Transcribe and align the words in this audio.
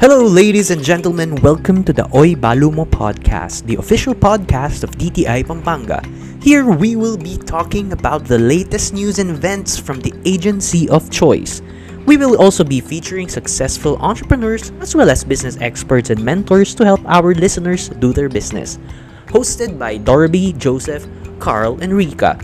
Hello, 0.00 0.24
ladies 0.24 0.70
and 0.70 0.82
gentlemen. 0.82 1.34
Welcome 1.42 1.84
to 1.84 1.92
the 1.92 2.08
Oi 2.16 2.32
Balumo 2.32 2.88
podcast, 2.88 3.66
the 3.66 3.76
official 3.76 4.14
podcast 4.14 4.82
of 4.82 4.92
DTI 4.92 5.44
Pampanga. 5.44 6.00
Here 6.42 6.64
we 6.64 6.96
will 6.96 7.18
be 7.18 7.36
talking 7.36 7.92
about 7.92 8.24
the 8.24 8.38
latest 8.38 8.94
news 8.94 9.18
and 9.18 9.28
events 9.28 9.76
from 9.76 10.00
the 10.00 10.14
agency 10.24 10.88
of 10.88 11.10
choice. 11.10 11.60
We 12.06 12.16
will 12.16 12.40
also 12.40 12.64
be 12.64 12.80
featuring 12.80 13.28
successful 13.28 13.98
entrepreneurs 14.00 14.72
as 14.80 14.94
well 14.94 15.10
as 15.10 15.22
business 15.22 15.58
experts 15.60 16.08
and 16.08 16.24
mentors 16.24 16.74
to 16.76 16.84
help 16.86 17.04
our 17.04 17.34
listeners 17.34 17.90
do 17.90 18.14
their 18.14 18.30
business. 18.30 18.78
Hosted 19.26 19.78
by 19.78 19.98
Dorby, 19.98 20.56
Joseph, 20.56 21.06
Carl, 21.40 21.78
and 21.82 21.92
Rika. 21.92 22.40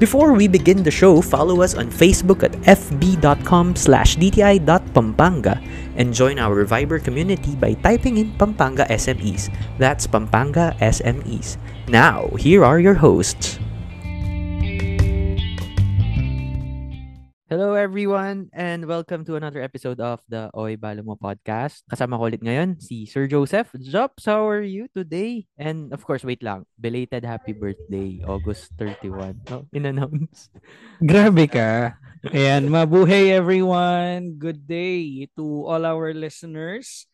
Before 0.00 0.32
we 0.32 0.48
begin 0.48 0.80
the 0.80 0.90
show, 0.90 1.20
follow 1.20 1.60
us 1.60 1.76
on 1.76 1.92
Facebook 1.92 2.40
at 2.40 2.56
fb.com 2.64 3.76
slash 3.76 4.16
dti.pampanga 4.16 5.60
and 6.00 6.16
join 6.16 6.40
our 6.40 6.64
Viber 6.64 7.04
community 7.04 7.52
by 7.52 7.76
typing 7.84 8.16
in 8.16 8.32
Pampanga 8.40 8.88
SMEs. 8.88 9.52
That's 9.76 10.08
Pampanga 10.08 10.72
SMEs. 10.80 11.60
Now, 11.92 12.32
here 12.40 12.64
are 12.64 12.80
your 12.80 12.96
hosts. 12.96 13.60
Hello 17.50 17.74
everyone 17.74 18.46
and 18.54 18.86
welcome 18.86 19.26
to 19.26 19.34
another 19.34 19.58
episode 19.58 19.98
of 19.98 20.22
the 20.30 20.54
Oy 20.54 20.78
Balo 20.78 21.02
Mo 21.02 21.18
podcast. 21.18 21.82
Kasama 21.90 22.14
ko 22.14 22.30
ulit 22.30 22.46
ngayon 22.46 22.78
si 22.78 23.10
Sir 23.10 23.26
Joseph. 23.26 23.74
Jops, 23.74 24.30
how 24.30 24.46
are 24.46 24.62
you 24.62 24.86
today? 24.94 25.50
And 25.58 25.90
of 25.90 26.06
course, 26.06 26.22
wait 26.22 26.46
lang. 26.46 26.62
Belated 26.78 27.26
happy 27.26 27.50
birthday, 27.50 28.22
August 28.22 28.70
31. 28.78 29.50
Oh, 29.50 29.66
in-announce. 29.74 30.46
Grabe 31.02 31.50
ka. 31.50 31.98
Ayan, 32.30 32.70
mabuhay 32.70 33.34
everyone. 33.34 34.38
Good 34.38 34.70
day 34.70 35.26
to 35.34 35.66
all 35.66 35.82
our 35.82 36.14
listeners. 36.14 37.10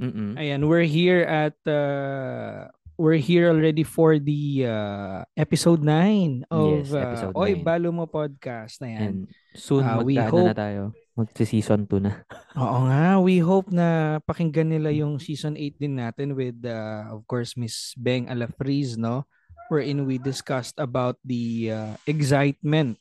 Mm-mm. 0.00 0.40
Ayan, 0.40 0.64
we're 0.64 0.88
here 0.88 1.28
at 1.28 1.60
uh, 1.68 2.72
we're 2.96 3.20
here 3.20 3.48
already 3.48 3.84
for 3.84 4.16
the 4.18 4.64
uh, 4.64 5.20
episode 5.36 5.84
9 5.84 6.48
of 6.50 6.88
Yes, 6.88 6.96
episode 6.96 7.32
uh, 7.36 7.40
Oy. 7.40 7.52
Balo 7.60 7.92
Mo 7.92 8.08
podcast. 8.08 8.80
Ayan. 8.80 9.00
And 9.00 9.16
soon 9.52 9.84
Ah, 9.84 10.00
we 10.00 10.16
hope- 10.16 10.52
na 10.52 10.56
tayo. 10.56 10.82
Magsi-season 11.16 11.88
2 11.88 11.96
na. 12.04 12.12
Oo 12.60 12.78
nga, 12.88 13.16
we 13.16 13.40
hope 13.40 13.72
na 13.72 14.20
pakinggan 14.20 14.68
nila 14.68 14.92
yung 14.92 15.16
season 15.16 15.56
8 15.56 15.80
din 15.80 15.96
natin 15.96 16.36
with 16.36 16.60
uh, 16.60 17.08
of 17.08 17.24
course 17.24 17.56
Miss 17.56 17.96
Beng 17.96 18.28
Alafriz, 18.28 19.00
no? 19.00 19.24
Wherein 19.72 20.04
we 20.04 20.20
discussed 20.20 20.76
about 20.76 21.16
the 21.24 21.72
uh, 21.72 21.94
excitement 22.04 23.00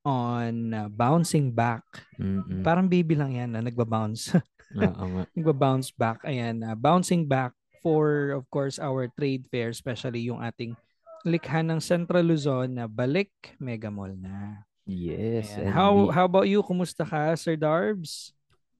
on 0.00 0.72
uh, 0.72 0.88
bouncing 0.88 1.52
back. 1.52 1.84
Mm-mm. 2.16 2.64
Parang 2.64 2.88
baby 2.88 3.12
lang 3.12 3.36
yan 3.36 3.52
na 3.52 3.60
nagba-bounce. 3.60 4.32
Oo 4.80 5.06
nga. 5.12 5.24
nagba-bounce 5.36 5.92
back. 5.92 6.24
Ayan, 6.24 6.64
uh, 6.64 6.72
bouncing 6.72 7.28
back 7.28 7.52
for 7.80 8.32
of 8.32 8.44
course 8.48 8.78
our 8.78 9.08
trade 9.08 9.48
fair, 9.48 9.72
especially 9.72 10.28
yung 10.28 10.40
ating 10.40 10.76
likha 11.24 11.60
ng 11.60 11.80
Central 11.80 12.24
Luzon 12.24 12.76
na 12.76 12.88
balik 12.88 13.28
Mega 13.60 13.92
Mall 13.92 14.16
na. 14.16 14.64
Yes. 14.88 15.52
And 15.56 15.72
How 15.72 15.90
we- 16.08 16.12
how 16.12 16.24
about 16.24 16.48
you? 16.48 16.64
Kumusta 16.64 17.04
ka, 17.04 17.36
Sir 17.36 17.56
Darbs? 17.56 18.32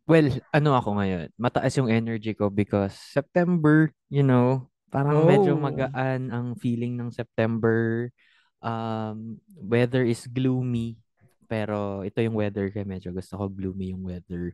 Well, 0.08 0.26
ano 0.50 0.74
ako 0.74 0.96
ngayon? 0.98 1.30
Mataas 1.36 1.76
yung 1.78 1.86
energy 1.86 2.34
ko 2.34 2.50
because 2.50 2.96
September, 2.96 3.92
you 4.10 4.24
know, 4.24 4.66
parang 4.90 5.22
medyo 5.22 5.54
Oh. 5.54 5.62
magaan 5.62 6.34
ang 6.34 6.58
feeling 6.58 6.98
ng 6.98 7.14
September. 7.14 8.10
Um, 8.58 9.38
weather 9.54 10.02
is 10.02 10.26
gloomy. 10.26 10.98
Pero 11.46 12.02
ito 12.02 12.18
yung 12.18 12.34
weather 12.34 12.70
kaya 12.70 12.82
medyo 12.82 13.14
gusto 13.14 13.38
ko 13.38 13.46
gloomy 13.46 13.94
yung 13.94 14.02
weather. 14.02 14.50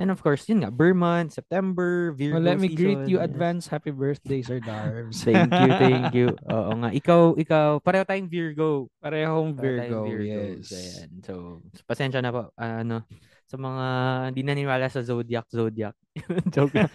And 0.00 0.08
of 0.08 0.24
course, 0.24 0.48
yun 0.48 0.64
nga, 0.64 0.72
Burman, 0.72 1.28
September, 1.28 2.16
Virgo 2.16 2.40
Well, 2.40 2.48
let 2.48 2.56
me 2.56 2.72
greet 2.72 3.04
season, 3.04 3.12
you 3.12 3.20
yes. 3.20 3.28
advance 3.28 3.68
happy 3.68 3.92
birthday, 3.92 4.40
Sir 4.40 4.56
Darbs. 4.64 5.20
Thank 5.28 5.52
you, 5.52 5.70
thank 5.76 6.16
you. 6.16 6.28
Oo 6.56 6.72
nga. 6.80 6.88
Ikaw, 6.88 7.36
ikaw, 7.36 7.84
pareho 7.84 8.08
tayong 8.08 8.32
Virgo. 8.32 8.88
Parehong 8.96 9.52
Pareho 9.52 9.76
tayong 9.76 10.04
Virgo, 10.08 10.40
yes. 10.56 10.72
Ayan. 10.72 11.10
So, 11.20 11.60
pasensya 11.84 12.24
na 12.24 12.32
po. 12.32 12.48
ano, 12.56 13.04
sa 13.50 13.58
mga 13.58 13.84
hindi 14.30 14.40
naniniwala 14.46 14.86
sa 14.86 15.02
zodiac, 15.02 15.44
zodiac. 15.50 15.98
Joke. 16.54 16.86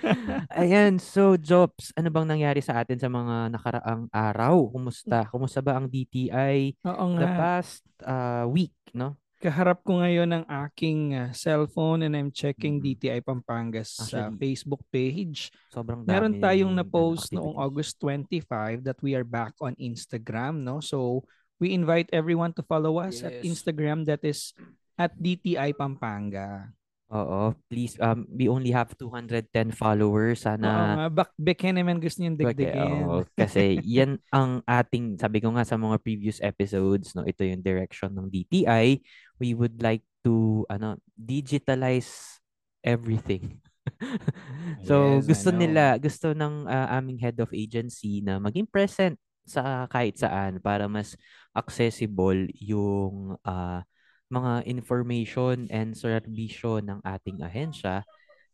Ayan, 0.55 1.03
so 1.03 1.35
Jobs, 1.35 1.91
ano 1.99 2.07
bang 2.07 2.25
nangyari 2.25 2.63
sa 2.63 2.79
atin 2.79 2.95
sa 2.95 3.11
mga 3.11 3.51
nakaraang 3.51 4.07
araw? 4.07 4.71
Kumusta? 4.71 5.27
Kumusta 5.27 5.59
ba 5.59 5.75
ang 5.75 5.91
DTI 5.91 6.79
Oo 6.87 7.05
the 7.19 7.27
nga. 7.27 7.35
past 7.35 7.83
uh, 8.07 8.47
week, 8.47 8.73
no? 8.95 9.19
Kaharap 9.45 9.85
ko 9.85 10.01
ngayon 10.01 10.25
ang 10.33 10.45
aking 10.65 11.13
uh, 11.13 11.29
cellphone 11.29 12.01
and 12.09 12.17
I'm 12.17 12.33
checking 12.33 12.81
Mm. 12.81 12.97
DTI 12.97 13.19
Pampanga's 13.21 13.93
Actually, 13.93 14.41
Facebook 14.41 14.81
page. 14.89 15.53
Sobrang 15.69 16.01
dami. 16.01 16.09
Meron 16.09 16.33
tayong 16.41 16.73
na-post 16.73 17.29
noong. 17.29 17.53
August 17.53 18.01
25 18.01 18.81
that 18.81 18.97
we 19.05 19.13
are 19.13 19.21
back 19.21 19.53
on 19.61 19.77
Instagram, 19.77 20.65
no? 20.65 20.81
So, 20.81 21.29
we 21.61 21.77
invite 21.77 22.09
everyone 22.09 22.57
to 22.57 22.65
follow 22.65 22.97
us 22.97 23.21
at 23.21 23.45
Yes. 23.45 23.53
Instagram 23.53 24.09
that 24.09 24.25
is 24.25 24.49
at 24.97 25.13
DTI 25.13 25.77
Pampanga. 25.77 26.73
Oo, 27.15 27.55
please, 27.71 27.95
um, 28.03 28.27
we 28.27 28.51
only 28.51 28.75
have 28.75 28.91
210 28.99 29.71
followers. 29.71 30.43
Oo 30.63 30.83
Sana 30.83 30.95
nga, 30.95 31.05
bak 31.11 31.29
beke 31.39 31.69
naman 31.71 31.99
gusto 32.03 32.19
niyong 32.19 32.39
Bagay, 32.39 32.67
dagdagan. 32.67 33.03
oo. 33.07 33.23
kasi 33.39 33.79
yan 33.97 34.19
ang 34.35 34.59
ating, 34.67 35.15
sabi 35.15 35.39
ko 35.39 35.55
nga 35.55 35.63
sa 35.63 35.79
mga 35.79 35.97
previous 36.03 36.43
episodes, 36.43 37.15
no, 37.15 37.23
ito 37.23 37.47
yung 37.47 37.63
direction 37.63 38.11
ng 38.11 38.27
DTI. 38.27 38.99
We 39.39 39.55
would 39.55 39.79
like 39.79 40.03
to 40.27 40.67
ano 40.67 40.99
digitalize 41.15 42.39
everything. 42.83 43.63
so 44.87 45.21
Yes, 45.21 45.25
gusto 45.25 45.49
nila, 45.55 45.95
gusto 46.01 46.35
ng 46.35 46.67
ah, 46.67 46.99
aming 46.99 47.19
head 47.23 47.37
of 47.39 47.51
agency 47.55 48.19
na 48.19 48.37
maging 48.41 48.67
present 48.67 49.15
sa 49.45 49.85
kahit 49.87 50.17
saan 50.19 50.57
para 50.59 50.89
mas 50.91 51.15
accessible 51.55 52.49
yung 52.59 53.37
ah, 53.47 53.85
mga 54.35 54.67
information 54.67 55.71
and 55.71 55.95
servisyo 55.95 56.83
ng 56.83 56.99
ating 57.01 57.39
ahensya. 57.39 58.03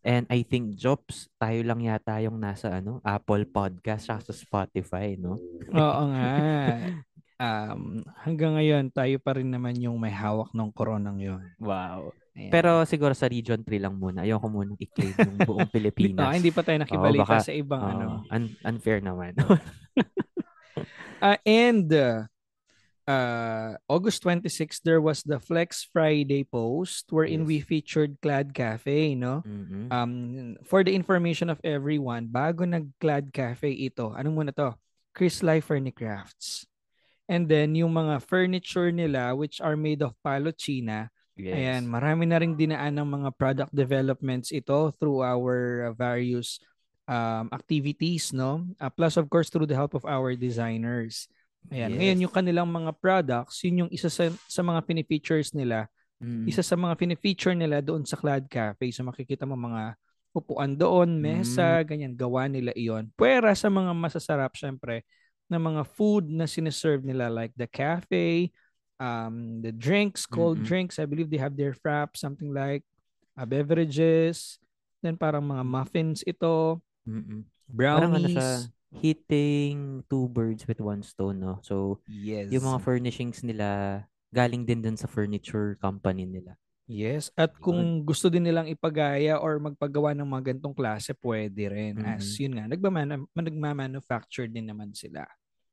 And 0.02 0.26
I 0.30 0.42
think 0.42 0.78
Jobs, 0.78 1.30
tayo 1.38 1.62
lang 1.62 1.82
yata 1.82 2.22
yung 2.22 2.38
nasa 2.38 2.74
ano, 2.74 3.02
Apple 3.02 3.46
Podcast 3.46 4.10
at 4.10 4.22
sa 4.22 4.34
Spotify, 4.34 5.18
no? 5.18 5.42
Oo 5.74 6.04
nga. 6.10 6.30
Um, 7.42 8.06
hanggang 8.22 8.54
ngayon, 8.54 8.94
tayo 8.94 9.18
pa 9.18 9.34
rin 9.34 9.50
naman 9.50 9.74
yung 9.82 9.98
may 9.98 10.14
hawak 10.14 10.54
ng 10.54 10.70
koronang 10.78 11.18
yon. 11.18 11.42
Wow. 11.58 12.14
Ayan. 12.38 12.54
Pero 12.54 12.86
siguro 12.86 13.18
sa 13.18 13.26
Region 13.26 13.66
3 13.66 13.82
lang 13.82 13.98
muna. 13.98 14.22
Ayoko 14.22 14.46
muna 14.46 14.78
i-claim 14.78 15.18
yung 15.18 15.50
buong 15.50 15.66
Pilipinas. 15.74 16.38
hindi 16.38 16.54
pa 16.54 16.62
tayo 16.62 16.78
nakibalita 16.86 17.26
baka- 17.26 17.42
sa 17.42 17.58
ibang 17.58 17.82
Oo, 17.82 17.90
ano. 17.90 18.06
un- 18.30 18.58
unfair 18.62 19.02
naman. 19.02 19.34
Ah, 21.18 21.38
and 21.46 21.86
uh, 21.94 22.26
uh, 23.12 23.76
August 23.92 24.24
26, 24.24 24.80
there 24.88 25.04
was 25.04 25.20
the 25.24 25.40
Flex 25.40 25.84
Friday 25.92 26.48
post 26.48 27.12
wherein 27.12 27.44
Yes. 27.44 27.48
we 27.48 27.58
featured 27.60 28.12
Clad 28.24 28.56
Cafe, 28.56 29.16
no? 29.20 29.44
Mhm. 29.44 29.92
Um, 29.92 30.14
for 30.64 30.84
the 30.84 30.96
information 30.96 31.52
of 31.52 31.60
everyone, 31.64 32.32
bago 32.32 32.64
nag-Clad 32.64 33.36
Cafe 33.36 33.68
ito, 33.68 34.16
anong 34.16 34.36
muna 34.36 34.52
to? 34.56 34.72
Chris 35.12 35.44
Life 35.44 35.68
Crafts. 35.92 36.64
And 37.28 37.48
then, 37.48 37.76
yung 37.76 37.92
mga 37.96 38.24
furniture 38.24 38.92
nila, 38.92 39.36
which 39.36 39.60
are 39.60 39.76
made 39.76 40.04
of 40.04 40.16
palochina, 40.24 41.12
yes. 41.36 41.56
Ayan, 41.56 41.84
marami 41.88 42.28
na 42.28 42.40
ring 42.40 42.56
dinaan 42.56 42.96
ng 42.96 43.08
mga 43.08 43.30
product 43.36 43.72
developments 43.76 44.52
ito 44.52 44.92
through 45.00 45.24
our 45.24 45.88
uh, 45.88 45.94
various 45.96 46.60
um, 47.08 47.48
activities, 47.52 48.32
no? 48.32 48.68
Uh, 48.80 48.92
plus, 48.92 49.16
of 49.16 49.28
course, 49.32 49.48
through 49.52 49.68
the 49.68 49.76
help 49.76 49.96
of 49.96 50.04
our 50.08 50.36
designers. 50.36 51.28
Ayan, 51.70 51.94
ngayon 51.94 52.18
Yes. 52.18 52.24
yung 52.26 52.34
kanilang 52.34 52.70
mga 52.72 52.92
products, 52.98 53.62
yun 53.62 53.86
yung 53.86 53.92
isa 53.94 54.10
sa, 54.10 54.28
sa 54.50 54.62
mga 54.66 54.82
pinifeatures 54.88 55.54
nila, 55.54 55.86
Mm. 56.22 56.46
isa 56.46 56.62
sa 56.62 56.78
mga 56.78 56.94
pinifeature 57.02 57.58
nila 57.58 57.82
doon 57.82 58.06
sa 58.06 58.14
Clad 58.14 58.46
Cafe. 58.46 58.94
So 58.94 59.02
makikita 59.02 59.46
mo 59.46 59.58
mga 59.58 59.98
upuan 60.38 60.78
doon, 60.78 61.18
mesa, 61.18 61.82
ganyan, 61.82 62.14
gawa 62.14 62.46
nila 62.46 62.70
iyon. 62.78 63.10
Pwera 63.18 63.52
sa 63.58 63.74
mga 63.74 63.90
masasarap, 63.98 64.54
syempre, 64.54 65.02
na 65.50 65.58
mga 65.58 65.82
food 65.84 66.30
na 66.30 66.46
siniserve 66.46 67.02
nila 67.04 67.26
like 67.28 67.52
the 67.58 67.66
cafe, 67.68 68.54
um, 69.02 69.60
the 69.66 69.74
drinks, 69.74 70.24
cold 70.30 70.62
Mm-mm. 70.62 70.70
drinks. 70.70 71.02
I 71.02 71.10
believe 71.10 71.28
they 71.34 71.42
have 71.42 71.58
their 71.58 71.74
fraps, 71.74 72.22
something 72.22 72.54
like 72.54 72.86
uh, 73.36 73.44
beverages. 73.44 74.62
Then 75.02 75.18
parang 75.18 75.50
mga 75.50 75.66
muffins 75.66 76.22
ito, 76.24 76.80
Mm-mm. 77.10 77.44
Parang 77.82 78.14
ano 78.14 78.30
brownies. 78.30 78.38
siya, 78.38 78.50
hitting 78.94 80.04
two 80.12 80.28
birds 80.28 80.68
with 80.68 80.84
one 80.84 81.00
stone, 81.02 81.40
no? 81.40 81.64
So, 81.64 82.04
Yes. 82.06 82.52
yung 82.52 82.68
mga 82.68 82.80
furnishings 82.84 83.40
nila, 83.42 84.04
galing 84.32 84.68
din 84.68 84.84
dun 84.84 85.00
sa 85.00 85.08
furniture 85.08 85.80
company 85.80 86.28
nila. 86.28 86.56
Yes, 86.92 87.32
at 87.40 87.56
kung 87.56 88.04
gusto 88.04 88.28
din 88.28 88.44
nilang 88.44 88.68
ipagaya 88.68 89.40
or 89.40 89.64
magpagawa 89.64 90.12
ng 90.12 90.28
mga 90.28 90.44
gantong 90.52 90.76
klase, 90.76 91.16
pwede 91.24 91.72
rin. 91.72 91.96
As 92.04 92.36
Mhm. 92.36 92.40
yun 92.44 92.54
nga, 92.60 92.66
nagmamana- 92.68 93.32
nagmamanufacture 93.32 94.52
din 94.52 94.68
naman 94.68 94.92
sila. 94.92 95.24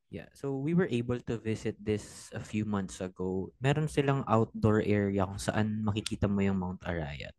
Yeah, 0.09 0.31
so 0.33 0.57
we 0.57 0.73
were 0.73 0.89
able 0.89 1.19
to 1.27 1.37
visit 1.37 1.77
this 1.83 2.31
a 2.33 2.41
few 2.41 2.65
months 2.65 3.03
ago. 3.03 3.51
Meron 3.61 3.91
silang 3.91 4.23
outdoor 4.25 4.81
area 4.81 5.27
kung 5.27 5.43
saan 5.43 5.83
makikita 5.85 6.31
mo 6.31 6.39
yung 6.41 6.57
Mount 6.57 6.81
Arayat. 6.87 7.35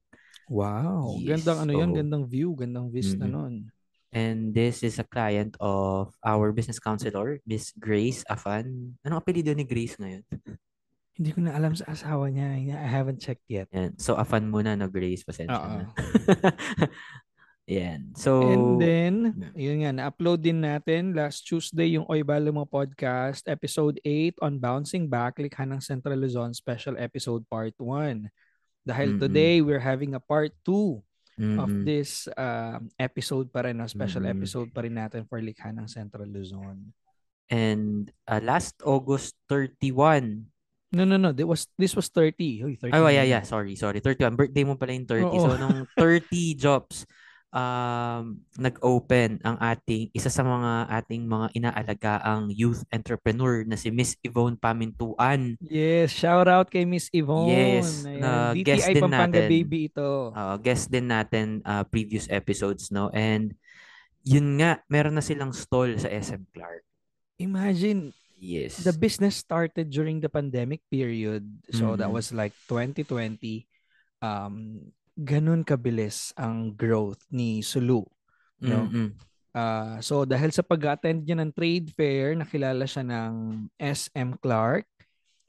Wow. 0.46 1.16
Yes, 1.18 1.42
Gandang 1.42 1.60
ano 1.66 1.72
yun, 1.74 1.90
oo. 1.90 1.98
gandang 1.98 2.26
view, 2.28 2.54
gandang 2.54 2.92
vista 2.92 3.26
Mm-mm. 3.26 3.32
nun. 3.32 3.56
And 4.10 4.58
this 4.58 4.82
is 4.82 4.98
a 4.98 5.06
client 5.06 5.54
of 5.62 6.18
our 6.26 6.50
business 6.50 6.82
counselor, 6.82 7.38
Miss 7.46 7.70
Grace 7.78 8.26
Afan. 8.26 8.98
Anong 9.06 9.22
apelido 9.22 9.54
ni 9.54 9.62
Grace 9.62 10.02
ngayon? 10.02 10.26
Hindi 11.20 11.30
ko 11.36 11.40
na 11.46 11.54
alam 11.54 11.76
sa 11.76 11.94
asawa 11.94 12.32
niya. 12.32 12.74
I 12.74 12.90
haven't 12.90 13.20
checked 13.22 13.46
yet. 13.52 13.68
Yan. 13.76 14.00
So, 14.00 14.16
Afan 14.16 14.50
muna, 14.50 14.74
no, 14.74 14.88
Grace. 14.88 15.22
Pasensya 15.22 15.62
Oo. 15.62 15.78
na. 15.84 15.86
Yan. 17.70 18.18
So, 18.18 18.42
And 18.42 18.82
then, 18.82 19.14
yun 19.54 19.86
nga, 19.86 19.92
na-upload 19.94 20.42
din 20.42 20.66
natin 20.66 21.14
last 21.14 21.46
Tuesday 21.46 21.94
yung 21.94 22.10
Oy 22.10 22.26
Balo 22.26 22.50
Mo 22.50 22.66
Podcast, 22.66 23.46
episode 23.46 24.02
8 24.02 24.42
on 24.42 24.58
Bouncing 24.58 25.06
Back, 25.06 25.38
Likha 25.38 25.70
ng 25.70 25.78
Central 25.78 26.18
Luzon, 26.18 26.50
special 26.58 26.98
episode 26.98 27.46
part 27.46 27.78
1. 27.78 28.26
Dahil 28.90 29.10
Mm-mm. 29.14 29.22
today, 29.22 29.62
we're 29.62 29.84
having 29.84 30.18
a 30.18 30.24
part 30.24 30.50
2 30.66 30.98
of 31.40 31.72
Mm-mm. 31.72 31.88
this 31.88 32.28
um, 32.36 32.92
episode 33.00 33.48
pa 33.48 33.64
rin, 33.64 33.80
no? 33.80 33.88
special 33.88 34.28
Mm-mm. 34.28 34.36
episode 34.36 34.70
pa 34.76 34.84
rin 34.84 35.00
natin 35.00 35.24
for 35.24 35.40
Likha 35.40 35.72
ng 35.72 35.88
Central 35.88 36.28
Luzon. 36.28 36.92
And 37.50 38.12
uh, 38.28 38.44
last 38.44 38.78
August 38.86 39.40
31. 39.48 40.46
No, 40.92 41.06
no, 41.06 41.18
no. 41.18 41.32
This 41.32 41.48
was, 41.48 41.62
this 41.78 41.94
was 41.96 42.10
30. 42.12 42.66
Uy, 42.66 42.74
30 42.78 42.94
Oh, 42.94 43.08
yeah, 43.10 43.26
yeah. 43.26 43.42
Sorry, 43.42 43.74
sorry. 43.80 44.02
31. 44.04 44.36
Birthday 44.36 44.64
mo 44.68 44.76
pala 44.76 44.94
yung 44.94 45.08
30. 45.08 45.26
Oo. 45.26 45.38
So, 45.38 45.58
nung 45.58 45.88
30 45.98 46.28
jobs, 46.66 47.06
um, 47.50 48.38
nag-open 48.56 49.42
ang 49.42 49.58
ating, 49.58 50.10
isa 50.14 50.30
sa 50.30 50.42
mga 50.42 50.72
ating 51.02 51.26
mga 51.26 51.48
inaalagaang 51.54 52.54
youth 52.54 52.86
entrepreneur 52.90 53.66
na 53.66 53.74
si 53.74 53.90
Miss 53.90 54.14
Yvonne 54.22 54.56
Pamintuan. 54.56 55.58
Yes, 55.62 56.14
shout 56.14 56.46
out 56.46 56.70
kay 56.70 56.86
Miss 56.86 57.10
Yvonne. 57.10 57.50
Yes, 57.50 58.06
Ayan, 58.06 58.22
na 58.22 58.32
DTI 58.54 58.64
guest 58.64 58.86
din 58.90 59.04
Pampanga 59.04 59.40
natin. 59.42 59.50
baby 59.50 59.80
ito. 59.90 60.10
Uh, 60.32 60.56
guest 60.58 60.86
din 60.88 61.08
natin 61.08 61.48
uh, 61.64 61.84
previous 61.86 62.30
episodes, 62.30 62.94
no? 62.94 63.10
And 63.10 63.54
yun 64.22 64.62
nga, 64.62 64.84
meron 64.86 65.18
na 65.18 65.26
silang 65.26 65.56
stall 65.56 65.98
sa 65.98 66.10
SM 66.10 66.46
Clark. 66.54 66.86
Imagine, 67.40 68.12
Yes. 68.40 68.80
the 68.88 68.96
business 68.96 69.36
started 69.36 69.92
during 69.92 70.24
the 70.24 70.32
pandemic 70.32 70.80
period. 70.88 71.44
So 71.76 72.00
that 72.00 72.08
Mhm. 72.08 72.16
was 72.16 72.32
like 72.32 72.56
2020. 72.72 73.68
Um, 74.20 74.80
ganun 75.20 75.68
kabilis 75.68 76.32
ang 76.40 76.72
growth 76.72 77.20
ni 77.28 77.60
Sulu. 77.60 78.08
no? 78.64 78.88
Mm-mm. 78.88 79.12
Ah, 79.52 79.98
so 80.00 80.24
dahil 80.24 80.54
sa 80.54 80.64
pag-attend 80.64 81.26
niya 81.26 81.36
ng 81.42 81.52
trade 81.52 81.92
fair, 81.98 82.38
nakilala 82.38 82.86
siya 82.88 83.04
ng 83.04 83.68
SM 83.76 84.40
Clark 84.40 84.88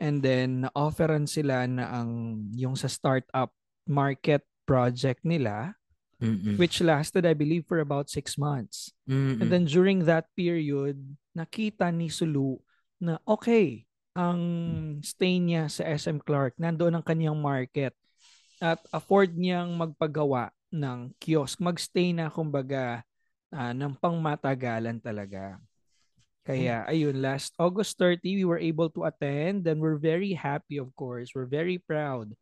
and 0.01 0.25
then 0.25 0.67
na-offeran 0.67 1.29
sila 1.29 1.69
na 1.69 1.87
ang 2.01 2.43
yung 2.57 2.75
sa 2.75 2.89
startup 2.89 3.53
market 3.85 4.43
project 4.65 5.21
nila 5.23 5.77
Mm-mm. 6.21 6.57
which 6.61 6.81
lasted 6.85 7.25
I 7.25 7.33
believe 7.37 7.65
for 7.65 7.81
about 7.81 8.09
six 8.13 8.37
months. 8.37 8.93
Mm-mm. 9.09 9.41
And 9.41 9.49
then 9.49 9.65
during 9.65 10.05
that 10.09 10.29
period, 10.37 11.01
nakita 11.37 11.89
ni 11.93 12.13
Sulu 12.13 12.61
na 13.01 13.17
okay, 13.25 13.89
ang 14.13 14.41
stay 15.01 15.41
niya 15.41 15.69
sa 15.73 15.85
SM 15.89 16.21
Clark, 16.21 16.61
nandoon 16.61 17.01
ang 17.01 17.05
kanyang 17.05 17.41
market 17.41 17.97
at 18.61 18.79
afford 18.93 19.35
niyang 19.35 19.73
magpagawa 19.75 20.53
ng 20.71 21.17
kiosk. 21.17 21.59
Magstay 21.59 22.13
na 22.13 22.29
kumbaga 22.29 23.03
ah, 23.51 23.73
ng 23.73 23.97
pangmatagalan 23.97 25.01
talaga. 25.01 25.57
Kaya 26.45 26.85
ayun, 26.89 27.21
last 27.21 27.53
August 27.61 27.97
30, 28.01 28.41
we 28.41 28.47
were 28.49 28.61
able 28.61 28.89
to 28.93 29.05
attend 29.05 29.65
and 29.69 29.81
we're 29.81 30.01
very 30.01 30.33
happy 30.33 30.77
of 30.81 30.93
course. 30.97 31.33
We're 31.35 31.49
very 31.51 31.81
proud 31.81 32.33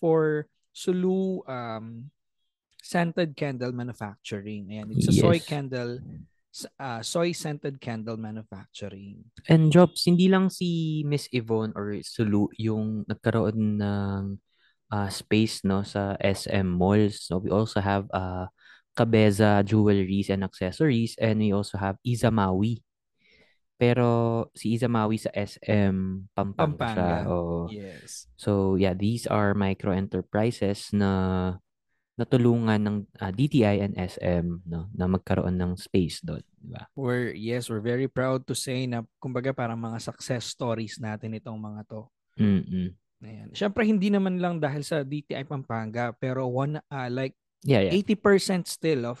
for 0.00 0.48
Sulu 0.72 1.44
um, 1.48 2.08
scented 2.80 3.36
candle 3.36 3.72
manufacturing. 3.72 4.68
Ayan, 4.72 4.92
it's 4.96 5.08
a 5.08 5.14
soy 5.16 5.40
Yes. 5.40 5.48
candle 5.48 6.00
s- 6.52 6.68
uh, 6.78 7.00
soy 7.02 7.32
scented 7.32 7.80
candle 7.80 8.16
manufacturing. 8.16 9.24
And 9.48 9.72
jobs, 9.72 10.04
hindi 10.06 10.28
lang 10.28 10.48
si 10.48 11.02
Miss 11.04 11.26
Yvonne 11.32 11.72
or 11.74 11.96
Sulu 12.04 12.48
yung 12.56 13.04
nagkaroon 13.08 13.80
ng 13.82 14.22
uh, 14.90 15.08
space 15.08 15.62
no 15.62 15.86
sa 15.86 16.18
SM 16.20 16.66
malls. 16.66 17.24
So 17.24 17.38
we 17.38 17.50
also 17.50 17.80
have 17.80 18.10
uh, 18.12 18.50
Cabeza 18.94 19.62
Jewelries 19.64 20.28
and 20.28 20.44
Accessories 20.44 21.14
and 21.16 21.40
we 21.40 21.54
also 21.54 21.78
have 21.78 21.96
Izamawi. 22.04 22.82
Pero 23.80 24.50
si 24.52 24.76
Izamawi 24.76 25.16
sa 25.16 25.32
SM 25.32 26.28
Pampanga, 26.36 26.76
siya. 26.76 27.24
Pampanga. 27.24 27.32
Oo. 27.32 27.58
Yes. 27.72 28.28
So 28.36 28.76
yeah, 28.76 28.92
these 28.92 29.24
are 29.24 29.56
micro 29.56 29.96
enterprises 29.96 30.92
na 30.92 31.56
natulungan 32.20 32.80
ng 32.84 32.96
uh, 33.16 33.32
DTI 33.32 33.80
and 33.80 33.96
SM 33.96 34.68
no 34.68 34.92
na 34.92 35.08
magkaroon 35.08 35.56
ng 35.56 35.80
space 35.80 36.20
doon, 36.20 36.44
di 36.60 36.68
ba? 36.68 36.84
We're 36.92 37.32
yes, 37.32 37.72
we're 37.72 37.80
very 37.80 38.12
proud 38.12 38.44
to 38.44 38.52
say 38.52 38.84
na 38.84 39.08
kumbaga 39.16 39.56
parang 39.56 39.80
mga 39.80 39.96
success 40.04 40.44
stories 40.44 41.00
natin 41.00 41.32
itong 41.40 41.56
mga 41.56 41.80
to. 41.88 42.12
Mm. 42.36 42.92
Ayan. 43.20 43.48
Syempre 43.52 43.84
hindi 43.84 44.08
naman 44.08 44.36
lang 44.36 44.56
dahil 44.56 44.80
sa 44.80 45.00
DTI 45.00 45.44
Pampanga 45.44 46.12
pero 46.12 46.46
one 46.46 46.80
uh, 46.80 47.08
like 47.08 47.36
Yeah, 47.60 47.84
yeah. 47.84 47.92
80% 47.92 48.64
still 48.64 49.04
of 49.04 49.20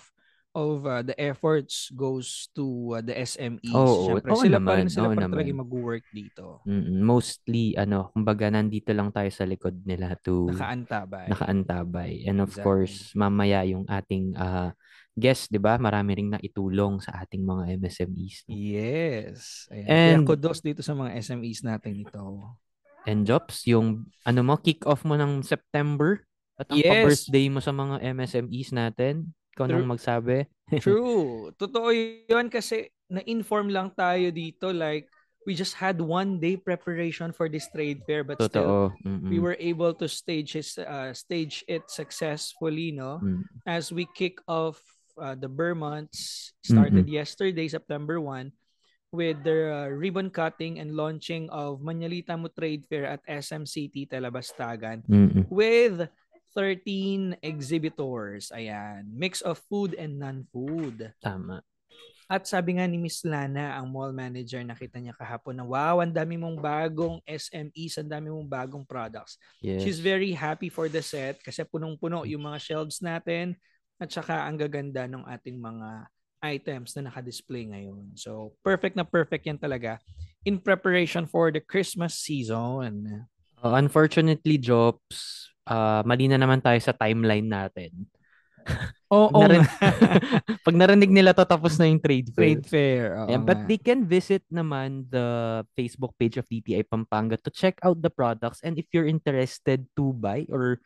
of 0.50 0.82
uh, 0.82 0.98
the 0.98 1.14
efforts 1.14 1.92
goes 1.92 2.48
to 2.56 2.64
uh, 2.90 3.04
the 3.04 3.12
SMEs. 3.14 3.70
Oo, 3.70 4.08
Syempre 4.08 4.32
oo 4.32 4.40
sila 4.40 4.58
pa 4.58 4.80
rin 4.80 4.88
naman, 4.88 4.90
sila 4.90 5.06
pa 5.06 5.20
rin 5.20 5.28
talaga 5.28 5.46
naman. 5.46 5.60
mag-work 5.62 6.04
dito. 6.10 6.64
Mm, 6.64 7.04
mostly 7.04 7.76
ano, 7.76 8.08
kumbaga 8.10 8.48
nandito 8.48 8.90
lang 8.90 9.12
tayo 9.12 9.28
sa 9.28 9.44
likod 9.44 9.84
nila 9.84 10.16
to 10.18 10.48
Nakaantabay. 10.48 11.28
nakaantabay. 11.28 12.10
And 12.24 12.40
of 12.40 12.50
Exactly. 12.50 12.64
course, 12.64 12.96
mamaya 13.12 13.62
yung 13.62 13.84
ating 13.86 14.34
ah, 14.34 14.72
guest, 15.12 15.52
'di 15.52 15.60
ba? 15.60 15.76
Marami 15.76 16.16
ring 16.16 16.32
naitulong 16.32 16.98
sa 16.98 17.20
ating 17.20 17.44
mga 17.44 17.76
MSMEs. 17.76 18.48
no? 18.48 18.50
Yes. 18.50 19.68
Ayan. 19.68 19.86
And- 19.86 20.24
Kaya 20.24 20.30
kudos 20.32 20.64
dito 20.64 20.80
sa 20.80 20.96
mga 20.96 21.14
SMEs 21.20 21.60
natin 21.60 21.94
ito. 21.94 22.24
And 23.06 23.24
Jobs, 23.24 23.64
yung 23.64 24.10
ano 24.24 24.40
mo, 24.44 24.60
kick-off 24.60 25.04
mo 25.04 25.16
ng 25.16 25.40
September 25.40 26.20
at 26.60 26.68
ang 26.68 26.78
Yes. 26.80 26.88
pa-birthday 26.92 27.46
mo 27.48 27.60
sa 27.64 27.72
mga 27.72 28.04
MSMEs 28.12 28.70
natin. 28.76 29.32
Ikaw 29.56 29.64
nang 29.66 29.82
True. 29.84 29.92
magsabi. 29.96 30.36
True. 30.84 31.50
Totoo 31.56 31.88
yun 32.28 32.46
kasi 32.52 32.92
na-inform 33.10 33.72
lang 33.72 33.90
tayo 33.90 34.30
dito 34.30 34.70
like 34.70 35.08
we 35.48 35.56
just 35.56 35.74
had 35.74 35.98
one 35.98 36.38
day 36.38 36.54
preparation 36.54 37.32
for 37.32 37.48
this 37.50 37.66
trade 37.74 38.04
fair 38.06 38.22
but 38.22 38.38
still 38.38 38.92
Totoo. 38.92 39.08
Mm-mm. 39.08 39.26
we 39.32 39.40
were 39.42 39.56
able 39.58 39.90
to 39.96 40.06
stage 40.06 40.54
it, 40.54 40.68
uh, 40.78 41.10
stage 41.10 41.64
it 41.66 41.82
successfully 41.90 42.92
no 42.94 43.18
Mm. 43.18 43.42
as 43.66 43.90
we 43.90 44.06
kick 44.14 44.38
off 44.46 44.78
uh, 45.18 45.34
the 45.34 45.50
Burr 45.50 45.74
months 45.74 46.52
started 46.62 47.08
yesterday 47.10 47.66
September 47.66 48.20
1 48.22 48.52
with 49.10 49.42
the 49.42 49.58
uh, 49.70 49.88
ribbon 49.90 50.30
cutting 50.30 50.78
and 50.78 50.94
launching 50.94 51.50
of 51.50 51.82
Manalita 51.82 52.38
Mo 52.38 52.48
Trade 52.48 52.86
Fair 52.86 53.06
at 53.06 53.22
SM 53.26 53.66
City 53.66 54.06
Talabastagan 54.06 55.02
Mm-mm. 55.06 55.44
with 55.50 56.06
13 56.54 57.38
exhibitors. 57.42 58.50
Ayan. 58.54 59.10
Mix 59.10 59.42
of 59.42 59.58
food 59.70 59.94
and 59.94 60.18
non-food. 60.18 61.14
Tama. 61.22 61.62
At 62.30 62.46
sabi 62.46 62.78
nga 62.78 62.86
ni 62.86 62.94
Miss 62.94 63.26
Lana, 63.26 63.74
ang 63.74 63.90
mall 63.90 64.14
manager, 64.14 64.62
nakita 64.62 65.02
niya 65.02 65.18
kahapon 65.18 65.58
na 65.58 65.66
wow, 65.66 65.98
ang 65.98 66.14
dami 66.14 66.38
mong 66.38 66.62
bagong 66.62 67.18
SMEs, 67.26 67.98
ang 67.98 68.06
dami 68.06 68.30
mong 68.30 68.46
bagong 68.46 68.86
products. 68.86 69.34
Yes. 69.58 69.82
She's 69.82 69.98
very 69.98 70.30
happy 70.30 70.70
for 70.70 70.86
the 70.86 71.02
set 71.02 71.42
kasi 71.42 71.66
punong-puno 71.66 72.22
yung 72.30 72.46
mga 72.46 72.62
shelves 72.62 73.02
natin 73.02 73.58
at 73.98 74.14
saka 74.14 74.46
ang 74.46 74.54
gaganda 74.54 75.10
ng 75.10 75.26
ating 75.26 75.58
mga 75.58 76.06
items 76.40 76.96
na 76.96 77.08
naka-display 77.08 77.68
ngayon. 77.68 78.16
So, 78.16 78.56
perfect 78.64 78.96
na 78.96 79.04
perfect 79.04 79.44
yan 79.44 79.60
talaga 79.60 80.00
in 80.44 80.56
preparation 80.60 81.28
for 81.28 81.52
the 81.52 81.60
Christmas 81.60 82.16
season. 82.16 83.24
Uh, 83.60 83.76
unfortunately, 83.76 84.56
Jobs, 84.56 85.48
uh, 85.68 86.00
mali 86.04 86.28
na 86.28 86.40
naman 86.40 86.64
tayo 86.64 86.80
sa 86.80 86.96
timeline 86.96 87.44
natin. 87.44 87.92
Oo 89.12 89.26
Pag, 89.32 89.42
narin- 89.42 89.70
pag 90.66 90.76
narinig 90.76 91.10
nila 91.10 91.34
to, 91.34 91.42
tapos 91.42 91.74
na 91.76 91.90
yung 91.90 91.98
trade 91.98 92.30
fair. 92.30 92.38
Trade 92.38 92.66
fair. 92.68 93.02
oo 93.18 93.26
Ayan, 93.26 93.42
but 93.42 93.58
they 93.66 93.80
can 93.80 94.06
visit 94.06 94.46
naman 94.46 95.02
the 95.10 95.60
Facebook 95.74 96.14
page 96.14 96.38
of 96.38 96.46
DTI 96.46 96.86
Pampanga 96.86 97.34
to 97.42 97.50
check 97.50 97.80
out 97.82 97.98
the 97.98 98.12
products 98.12 98.62
and 98.62 98.78
if 98.78 98.86
you're 98.94 99.08
interested 99.10 99.82
to 99.98 100.14
buy 100.14 100.46
or 100.46 100.78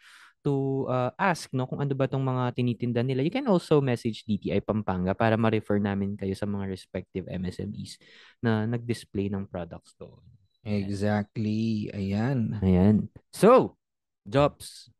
to 0.44 0.84
uh, 0.92 1.10
ask 1.16 1.48
no 1.56 1.64
kung 1.64 1.80
ano 1.80 1.96
ba 1.96 2.04
tong 2.04 2.22
mga 2.22 2.52
tinitinda 2.52 3.00
nila, 3.00 3.24
you 3.24 3.32
can 3.32 3.48
also 3.48 3.80
message 3.80 4.28
DTI 4.28 4.60
Pampanga 4.60 5.16
para 5.16 5.40
ma-refer 5.40 5.80
namin 5.80 6.14
kayo 6.14 6.36
sa 6.36 6.44
mga 6.44 6.68
respective 6.68 7.24
MSMEs 7.26 7.96
na 8.44 8.68
nag-display 8.68 9.32
ng 9.32 9.48
products 9.48 9.96
doon. 9.96 10.20
Exactly. 10.64 11.88
Ayan. 11.92 12.60
Ayan. 12.60 13.08
So, 13.32 13.76
Jobs, 14.24 14.94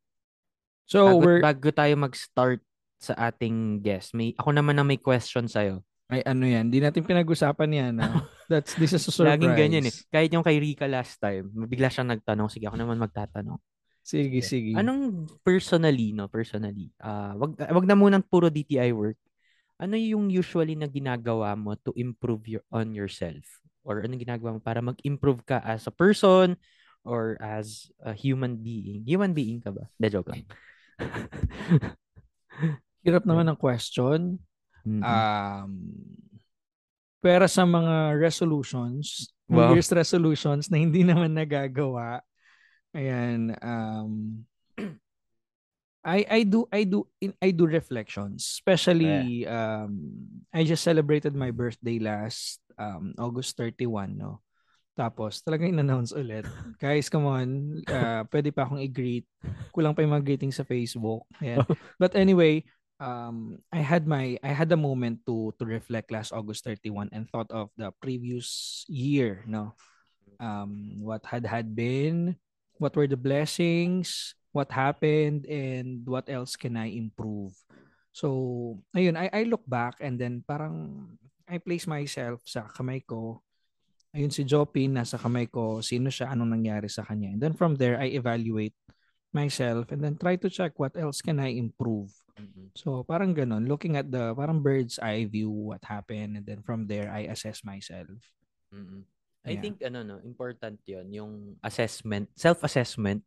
So, 0.84 1.08
bago, 1.08 1.24
we're... 1.24 1.40
bago 1.40 1.68
tayo 1.72 1.94
mag-start 1.96 2.60
sa 3.00 3.16
ating 3.28 3.80
guest, 3.80 4.12
may 4.12 4.36
ako 4.36 4.52
naman 4.52 4.76
na 4.76 4.84
may 4.84 5.00
question 5.00 5.48
sa'yo. 5.48 5.80
Ay, 6.08 6.20
ano 6.28 6.44
yan? 6.44 6.68
Di 6.68 6.84
natin 6.84 7.00
pinag-usapan 7.00 7.70
yan. 7.72 7.94
ah. 8.00 8.20
That's, 8.52 8.76
this 8.76 8.92
is 8.92 9.08
a 9.08 9.12
surprise. 9.12 9.40
Laging 9.40 9.56
ganyan 9.56 9.88
eh. 9.88 9.94
Kahit 10.12 10.28
yung 10.36 10.44
kay 10.44 10.60
Rika 10.60 10.84
last 10.84 11.16
time, 11.16 11.48
bigla 11.64 11.88
siyang 11.88 12.12
nagtanong. 12.12 12.52
Sige, 12.52 12.68
ako 12.68 12.76
naman 12.76 13.00
magtatanong. 13.00 13.56
Sige, 14.04 14.44
sige. 14.44 14.76
Anong 14.76 15.24
personally, 15.40 16.12
no? 16.12 16.28
Personally, 16.28 16.92
ah 17.00 17.32
wag, 17.40 17.56
wag 17.56 17.88
na 17.88 17.96
munang 17.96 18.20
puro 18.20 18.52
DTI 18.52 18.92
work. 18.92 19.16
Ano 19.80 19.96
yung 19.96 20.28
usually 20.28 20.76
na 20.76 20.86
ginagawa 20.86 21.56
mo 21.56 21.72
to 21.80 21.90
improve 21.96 22.44
your 22.44 22.64
on 22.68 22.92
yourself? 22.92 23.42
Or 23.80 24.04
anong 24.04 24.20
ginagawa 24.20 24.56
mo 24.56 24.60
para 24.60 24.84
mag-improve 24.84 25.40
ka 25.48 25.58
as 25.64 25.88
a 25.88 25.92
person 25.92 26.60
or 27.00 27.40
as 27.40 27.88
a 28.04 28.12
human 28.12 28.60
being? 28.60 29.08
Human 29.08 29.32
being 29.32 29.64
ka 29.64 29.72
ba? 29.72 29.88
De 29.96 30.12
joke 30.12 30.30
lang. 30.30 30.44
Hirap 33.04 33.24
naman 33.24 33.48
ng 33.48 33.60
question. 33.60 34.36
Mm-mm. 34.84 35.00
Um, 35.00 35.72
pera 37.24 37.48
sa 37.48 37.64
mga 37.64 38.20
resolutions, 38.20 39.32
New 39.48 39.60
Wow. 39.60 39.72
Year's 39.76 39.92
resolutions 39.92 40.68
na 40.68 40.76
hindi 40.76 41.04
naman 41.04 41.32
nagagawa. 41.32 42.20
Ayan, 42.94 43.58
um, 43.58 44.46
I 46.04 46.20
I 46.28 46.40
do 46.44 46.68
I 46.68 46.84
do 46.84 47.08
I 47.40 47.50
do 47.50 47.64
reflections. 47.64 48.44
Especially 48.60 49.48
um 49.48 50.28
I 50.52 50.62
just 50.68 50.84
celebrated 50.84 51.32
my 51.32 51.48
birthday 51.48 51.96
last 51.96 52.60
um 52.76 53.16
August 53.16 53.56
31, 53.56 54.14
no. 54.20 54.44
Tapos 54.94 55.42
talagang 55.42 55.74
in-announce 55.74 56.14
ulit. 56.14 56.44
Guys, 56.84 57.10
come 57.10 57.26
on. 57.26 57.48
Uh, 57.88 58.22
pwede 58.30 58.54
pa 58.54 58.62
akong 58.62 58.84
i-greet. 58.84 59.26
Kulang 59.74 59.96
pa 59.96 60.04
yung 60.06 60.14
mga 60.14 60.28
greeting 60.28 60.54
sa 60.54 60.62
Facebook. 60.62 61.26
Ayan. 61.40 61.64
But 62.02 62.14
anyway, 62.14 62.62
um 63.00 63.58
I 63.72 63.80
had 63.80 64.04
my 64.04 64.36
I 64.44 64.52
had 64.52 64.70
a 64.70 64.78
moment 64.78 65.24
to 65.26 65.56
to 65.56 65.64
reflect 65.64 66.12
last 66.12 66.36
August 66.36 66.68
31 66.68 67.10
and 67.16 67.26
thought 67.32 67.50
of 67.50 67.72
the 67.80 67.90
previous 67.98 68.84
year, 68.92 69.40
no. 69.48 69.72
Um 70.36 71.00
what 71.00 71.24
had 71.24 71.48
had 71.48 71.72
been, 71.72 72.36
what 72.78 72.94
were 72.96 73.06
the 73.06 73.18
blessings, 73.18 74.34
what 74.54 74.70
happened 74.70 75.46
and 75.46 76.06
what 76.06 76.30
else 76.30 76.54
can 76.54 76.78
I 76.78 76.94
improve. 76.94 77.54
So, 78.14 78.78
ayun, 78.94 79.18
I 79.18 79.26
I 79.34 79.42
look 79.50 79.66
back 79.66 79.98
and 79.98 80.14
then 80.14 80.46
parang 80.46 81.10
I 81.50 81.58
place 81.58 81.90
myself 81.90 82.46
sa 82.46 82.70
kamay 82.70 83.02
ko. 83.02 83.42
Ayun 84.14 84.30
si 84.30 84.46
Jopin 84.46 84.94
nasa 84.94 85.18
kamay 85.18 85.50
ko, 85.50 85.82
sino 85.82 86.06
siya, 86.06 86.30
anong 86.30 86.54
nangyari 86.54 86.86
sa 86.86 87.02
kanya. 87.02 87.34
And 87.34 87.42
then 87.42 87.54
from 87.58 87.74
there 87.74 87.98
I 87.98 88.14
evaluate 88.14 88.78
myself 89.34 89.90
and 89.90 89.98
then 89.98 90.14
try 90.14 90.38
to 90.38 90.46
check 90.46 90.78
what 90.78 90.94
else 90.94 91.18
can 91.18 91.42
I 91.42 91.58
improve. 91.58 92.14
Mm-mm. 92.38 92.70
So 92.78 93.02
parang 93.02 93.34
ganun, 93.34 93.66
looking 93.66 93.98
at 93.98 94.06
the 94.06 94.30
parang 94.38 94.62
bird's 94.62 95.02
eye 95.02 95.26
view 95.26 95.50
what 95.50 95.82
happened 95.82 96.38
and 96.38 96.46
then 96.46 96.62
from 96.62 96.86
there 96.86 97.10
I 97.10 97.26
assess 97.26 97.66
myself. 97.66 98.14
Mm-mm. 98.70 99.02
I 99.44 99.54
Yeah. 99.56 99.62
think 99.62 99.76
ano 99.84 100.00
no, 100.00 100.16
important 100.24 100.80
'yon, 100.88 101.06
yung 101.12 101.32
assessment, 101.60 102.32
self-assessment 102.34 103.20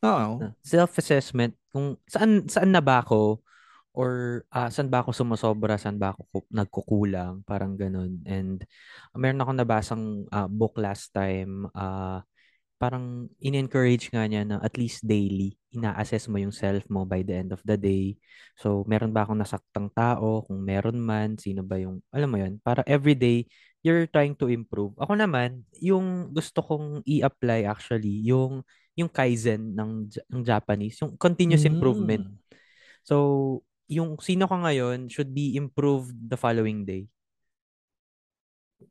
Oo. 0.00 0.56
self-assessment 0.64 1.52
kung 1.68 2.00
saan 2.08 2.48
saan 2.48 2.72
na 2.72 2.80
ba 2.80 3.04
ako 3.04 3.44
or 3.92 4.42
ah, 4.54 4.72
saan 4.72 4.88
ba 4.88 5.04
ako 5.04 5.12
sumosobra, 5.12 5.76
saan 5.76 6.00
ba 6.00 6.14
ako 6.16 6.22
ku- 6.32 6.48
nagkukulang, 6.48 7.44
parang 7.44 7.76
ganun. 7.76 8.22
And 8.24 8.64
ah, 9.12 9.18
meron 9.20 9.42
akong 9.44 9.60
nabasang 9.60 10.04
ah, 10.32 10.48
book 10.48 10.80
last 10.80 11.12
time, 11.12 11.68
ah, 11.76 12.24
parang 12.80 13.28
in-encourage 13.44 14.08
nga 14.08 14.24
niya 14.24 14.48
na 14.48 14.56
at 14.64 14.72
least 14.80 15.04
daily, 15.04 15.52
ina-assess 15.68 16.32
mo 16.32 16.40
yung 16.40 16.54
self 16.54 16.88
mo 16.88 17.04
by 17.04 17.20
the 17.20 17.36
end 17.44 17.52
of 17.52 17.60
the 17.68 17.76
day. 17.76 18.16
So, 18.56 18.88
meron 18.88 19.12
ba 19.12 19.28
akong 19.28 19.36
nasaktang 19.36 19.92
tao? 19.92 20.48
Kung 20.48 20.64
meron 20.64 20.96
man, 20.96 21.36
sino 21.36 21.60
ba 21.60 21.76
yung, 21.76 22.00
alam 22.08 22.28
mo 22.32 22.40
yun, 22.40 22.56
para 22.64 22.80
everyday, 22.88 23.44
you're 23.80 24.06
trying 24.08 24.36
to 24.36 24.48
improve. 24.52 24.92
Ako 25.00 25.16
naman, 25.16 25.64
yung 25.80 26.32
gusto 26.32 26.60
kong 26.60 27.00
i-apply 27.04 27.64
actually, 27.64 28.24
yung 28.24 28.60
yung 28.98 29.08
kaizen 29.08 29.72
ng, 29.72 30.12
ng 30.28 30.42
Japanese, 30.44 31.00
yung 31.00 31.16
continuous 31.16 31.64
improvement. 31.64 32.26
Mm. 32.26 32.36
So, 33.00 33.16
yung 33.88 34.20
sino 34.20 34.44
ka 34.44 34.56
ngayon 34.60 35.08
should 35.08 35.32
be 35.32 35.56
improved 35.56 36.12
the 36.12 36.36
following 36.36 36.84
day. 36.84 37.08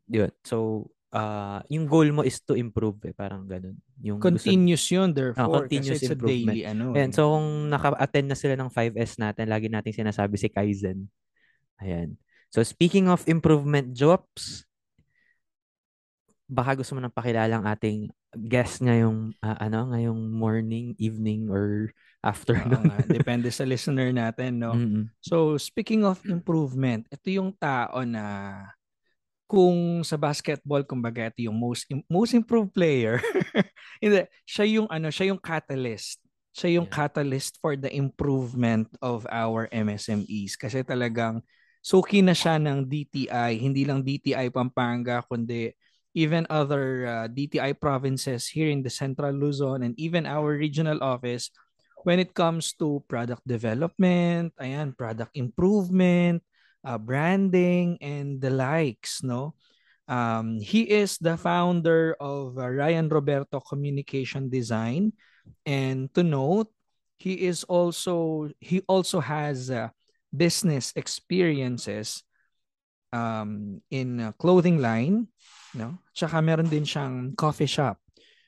Yun. 0.09 0.33
So, 0.41 0.89
ah 1.09 1.65
yung 1.73 1.89
goal 1.89 2.05
mo 2.13 2.21
is 2.21 2.37
to 2.45 2.53
improve 2.53 3.01
eh, 3.09 3.13
parang 3.17 3.49
ganun. 3.49 3.73
Yung 3.97 4.21
gusto- 4.21 4.29
Continuous 4.29 4.85
yun 4.93 5.09
therefore 5.09 5.65
continuous 5.65 5.97
kasi 5.97 6.05
it's 6.05 6.13
improvement. 6.13 6.53
daily 6.53 6.69
ano. 6.69 6.93
Ayan, 6.93 7.09
eh. 7.09 7.15
so 7.17 7.33
kung 7.33 7.49
naka-attend 7.73 8.27
na 8.29 8.37
sila 8.37 8.53
ng 8.53 8.69
5S 8.69 9.17
natin, 9.17 9.49
lagi 9.49 9.73
natin 9.73 9.89
sinasabi 9.89 10.37
si 10.37 10.53
Kaizen. 10.53 11.09
Ayan. 11.81 12.13
So 12.53 12.61
speaking 12.61 13.09
of 13.09 13.25
improvement 13.25 13.97
jobs, 13.97 14.68
baka 16.49 16.81
gusto 16.81 16.97
mo 16.97 16.99
nang 16.99 17.13
pakilala 17.13 17.61
ang 17.61 17.67
ating 17.69 18.09
guest 18.49 18.81
ngayong 18.81 19.37
ah, 19.45 19.57
ano, 19.61 19.93
ngayong 19.93 20.17
morning, 20.33 20.97
evening 20.97 21.47
or 21.53 21.93
Oo 21.93 22.25
afternoon. 22.25 22.89
nga, 22.89 22.99
depende 23.05 23.47
sa 23.53 23.63
listener 23.63 24.09
natin, 24.09 24.59
no? 24.59 24.73
Mm-mm. 24.73 25.07
So, 25.21 25.55
speaking 25.61 26.03
of 26.03 26.17
improvement, 26.25 27.05
ito 27.13 27.29
yung 27.29 27.53
tao 27.55 28.01
na 28.03 28.25
kung 29.49 30.05
sa 30.05 30.17
basketball, 30.17 30.85
kumbaga, 30.85 31.29
ito 31.29 31.45
yung 31.45 31.57
most 31.57 31.85
most 32.09 32.33
improved 32.37 32.73
player. 32.73 33.17
Hindi, 34.03 34.25
siya 34.45 34.65
yung 34.65 34.87
ano, 34.89 35.09
siya 35.09 35.33
yung 35.33 35.41
catalyst. 35.41 36.21
Siya 36.53 36.81
yung 36.81 36.89
Yeah. 36.89 36.97
catalyst 37.07 37.57
for 37.61 37.77
the 37.77 37.89
improvement 37.93 38.89
of 39.05 39.25
our 39.29 39.69
MSMEs 39.69 40.57
kasi 40.57 40.81
talagang 40.81 41.41
suki 41.79 42.19
na 42.25 42.35
siya 42.35 42.59
ng 42.59 42.83
DTI, 42.89 43.55
hindi 43.55 43.87
lang 43.87 44.03
DTI 44.03 44.51
Pampanga 44.51 45.23
kundi 45.23 45.71
even 46.13 46.47
other 46.49 47.05
uh, 47.05 47.27
DTI 47.27 47.79
provinces 47.79 48.47
here 48.47 48.69
in 48.69 48.81
the 48.81 48.89
Central 48.89 49.31
Luzon 49.33 49.83
and 49.83 49.93
even 49.99 50.25
our 50.25 50.57
regional 50.57 51.03
office 51.03 51.51
when 52.03 52.19
it 52.19 52.33
comes 52.33 52.73
to 52.79 53.03
product 53.07 53.45
development, 53.47 54.53
ayan, 54.59 54.95
product 54.95 55.31
improvement, 55.35 56.43
uh, 56.83 56.97
branding, 56.97 57.97
and 58.01 58.39
the 58.39 58.49
likes, 58.49 59.23
no? 59.23 59.55
Um, 60.07 60.59
he 60.59 60.89
is 60.89 61.17
the 61.19 61.37
founder 61.37 62.15
of 62.19 62.57
uh, 62.57 62.67
Ryan 62.67 63.09
Roberto 63.09 63.59
Communication 63.59 64.49
Design, 64.49 65.13
and 65.65 66.09
to 66.15 66.23
note, 66.23 66.71
he 67.19 67.45
is 67.45 67.63
also 67.67 68.49
he 68.59 68.81
also 68.87 69.19
has 69.19 69.69
uh, 69.69 69.89
business 70.33 70.93
experiences 70.95 72.23
um, 73.11 73.81
in 73.91 74.19
uh, 74.19 74.31
clothing 74.39 74.79
line, 74.79 75.27
no? 75.75 75.99
Tsaka 76.13 76.41
meron 76.41 76.67
din 76.67 76.85
siyang 76.85 77.33
coffee 77.37 77.69
shop. 77.69 77.97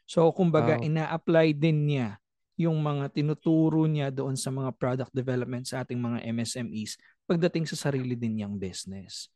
So 0.05 0.27
kumbaga 0.35 0.75
Wow. 0.79 0.85
ina-apply 0.85 1.55
din 1.55 1.87
niya 1.87 2.19
yung 2.59 2.77
mga 2.83 3.09
tinuturo 3.15 3.87
niya 3.89 4.13
doon 4.13 4.37
sa 4.37 4.53
mga 4.53 4.75
product 4.77 5.11
development 5.15 5.65
sa 5.65 5.81
ating 5.81 5.97
mga 5.97 6.29
MSMEs 6.29 6.99
pagdating 7.25 7.65
sa 7.65 7.89
sarili 7.89 8.13
din 8.13 8.37
niyang 8.37 8.59
business. 8.59 9.31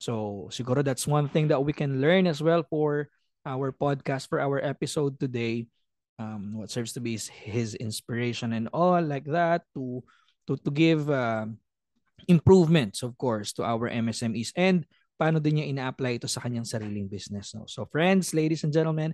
So 0.00 0.46
siguro 0.48 0.80
that's 0.80 1.04
one 1.04 1.28
thing 1.28 1.50
that 1.52 1.60
we 1.60 1.76
can 1.76 2.00
learn 2.00 2.24
as 2.24 2.40
well 2.40 2.64
for 2.64 3.12
our 3.44 3.68
podcast 3.74 4.28
for 4.30 4.40
our 4.40 4.60
episode 4.62 5.20
today. 5.20 5.68
Um, 6.20 6.56
what 6.56 6.68
serves 6.68 6.92
to 6.96 7.00
be 7.00 7.16
his, 7.16 7.72
inspiration 7.80 8.52
and 8.52 8.68
all 8.76 9.00
like 9.00 9.24
that 9.24 9.64
to 9.72 10.04
to 10.44 10.56
to 10.60 10.70
give 10.70 11.08
uh, 11.08 11.48
improvements 12.28 13.00
of 13.00 13.16
course 13.16 13.56
to 13.56 13.64
our 13.64 13.88
MSMEs 13.88 14.52
and 14.52 14.84
paano 15.20 15.36
din 15.36 15.60
niya 15.60 15.68
ina-apply 15.68 16.16
ito 16.16 16.24
sa 16.24 16.40
kanyang 16.40 16.64
sariling 16.64 17.04
business. 17.04 17.52
No? 17.52 17.68
So 17.68 17.84
friends, 17.84 18.32
ladies 18.32 18.64
and 18.64 18.72
gentlemen, 18.72 19.12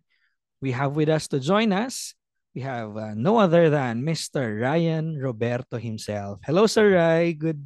we 0.63 0.71
have 0.71 0.95
with 0.95 1.11
us 1.11 1.27
to 1.35 1.43
join 1.43 1.75
us, 1.75 2.15
we 2.55 2.63
have 2.63 2.95
uh, 2.95 3.19
no 3.19 3.43
other 3.43 3.67
than 3.67 4.07
Mr. 4.07 4.63
Ryan 4.63 5.19
Roberto 5.19 5.83
himself. 5.83 6.39
Hello 6.47 6.71
Sir 6.71 6.95
Ray, 6.95 7.35
good 7.35 7.59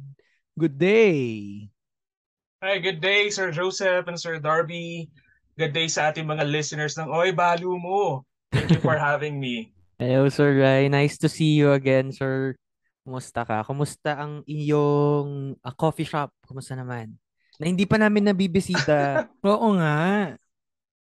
good 0.57 0.81
day. 0.81 1.69
Hi, 2.65 2.81
good 2.81 2.97
day 2.97 3.29
Sir 3.29 3.53
Joseph 3.53 4.09
and 4.09 4.17
Sir 4.17 4.41
Darby. 4.41 5.13
Good 5.61 5.77
day 5.77 5.85
sa 5.85 6.09
ating 6.09 6.25
mga 6.25 6.49
listeners 6.49 6.97
ng 6.97 7.05
Oy 7.05 7.37
Balo 7.37 7.77
Mo. 7.77 8.25
Thank 8.49 8.73
you 8.73 8.81
for 8.81 8.97
having 9.13 9.37
me. 9.37 9.77
Hello, 10.01 10.25
Sir 10.33 10.57
Rai. 10.57 10.89
Nice 10.89 11.21
to 11.21 11.29
see 11.29 11.53
you 11.53 11.77
again, 11.77 12.09
sir. 12.09 12.57
Kumusta 13.05 13.45
ka? 13.45 13.61
Kumusta 13.61 14.17
ang 14.17 14.41
iyong 14.49 15.53
ah, 15.61 15.73
coffee 15.77 16.09
shop? 16.09 16.33
Kumusta 16.41 16.73
naman? 16.73 17.21
Na 17.61 17.69
hindi 17.69 17.85
pa 17.85 18.01
namin 18.01 18.25
nabibisita. 18.25 19.29
Oo 19.45 19.77
nga. 19.77 20.33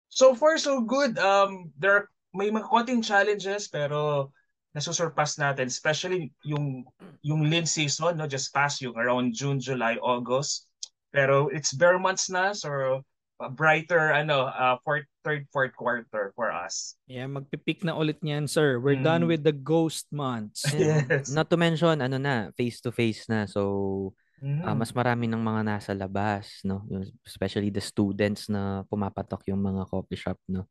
So 0.08 0.32
far 0.32 0.56
so 0.56 0.80
good. 0.80 1.20
Um 1.20 1.68
there 1.76 1.92
are, 1.92 2.04
may 2.32 2.48
mga 2.48 2.64
konting 2.72 3.04
challenges 3.04 3.68
pero 3.68 4.32
nasusurpass 4.72 5.36
natin 5.36 5.68
especially 5.68 6.32
yung 6.44 6.84
yung 7.20 7.44
lean 7.48 7.68
season 7.68 8.16
no 8.16 8.24
just 8.24 8.52
past 8.56 8.80
yung 8.80 8.96
around 8.96 9.36
June, 9.36 9.60
July, 9.60 10.00
August. 10.00 10.72
Pero 11.12 11.52
it's 11.52 11.76
bare 11.76 12.00
months 12.00 12.32
na 12.32 12.56
so 12.56 13.00
uh, 13.40 13.48
brighter 13.52 14.12
ano 14.12 14.48
uh, 14.48 14.76
fourth 14.80 15.04
third 15.24 15.44
fourth 15.52 15.76
quarter 15.76 16.32
for 16.36 16.48
us. 16.48 16.96
Yeah, 17.04 17.28
magpipik 17.28 17.84
na 17.84 17.96
ulit 17.96 18.20
niyan, 18.24 18.48
sir. 18.48 18.80
We're 18.80 19.00
done 19.00 19.24
Mm. 19.24 19.32
with 19.32 19.42
the 19.44 19.52
ghost 19.56 20.08
months. 20.12 20.64
Yes. 20.76 21.28
Not 21.32 21.48
to 21.52 21.56
mention, 21.60 22.00
ano 22.00 22.16
na, 22.20 22.52
face-to-face 22.56 23.28
na. 23.28 23.44
So, 23.48 24.12
ah, 24.62 24.72
Mm. 24.72 24.76
mas 24.76 24.92
marami 24.92 25.24
ng 25.26 25.40
mga 25.40 25.62
nasa 25.64 25.92
labas, 25.92 26.60
no? 26.62 26.84
Yung- 26.86 27.08
Especially 27.24 27.70
the 27.70 27.80
students 27.80 28.48
na 28.48 28.84
pumapatok 28.86 29.42
yung 29.48 29.60
mga 29.60 29.88
coffee 29.88 30.18
shop, 30.18 30.36
no? 30.46 30.68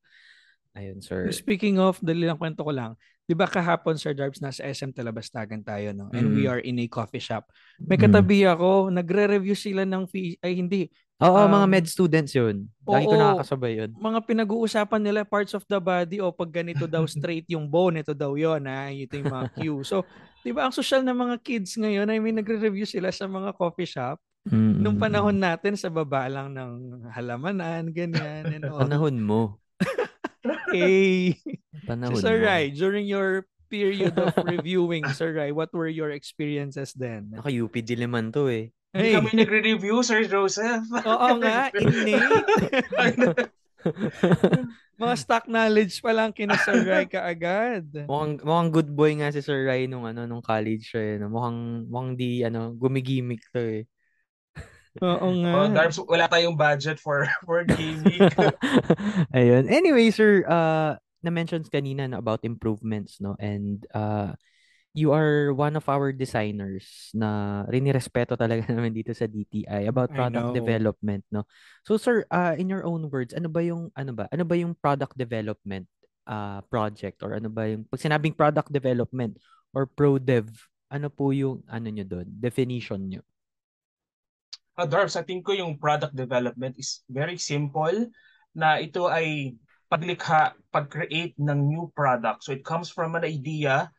Ayun, 0.76 1.00
sir. 1.00 1.32
Speaking 1.32 1.80
of, 1.80 1.98
dali 2.04 2.28
lang 2.28 2.36
kwento 2.36 2.60
ko 2.60 2.70
lang. 2.70 3.00
'Di 3.26 3.34
ba 3.34 3.48
kahapon 3.48 3.98
Sir 3.98 4.14
Darbs 4.14 4.38
nasa 4.38 4.62
SM 4.62 4.92
Talabastagan 4.92 5.66
tayo 5.66 5.96
no 5.96 6.12
and 6.14 6.36
we 6.36 6.46
Mm. 6.46 6.52
are 6.52 6.62
in 6.62 6.78
a 6.78 6.86
coffee 6.86 7.24
shop. 7.24 7.48
May 7.80 7.98
Mm. 7.98 8.06
katabi 8.12 8.46
ako, 8.46 8.92
nagre-review 8.94 9.56
sila 9.58 9.82
ng 9.82 10.06
fee 10.06 10.38
ay 10.46 10.54
hindi, 10.54 10.92
Oo, 11.16 11.48
mga 11.48 11.64
Um, 11.64 11.72
med 11.72 11.86
students 11.88 12.36
yun. 12.36 12.68
Lagi 12.84 13.08
ko 13.08 13.16
nakakasabay 13.16 13.72
yun. 13.80 13.92
mga 13.96 14.20
pinag-uusapan 14.28 15.00
nila 15.00 15.24
parts 15.24 15.56
of 15.56 15.64
the 15.66 15.80
body 15.80 16.20
o 16.20 16.28
pag 16.30 16.52
ganito 16.52 16.84
daw 16.86 17.08
straight 17.16 17.48
yung 17.48 17.72
bone, 17.72 18.04
ito 18.04 18.12
daw 18.12 18.36
yon 18.36 18.68
ha, 18.68 18.92
ito 18.92 19.16
yung 19.16 19.32
mga 19.32 19.48
cue. 19.56 19.80
So, 19.88 20.04
'di 20.44 20.52
ba 20.52 20.68
ang 20.68 20.76
social 20.76 21.02
ng 21.02 21.16
mga 21.16 21.36
kids 21.40 21.80
ngayon 21.80 22.12
ay 22.12 22.20
may 22.20 22.36
nagre-review 22.36 22.84
sila 22.84 23.16
sa 23.16 23.32
mga 23.32 23.56
coffee 23.56 23.88
shop. 23.88 24.20
Mm, 24.46 24.78
Nung 24.78 24.98
panahon 25.00 25.40
natin 25.40 25.74
sa 25.74 25.90
baba 25.90 26.28
lang 26.28 26.54
ng 26.54 26.72
halamanan, 27.10 27.90
ganyan 27.90 28.46
and 28.52 28.68
all. 28.68 28.84
Panahon 28.84 29.16
mo. 29.18 29.42
Hey, 30.70 31.40
Panahon 31.88 32.22
Sir 32.22 32.38
mo. 32.38 32.46
Rai, 32.46 32.70
during 32.70 33.08
your 33.08 33.48
period 33.66 34.14
of 34.14 34.30
reviewing, 34.46 35.02
Sir 35.10 35.34
Rai, 35.34 35.50
what 35.50 35.74
were 35.74 35.90
your 35.90 36.12
experiences 36.14 36.94
then? 36.94 37.34
Naka 37.34 37.50
UP 37.50 37.74
Diliman 37.82 38.30
to 38.30 38.46
eh. 38.46 38.70
Hindi 38.96 39.12
Hey, 39.12 39.16
kami 39.20 39.30
nagre-review, 39.36 40.00
Sir 40.08 40.24
Joseph. 40.24 40.88
oo 41.04 41.30
nga, 41.44 41.68
innate. 41.76 43.52
Mga 45.04 45.16
stock 45.20 45.52
knowledge 45.52 46.00
pa 46.00 46.16
lang 46.16 46.32
kina 46.32 46.56
Sir 46.64 46.80
Rai 46.88 47.04
kaagad. 47.04 48.08
mukhang, 48.08 48.40
mukhang 48.40 48.72
good 48.72 48.88
boy 48.96 49.12
nga 49.20 49.36
si 49.36 49.44
Sir 49.44 49.68
Rai 49.68 49.92
nung, 49.92 50.08
ano, 50.08 50.24
nung 50.24 50.40
college 50.40 50.96
siya. 50.96 51.20
Eh. 51.20 51.20
no? 51.20 51.28
Mukhang, 51.28 51.92
mukhang 51.92 52.16
di 52.16 52.48
ano, 52.48 52.72
gumigimik 52.72 53.44
to 53.52 53.60
eh. 53.60 53.84
Oo 55.04 55.28
nga. 55.44 55.52
oh, 55.52 55.68
Darbs, 55.68 56.00
wala 56.00 56.32
tayong 56.32 56.56
budget 56.56 57.04
for 57.04 57.28
for 57.48 57.68
gaming. 57.68 58.24
Ayun. 59.36 59.68
Anyway, 59.68 60.08
sir, 60.08 60.48
uh, 60.48 60.96
na-mentions 61.20 61.68
kanina 61.68 62.08
no, 62.08 62.24
about 62.24 62.48
improvements, 62.48 63.20
no? 63.20 63.36
And 63.36 63.84
uh, 63.92 64.40
you 64.96 65.12
are 65.12 65.52
one 65.52 65.76
of 65.76 65.86
our 65.92 66.16
designers 66.16 67.12
na 67.12 67.62
rinirespeto 67.68 68.40
talaga 68.40 68.64
namin 68.72 68.96
dito 68.96 69.12
sa 69.12 69.28
DTI 69.28 69.92
about 69.92 70.16
product 70.16 70.56
development, 70.56 71.28
no? 71.30 71.44
So, 71.84 72.00
sir, 72.00 72.24
uh, 72.32 72.56
in 72.56 72.72
your 72.72 72.88
own 72.88 73.12
words, 73.12 73.36
ano 73.36 73.52
ba 73.52 73.60
yung, 73.60 73.92
ano 73.94 74.16
ba, 74.16 74.32
ano 74.32 74.48
ba 74.48 74.56
yung 74.56 74.74
product 74.80 75.20
development 75.20 75.86
uh, 76.26 76.64
project 76.72 77.20
or 77.28 77.36
ano 77.36 77.52
ba 77.52 77.68
yung, 77.68 77.84
pag 77.86 78.00
sinabing 78.00 78.34
product 78.34 78.72
development 78.72 79.36
or 79.76 79.84
pro 79.84 80.16
dev, 80.16 80.48
ano 80.88 81.12
po 81.12 81.36
yung, 81.36 81.60
ano 81.68 81.92
nyo 81.92 82.08
doon, 82.08 82.26
definition 82.32 83.04
nyo? 83.04 83.22
uh, 84.78 84.88
Darbs, 84.88 85.16
I 85.16 85.24
think 85.24 85.48
ko 85.48 85.56
yung 85.56 85.80
product 85.80 86.16
development 86.16 86.76
is 86.80 87.04
very 87.08 87.40
simple 87.40 88.12
na 88.56 88.80
ito 88.80 89.08
ay 89.08 89.56
paglikha, 89.88 90.56
pag-create 90.72 91.36
ng 91.40 91.60
new 91.68 91.92
product. 91.96 92.44
So 92.44 92.52
it 92.52 92.64
comes 92.64 92.92
from 92.92 93.16
an 93.16 93.24
idea 93.24 93.92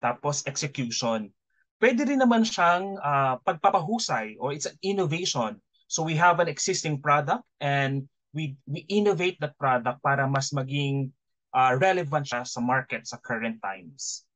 tapos 0.00 0.44
execution. 0.44 1.30
Pwede 1.76 2.08
rin 2.08 2.24
naman 2.24 2.44
siyang 2.44 2.96
ah, 3.00 3.36
pagpapahusay 3.44 4.40
or 4.40 4.52
it's 4.52 4.68
an 4.68 4.76
innovation. 4.80 5.60
So 5.86 6.02
we 6.02 6.16
have 6.18 6.40
an 6.40 6.48
existing 6.48 7.04
product 7.04 7.44
and 7.60 8.08
we 8.34 8.56
we 8.66 8.84
innovate 8.90 9.38
that 9.40 9.56
product 9.60 10.00
para 10.00 10.24
mas 10.26 10.50
maging 10.52 11.12
ah, 11.52 11.76
relevant 11.76 12.28
siya 12.28 12.44
sa 12.44 12.60
market 12.60 13.04
sa 13.08 13.20
current 13.20 13.60
times. 13.60 14.26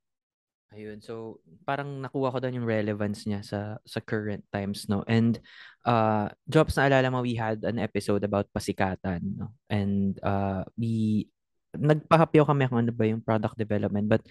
Ayun. 0.70 1.02
So, 1.02 1.42
parang 1.66 1.98
nakuha 1.98 2.30
ko 2.30 2.38
doon 2.38 2.62
yung 2.62 2.68
relevance 2.68 3.26
niya 3.26 3.42
sa 3.42 3.82
sa 3.82 3.98
current 3.98 4.46
times, 4.54 4.86
no? 4.86 5.02
And 5.10 5.42
uh 5.82 6.30
Jobs, 6.46 6.78
naalala 6.78 7.10
mo, 7.10 7.26
we 7.26 7.34
had 7.34 7.66
an 7.66 7.82
episode 7.82 8.22
about 8.22 8.46
pasikatan, 8.54 9.34
no? 9.34 9.50
And 9.66 10.14
uh 10.22 10.62
we 10.78 11.26
nagpahapyaw 11.74 12.46
kami 12.46 12.70
kung 12.70 12.86
ano 12.86 12.94
ba 12.94 13.02
yung 13.02 13.18
product 13.18 13.58
development. 13.58 14.06
But 14.06 14.22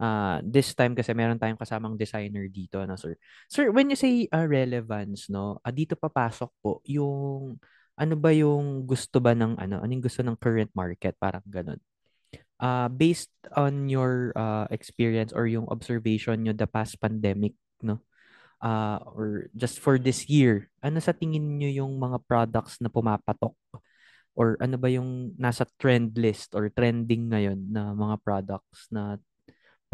uh 0.00 0.42
this 0.42 0.74
time 0.74 0.92
kasi 0.98 1.14
meron 1.14 1.38
tayong 1.38 1.60
kasamang 1.60 1.98
designer 1.98 2.46
dito, 2.50 2.82
no, 2.86 2.98
sir? 2.98 3.14
Sir, 3.50 3.70
when 3.70 3.90
you 3.90 3.98
say 3.98 4.26
uh, 4.34 4.46
relevance, 4.46 5.30
no? 5.30 5.60
ah, 5.62 5.72
dito 5.74 5.94
papasok 5.98 6.50
po 6.62 6.80
yung 6.88 7.56
ano 7.94 8.14
ba 8.18 8.34
yung 8.34 8.86
gusto 8.86 9.22
ba 9.22 9.32
ng 9.38 9.54
ano, 9.58 9.78
anong 9.82 10.02
gusto 10.02 10.22
ng 10.26 10.38
current 10.38 10.70
market, 10.74 11.14
parang 11.18 11.44
ganun 11.46 11.78
uh, 12.60 12.88
based 12.90 13.32
on 13.56 13.88
your 13.92 14.32
uh, 14.36 14.66
experience 14.70 15.32
or 15.34 15.46
yung 15.46 15.66
observation 15.68 16.42
nyo 16.42 16.52
the 16.56 16.68
past 16.68 16.98
pandemic, 17.00 17.54
no? 17.82 18.00
Uh, 18.64 18.96
or 19.12 19.52
just 19.52 19.76
for 19.76 20.00
this 20.00 20.24
year, 20.30 20.72
ano 20.80 20.96
sa 20.96 21.12
tingin 21.12 21.60
nyo 21.60 21.68
yung 21.84 22.00
mga 22.00 22.22
products 22.24 22.80
na 22.80 22.88
pumapatok? 22.88 23.52
Or 24.34 24.58
ano 24.58 24.80
ba 24.80 24.88
yung 24.90 25.36
nasa 25.38 25.68
trend 25.78 26.16
list 26.18 26.56
or 26.58 26.72
trending 26.72 27.30
ngayon 27.30 27.60
na 27.70 27.94
mga 27.94 28.16
products 28.24 28.88
na 28.90 29.20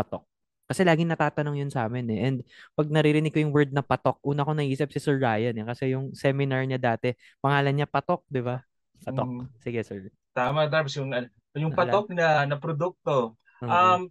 patok? 0.00 0.24
Kasi 0.70 0.86
laging 0.86 1.10
natatanong 1.12 1.60
yun 1.60 1.70
sa 1.70 1.84
amin 1.90 2.06
eh. 2.14 2.20
And 2.24 2.38
pag 2.78 2.88
naririnig 2.88 3.34
ko 3.34 3.42
yung 3.42 3.52
word 3.52 3.74
na 3.74 3.82
patok, 3.84 4.22
una 4.24 4.46
ko 4.46 4.54
naisip 4.54 4.88
si 4.94 5.02
Sir 5.02 5.20
Ryan 5.20 5.60
eh. 5.60 5.66
Kasi 5.66 5.92
yung 5.92 6.14
seminar 6.16 6.64
niya 6.64 6.80
dati, 6.80 7.12
pangalan 7.42 7.74
niya 7.74 7.90
patok, 7.90 8.24
di 8.30 8.40
ba? 8.40 8.62
Patok. 9.02 9.28
Mm. 9.28 9.44
Sige, 9.60 9.80
sir. 9.82 9.98
Tama, 10.32 10.70
Darbs, 10.70 10.94
yung, 10.94 11.10
ano, 11.10 11.26
yung 11.58 11.74
patok 11.74 12.14
na, 12.14 12.46
na 12.46 12.56
produkto. 12.56 13.34
Oo. 13.60 13.68
Um, 13.68 14.02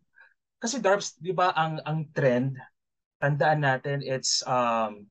kasi 0.59 0.83
Darbs, 0.83 1.15
'di 1.15 1.31
ba 1.31 1.55
ang 1.55 1.79
ang 1.87 2.03
trend, 2.11 2.59
tandaan 3.23 3.63
natin 3.63 4.03
it's 4.03 4.43
um 4.43 5.07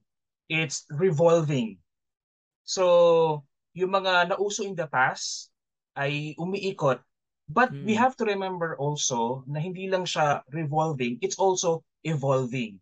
it's 0.52 0.84
revolving. 0.92 1.80
So, 2.68 3.44
yung 3.72 3.96
mga 3.96 4.28
nauso 4.28 4.60
in 4.68 4.76
the 4.76 4.84
past 4.84 5.48
ay 5.96 6.36
umiikot. 6.36 7.00
But 7.48 7.72
we 7.80 7.96
Mm. 7.96 8.00
have 8.04 8.14
to 8.20 8.24
remember 8.28 8.76
also 8.76 9.42
na 9.48 9.58
hindi 9.60 9.88
lang 9.88 10.04
siya 10.04 10.44
revolving, 10.52 11.16
it's 11.24 11.40
also 11.40 11.82
evolving. 12.04 12.76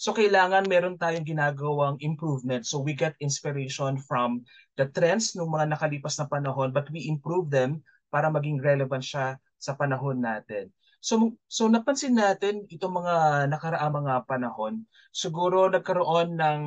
So 0.00 0.12
kailangan 0.16 0.68
meron 0.68 0.96
tayong 1.00 1.28
ginagawang 1.28 2.00
improvement. 2.00 2.64
So 2.64 2.80
we 2.80 2.92
get 2.96 3.16
inspiration 3.20 4.00
from 4.00 4.44
the 4.76 4.88
trends 4.92 5.36
ng 5.36 5.48
mga 5.48 5.72
nakalipas 5.76 6.16
na 6.20 6.28
panahon 6.28 6.72
but 6.72 6.88
we 6.92 7.04
improve 7.08 7.48
them 7.52 7.84
para 8.12 8.28
maging 8.32 8.60
relevant 8.64 9.04
siya 9.04 9.36
sa 9.60 9.72
panahon 9.76 10.20
natin. 10.24 10.72
So 11.00 11.36
so 11.48 11.68
napansin 11.68 12.16
natin 12.16 12.64
itong 12.68 13.00
mga 13.00 13.48
nakaraang 13.52 14.04
mga 14.04 14.14
panahon, 14.28 14.84
siguro 15.12 15.68
nagkaroon 15.72 16.36
ng 16.36 16.60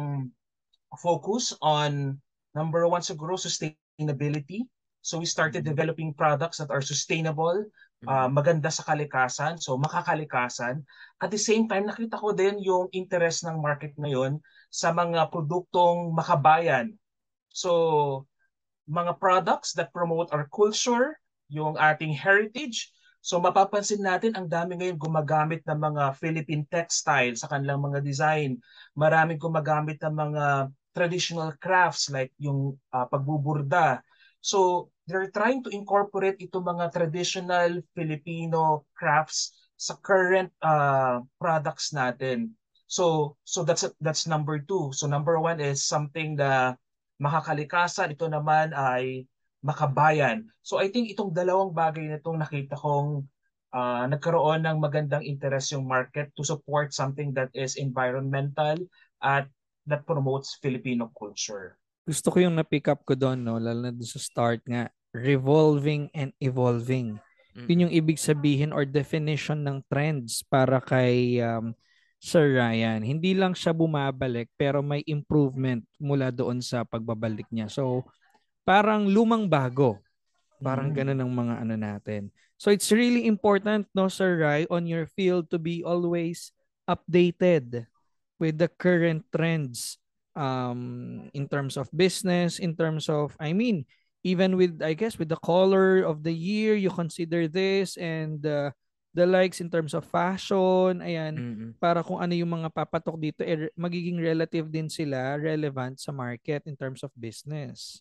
focus 0.97 1.57
on 1.61 2.17
number 2.53 2.85
one 2.85 3.01
siguro 3.01 3.33
sustainability. 3.37 4.65
So 5.03 5.19
we 5.19 5.27
started 5.27 5.67
Mhm. 5.67 5.75
developing 5.75 6.15
products 6.15 6.63
that 6.63 6.71
are 6.71 6.81
sustainable, 6.81 7.67
Mm. 8.03 8.35
maganda 8.35 8.67
sa 8.71 8.83
kalikasan, 8.83 9.59
so 9.59 9.75
makakalikasan. 9.79 10.83
At 11.23 11.31
the 11.31 11.39
same 11.39 11.67
time, 11.71 11.87
nakita 11.87 12.19
ko 12.19 12.35
din 12.35 12.59
yung 12.59 12.91
interest 12.91 13.47
ng 13.47 13.59
market 13.63 13.95
ngayon 13.99 14.39
sa 14.71 14.91
mga 14.91 15.31
produktong 15.31 16.11
makabayan. 16.11 16.95
So 17.51 18.27
mga 18.89 19.19
products 19.19 19.71
that 19.79 19.95
promote 19.95 20.31
our 20.35 20.47
culture, 20.51 21.15
yung 21.47 21.79
ating 21.79 22.11
heritage. 22.11 22.91
So 23.23 23.39
mapapansin 23.39 24.03
natin 24.03 24.35
ang 24.35 24.51
dami 24.51 24.75
ngayon 24.75 24.99
gumagamit 24.99 25.63
ng 25.63 25.79
mga 25.79 26.03
Philippine 26.19 26.67
textile 26.67 27.39
sa 27.39 27.47
kanilang 27.47 27.79
mga 27.79 28.03
design. 28.03 28.59
Maraming 28.99 29.39
gumagamit 29.39 29.95
ng 30.03 30.11
mga 30.11 30.45
traditional 30.91 31.55
crafts 31.55 32.11
like 32.11 32.35
yung 32.35 32.75
ah, 32.91 33.07
pagbuburda. 33.07 34.03
So 34.43 34.91
they're 35.07 35.31
trying 35.31 35.63
to 35.63 35.71
incorporate 35.71 36.43
itong 36.43 36.67
mga 36.67 36.91
traditional 36.91 37.79
Filipino 37.95 38.83
crafts 38.91 39.55
sa 39.79 39.95
current 40.03 40.51
ah, 40.59 41.23
products 41.39 41.95
natin. 41.95 42.51
So 42.91 43.35
so 43.47 43.63
that's 43.63 43.87
that's 44.03 44.27
number 44.27 44.59
two. 44.59 44.91
So 44.91 45.07
number 45.07 45.39
one 45.39 45.63
is 45.63 45.87
something 45.87 46.35
na 46.35 46.75
makakalikasan. 47.23 48.19
Ito 48.19 48.27
naman 48.27 48.75
ay 48.75 49.31
makabayan. 49.63 50.51
So 50.59 50.75
I 50.75 50.91
think 50.91 51.15
itong 51.15 51.31
dalawang 51.31 51.71
bagay 51.71 52.11
na 52.11 52.19
itong 52.19 52.43
nakita 52.43 52.75
kong 52.75 53.23
ah, 53.71 54.03
nagkaroon 54.11 54.67
ng 54.67 54.77
magandang 54.83 55.23
interest 55.23 55.71
yung 55.71 55.87
market 55.87 56.35
to 56.35 56.43
support 56.43 56.91
something 56.91 57.31
that 57.31 57.47
is 57.55 57.79
environmental 57.79 58.75
at 59.23 59.47
that 59.87 60.03
promotes 60.03 60.59
Filipino 60.59 61.11
culture. 61.15 61.79
Gusto 62.03 62.35
ko 62.35 62.37
yung 62.43 62.59
na-pick 62.59 62.91
up 62.91 63.01
ko 63.07 63.15
doon, 63.15 63.39
no? 63.39 63.55
lalo 63.55 63.87
na 63.87 63.91
doon 63.95 64.07
sa 64.07 64.19
start 64.19 64.59
nga, 64.67 64.91
revolving 65.15 66.11
and 66.11 66.35
evolving. 66.43 67.15
Mm. 67.55 67.65
Yun 67.69 67.83
yung 67.87 67.93
ibig 67.93 68.19
sabihin 68.19 68.75
or 68.75 68.83
definition 68.83 69.61
ng 69.63 69.79
trends 69.87 70.43
para 70.43 70.81
kay 70.83 71.39
um, 71.39 71.71
Sir 72.19 72.59
Ryan. 72.59 73.05
Hindi 73.05 73.37
lang 73.37 73.55
siya 73.55 73.71
bumabalik 73.71 74.51
pero 74.59 74.83
may 74.83 75.05
improvement 75.07 75.83
mula 76.01 76.33
doon 76.33 76.59
sa 76.59 76.83
pagbabalik 76.83 77.47
niya. 77.53 77.69
So, 77.71 78.03
parang 78.67 79.07
lumang 79.07 79.47
bago. 79.47 80.01
Parang 80.63 80.91
Mm. 80.91 80.95
ganun 80.95 81.19
ang 81.23 81.31
mga 81.31 81.55
ano 81.61 81.75
natin. 81.75 82.21
So, 82.55 82.71
it's 82.71 82.91
really 82.91 83.27
important, 83.27 83.87
no, 83.91 84.07
Sir 84.07 84.39
Rai, 84.39 84.63
on 84.71 84.87
your 84.87 85.03
field 85.07 85.51
to 85.51 85.59
be 85.59 85.83
always 85.83 86.51
updated 86.83 87.87
with 88.39 88.59
the 88.59 88.67
current 88.67 89.23
trends 89.31 89.99
um, 90.35 91.29
in 91.33 91.47
terms 91.47 91.77
of 91.77 91.89
business, 91.93 92.59
in 92.59 92.75
terms 92.75 93.09
of, 93.09 93.35
I 93.39 93.53
mean, 93.53 93.85
even 94.23 94.55
with 94.55 94.79
I 94.79 94.95
guess 94.95 95.19
with 95.19 95.27
the 95.27 95.39
color 95.43 96.01
of 96.07 96.23
the 96.23 96.31
year 96.31 96.79
you 96.79 96.89
consider 96.89 97.51
this 97.51 97.99
and 97.99 98.39
uh, 98.47 98.71
the 99.11 99.27
likes 99.27 99.59
in 99.59 99.67
terms 99.67 99.91
of 99.91 100.07
fashion 100.07 101.03
ayan 101.03 101.35
Mm-mm. 101.35 101.69
para 101.77 102.01
kung 102.01 102.23
ano 102.23 102.31
yung 102.31 102.49
mga 102.49 102.71
papatok 102.71 103.19
dito 103.19 103.43
eh, 103.43 103.67
magiging 103.75 104.17
relative 104.17 104.71
din 104.71 104.87
sila 104.87 105.35
relevant 105.35 105.99
sa 105.99 106.15
market 106.15 106.63
in 106.65 106.73
terms 106.79 107.03
of 107.03 107.11
business 107.19 107.99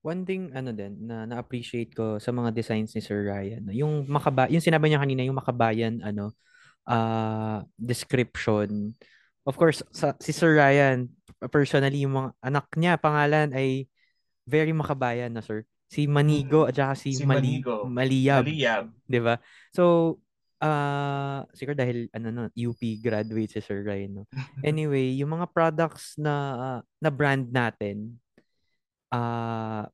One 0.00 0.24
thing 0.24 0.48
ano 0.56 0.72
din 0.72 0.96
na 1.04 1.28
na-appreciate 1.28 1.92
ko 1.92 2.16
sa 2.16 2.32
mga 2.32 2.56
designs 2.56 2.96
ni 2.96 3.04
Sir 3.04 3.20
Ryan, 3.20 3.68
yung 3.68 4.08
makaba 4.08 4.48
yung 4.48 4.64
sinabi 4.64 4.88
niya 4.88 4.96
kanina 5.04 5.28
yung 5.28 5.36
makabayan 5.36 6.00
ano 6.00 6.32
ah 6.88 7.60
description. 7.76 8.96
Of 9.44 9.60
course, 9.60 9.84
sa, 9.92 10.16
si 10.16 10.32
Sir 10.32 10.56
Ryan 10.56 11.04
personally 11.48 12.04
yung 12.04 12.12
mga 12.16 12.30
anak 12.44 12.66
niya 12.76 13.00
pangalan 13.00 13.48
ay 13.56 13.88
very 14.44 14.74
makabayan 14.74 15.32
na 15.32 15.40
sir. 15.40 15.64
Si 15.90 16.06
Manigo 16.06 16.66
Mhm. 16.66 16.68
at 16.70 16.74
saka 16.76 16.94
si, 16.98 17.10
Si 17.16 17.24
Mali, 17.24 17.62
Manigo. 17.62 17.76
Maliyab, 17.88 18.44
Maliyab. 18.44 18.84
'di 19.08 19.20
ba? 19.22 19.34
So 19.72 20.16
ah 20.60 21.48
siguro 21.56 21.72
dahil 21.72 22.12
ano 22.12 22.28
no 22.28 22.42
UP 22.52 22.80
graduate 23.00 23.48
si 23.56 23.60
Sir 23.64 23.80
Ryan 23.86 24.22
no. 24.22 24.24
Anyway, 24.66 25.16
yung 25.16 25.32
mga 25.40 25.48
products 25.56 26.20
na 26.20 26.34
na 27.00 27.08
brand 27.08 27.48
natin 27.48 28.20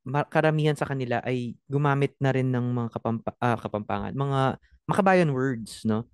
ma- 0.05 0.29
karamihan 0.29 0.77
sa 0.77 0.89
kanila 0.89 1.21
ay 1.25 1.57
gumamit 1.69 2.15
na 2.21 2.31
rin 2.33 2.49
ng 2.53 2.67
mga 2.73 2.89
kapampa, 2.99 3.31
ah, 3.41 3.59
kapampangan, 3.59 4.13
mga 4.13 4.41
makabayan 4.87 5.31
words, 5.33 5.83
no? 5.89 6.07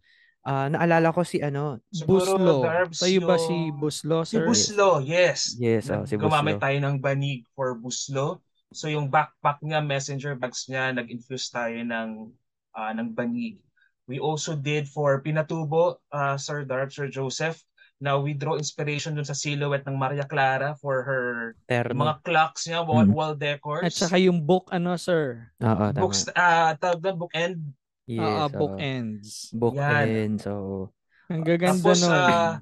Ah, 0.43 0.67
naalala 0.67 1.15
ko 1.15 1.23
si 1.23 1.39
ano, 1.39 1.79
Siguro, 1.89 2.35
Buslo 2.35 2.53
tayo 2.91 3.19
ba 3.23 3.39
yung- 3.39 3.47
si 3.47 3.57
Buslo 3.73 4.17
Si 4.27 4.35
sir 4.35 4.43
Buslo, 4.43 4.99
yes. 4.99 5.55
Yes, 5.55 5.87
oh, 5.87 6.03
si 6.03 6.19
Gumamit 6.19 6.59
Buslo. 6.59 6.65
tayo 6.67 6.77
ng 6.79 6.97
banig 6.99 7.47
for 7.55 7.79
Buslo. 7.79 8.43
So 8.71 8.89
yung 8.89 9.07
backpack 9.07 9.63
niya, 9.63 9.79
messenger 9.79 10.35
bags 10.35 10.67
niya, 10.67 10.91
nag-infuse 10.91 11.47
tayo 11.49 11.79
ng 11.79 12.35
ah, 12.73 12.91
ng 12.91 13.13
banig. 13.13 13.61
We 14.07 14.19
also 14.19 14.59
did 14.59 14.89
for 14.89 15.21
Pinatubo, 15.21 16.03
ah, 16.09 16.35
Sir 16.35 16.65
Darb, 16.65 16.91
Sir 16.91 17.07
Joseph. 17.07 17.63
Now 18.03 18.19
we 18.19 18.35
draw 18.35 18.59
inspiration 18.59 19.15
dun 19.15 19.23
sa 19.23 19.39
silhouette 19.39 19.87
ng 19.87 19.95
Maria 19.95 20.27
Clara 20.27 20.75
for 20.75 21.07
her 21.07 21.55
Terno. 21.71 22.03
mga 22.03 22.17
clocks 22.27 22.67
niya, 22.67 22.83
wall, 22.83 23.07
Mm. 23.07 23.15
wall 23.15 23.35
decors. 23.39 23.87
at 23.87 23.95
saka 23.95 24.19
yung 24.19 24.43
book 24.43 24.67
ano 24.75 24.99
sir 24.99 25.55
Oo, 25.63 25.71
tama. 25.87 26.03
books, 26.03 26.27
ah 26.35 26.75
tawag 26.75 26.99
doon, 26.99 27.15
bookend. 27.17 27.57
yes, 27.63 27.79
Yes, 28.05 28.51
book 28.51 28.75
oo. 28.75 28.83
ends 28.83 29.27
Book 29.55 29.79
Yan. 29.79 30.09
ends, 30.09 30.43
so 30.43 30.91
ang 31.31 31.47
gaganda 31.47 31.81
Tapos, 31.81 32.03
nun 32.03 32.13
ah, 32.13 32.55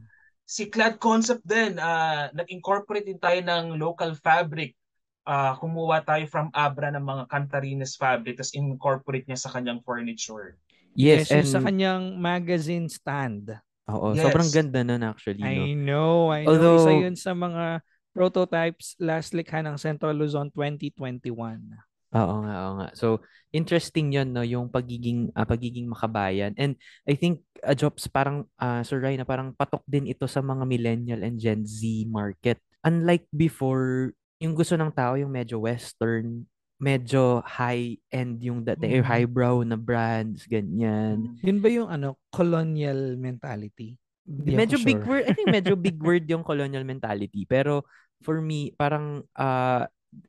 si 0.44 0.68
Clad 0.68 1.00
Concept 1.00 1.42
din, 1.42 1.74
ah, 1.81 2.29
nag-incorporate 2.31 3.07
din 3.07 3.18
tayo 3.18 3.40
ng 3.42 3.74
local 3.81 4.14
fabric. 4.14 4.76
Ah, 5.24 5.55
kumuha 5.59 6.03
tayo 6.03 6.26
from 6.26 6.50
Abra 6.50 6.90
ng 6.90 7.03
mga 7.03 7.24
Cantarines 7.26 7.94
fabric, 7.94 8.38
tapos 8.38 8.55
incorporate 8.55 9.26
niya 9.26 9.38
sa 9.38 9.50
kanyang 9.50 9.81
furniture. 9.83 10.59
yes, 10.92 11.31
yung 11.31 11.38
and 11.38 11.46
sa 11.46 11.61
kanyang 11.62 12.05
magazine 12.18 12.90
stand 12.90 13.55
oo, 13.87 14.11
Yes. 14.11 14.26
sobrang 14.26 14.50
ganda 14.50 14.81
nun 14.83 15.03
actually, 15.03 15.38
no? 15.42 15.46
I 15.46 15.74
know, 15.74 16.14
I 16.31 16.40
know. 16.42 16.50
Although- 16.50 16.83
Isa 16.83 16.92
yun 16.98 17.16
sa 17.18 17.33
mga 17.35 17.83
prototypes 18.11 18.98
last 18.98 19.31
likha 19.35 19.62
ng 19.62 19.79
Central 19.79 20.18
Luzon 20.18 20.50
2021. 20.50 21.62
Oo 22.10 22.34
nga, 22.42 22.54
oo 22.66 22.74
nga. 22.82 22.88
So, 22.98 23.22
interesting 23.54 24.10
'yon 24.10 24.34
no, 24.34 24.42
yung 24.42 24.66
pagiging 24.66 25.30
ah, 25.38 25.46
pagiging 25.46 25.86
makabayan. 25.86 26.54
And 26.58 26.74
I 27.06 27.14
think 27.14 27.46
uh, 27.62 27.74
Jobs 27.74 28.10
parang 28.10 28.50
ah, 28.58 28.82
Sir 28.82 28.98
Ryan, 28.98 29.22
na 29.22 29.28
parang 29.28 29.54
patok 29.54 29.86
din 29.86 30.10
ito 30.10 30.26
sa 30.26 30.42
mga 30.42 30.66
millennial 30.66 31.22
and 31.22 31.38
Gen 31.38 31.62
Z 31.62 31.82
market. 32.10 32.58
Unlike 32.82 33.30
before, 33.30 34.10
yung 34.42 34.58
gusto 34.58 34.74
ng 34.74 34.90
tao 34.90 35.14
yung 35.14 35.30
medyo 35.30 35.62
western, 35.62 36.48
medyo 36.80 37.44
high-end 37.44 38.40
yung 38.40 38.64
dating, 38.64 39.04
Mhm. 39.04 39.06
highbrow 39.06 39.60
na 39.62 39.76
brands, 39.76 40.48
ganyan. 40.48 41.36
Yun 41.44 41.58
ba 41.60 41.68
yung 41.68 41.92
ano, 41.92 42.16
colonial 42.32 43.20
mentality? 43.20 43.94
Hindi 44.24 44.56
medyo 44.56 44.80
ako 44.80 44.86
big 44.88 45.00
sure. 45.04 45.06
word, 45.12 45.24
I 45.28 45.32
think 45.36 45.50
medyo 45.52 45.74
big 45.76 45.98
word 46.08 46.24
yung 46.26 46.42
colonial 46.42 46.82
mentality. 46.82 47.44
Pero 47.44 47.84
for 48.24 48.40
me, 48.40 48.72
parang 48.74 49.22
ah 49.36 49.84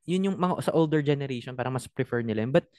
yun 0.05 0.29
yung 0.31 0.37
mga 0.37 0.71
sa 0.71 0.75
older 0.77 1.01
generation, 1.01 1.57
parang 1.57 1.73
mas 1.75 1.89
prefer 1.89 2.21
nila. 2.21 2.45
But 2.49 2.69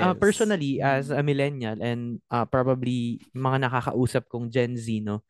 uh, 0.00 0.14
Yes. 0.14 0.20
personally, 0.20 0.78
as 0.80 1.08
Mm. 1.10 1.18
a 1.18 1.22
millennial 1.24 1.76
and 1.82 2.02
uh, 2.30 2.44
probably 2.44 3.20
mga 3.32 3.68
nakakausap 3.68 4.28
kong 4.28 4.52
Gen 4.52 4.76
Z, 4.76 4.86
no, 5.02 5.24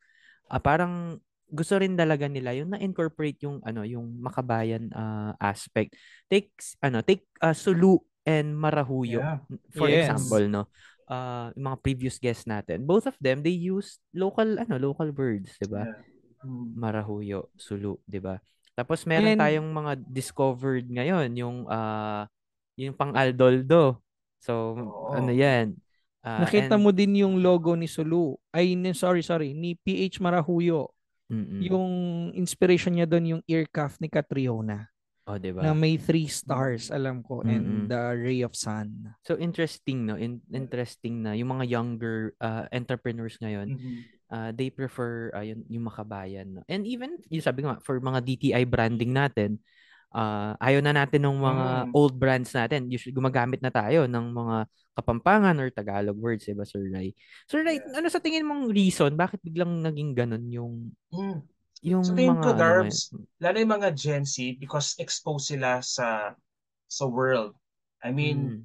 ah, 0.51 0.59
parang 0.61 1.19
gusto 1.53 1.77
rin 1.77 1.93
talaga 1.93 2.25
nila 2.25 2.57
yung 2.57 2.73
na-incorporate 2.73 3.37
yung 3.45 3.61
ano 3.61 3.85
yung 3.85 4.19
makabayan 4.19 4.89
ah, 4.93 5.33
aspect. 5.39 5.95
Take 6.29 6.51
ano, 6.83 7.01
take 7.05 7.27
uh, 7.41 7.53
Sulu 7.55 7.99
and 8.25 8.55
Marahuyo 8.55 9.19
Yeah. 9.21 9.37
for 9.75 9.87
Yes. 9.89 10.09
example, 10.09 10.43
no. 10.49 10.63
Uh, 11.03 11.51
yung 11.59 11.67
mga 11.67 11.79
previous 11.83 12.15
guests 12.17 12.47
natin, 12.47 12.87
both 12.87 13.05
of 13.05 13.13
them 13.19 13.43
they 13.43 13.53
use 13.53 13.99
local 14.15 14.47
ano, 14.57 14.75
local 14.79 15.11
words, 15.11 15.51
'di 15.59 15.67
ba? 15.67 15.83
Yeah. 15.85 16.01
Mm. 16.43 16.75
Marahuyo, 16.75 17.51
Sulu, 17.55 17.99
'di 18.07 18.19
ba? 18.23 18.39
Tapos 18.73 19.05
meron 19.05 19.37
And- 19.37 19.41
tayong 19.41 19.69
mga 19.69 19.91
discovered 20.03 20.85
ngayon, 20.87 21.29
yung 21.37 21.57
ah 21.67 22.25
yung 22.73 22.97
pang 22.97 23.13
Aldoldo. 23.13 24.01
So 24.41 24.73
Oo. 24.73 25.13
ano 25.13 25.29
'yan? 25.29 25.77
Ah, 26.23 26.41
Nakita 26.41 26.75
and- 26.75 26.83
mo 26.83 26.89
din 26.89 27.19
yung 27.19 27.37
logo 27.37 27.75
ni 27.75 27.85
Sulu. 27.85 28.33
Ay, 28.49 28.73
sorry, 28.93 29.21
sorry. 29.21 29.51
Ni 29.51 29.75
PH 29.75 30.17
Marahuyo. 30.17 30.89
Mm-mm. 31.27 31.59
Yung 31.63 31.91
inspiration 32.33 32.95
niya 32.95 33.05
doon 33.05 33.25
yung 33.37 33.43
ear 33.45 33.67
cuff 33.67 33.99
ni 33.99 34.07
Catriona. 34.07 34.87
oh, 35.23 35.39
'di 35.39 35.55
ba? 35.55 35.63
Na 35.63 35.71
may 35.71 35.95
three 35.95 36.27
stars, 36.27 36.91
alam 36.91 37.23
ko, 37.23 37.39
Mm-mm. 37.39 37.47
and 37.47 37.65
the 37.87 38.01
ray 38.13 38.43
of 38.43 38.51
sun. 38.53 39.15
So 39.23 39.39
interesting 39.39 40.03
no, 40.03 40.19
In- 40.19 40.43
interesting 40.51 41.23
na 41.23 41.31
yung 41.31 41.47
mga 41.53 41.63
younger 41.69 42.35
ah, 42.39 42.67
entrepreneurs 42.69 43.39
ngayon, 43.39 43.79
Mhm. 43.79 44.22
Ah, 44.33 44.49
they 44.49 44.73
prefer 44.73 45.29
ah, 45.37 45.45
yun, 45.45 45.61
yung 45.69 45.85
makabayan. 45.85 46.57
No? 46.57 46.65
And 46.65 46.89
even 46.89 47.21
yung 47.29 47.45
sabi 47.45 47.61
nga 47.61 47.77
for 47.85 48.01
mga 48.01 48.25
DTI 48.25 48.65
branding 48.65 49.13
natin, 49.13 49.61
ah, 50.09 50.57
ayaw 50.57 50.81
na 50.81 50.93
natin 50.97 51.21
ng 51.21 51.37
mga 51.37 51.67
Mm. 51.85 51.91
old 51.93 52.17
brands 52.17 52.49
natin. 52.49 52.89
Usually 52.89 53.13
gumagamit 53.13 53.61
na 53.61 53.69
tayo 53.69 54.09
ng 54.09 54.25
mga 54.33 54.57
Kapampangan 54.93 55.57
or 55.57 55.73
Tagalog 55.73 56.17
words, 56.21 56.45
diba, 56.45 56.65
Sir 56.69 56.85
Ray? 56.85 57.17
Sir 57.49 57.65
Ray, 57.65 57.81
ano 57.97 58.05
sa 58.13 58.21
tingin 58.21 58.45
mong 58.45 58.69
reason 58.69 59.09
bakit 59.17 59.41
biglang 59.41 59.81
naging 59.81 60.13
ganun 60.13 60.45
yung 60.49 60.73
Mm. 61.09 61.41
yung 61.81 62.05
tingin 62.13 62.37
mga 62.37 62.41
ko, 62.41 62.49
ano 62.49 62.57
Darbs, 62.61 62.99
ngayon? 63.09 63.25
lalo 63.41 63.55
yung 63.57 63.73
mga 63.73 63.89
Gen 63.97 64.25
Z 64.25 64.33
because 64.61 64.93
exposed 65.01 65.49
sila 65.49 65.81
sa 65.81 66.37
sa 66.85 67.05
world. 67.09 67.57
I 68.05 68.13
mean, 68.13 68.37
Mm. 68.53 68.61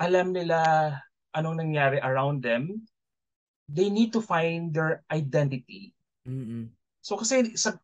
alam 0.00 0.26
nila 0.32 0.58
anong 1.36 1.60
nangyari 1.60 2.00
around 2.00 2.40
them. 2.40 2.80
They 3.70 3.88
need 3.90 4.12
to 4.18 4.22
find 4.22 4.74
their 4.74 5.06
identity. 5.10 5.94
Mm-mm. 6.26 6.74
So 7.00 7.16
kasi 7.16 7.54
sa 7.54 7.78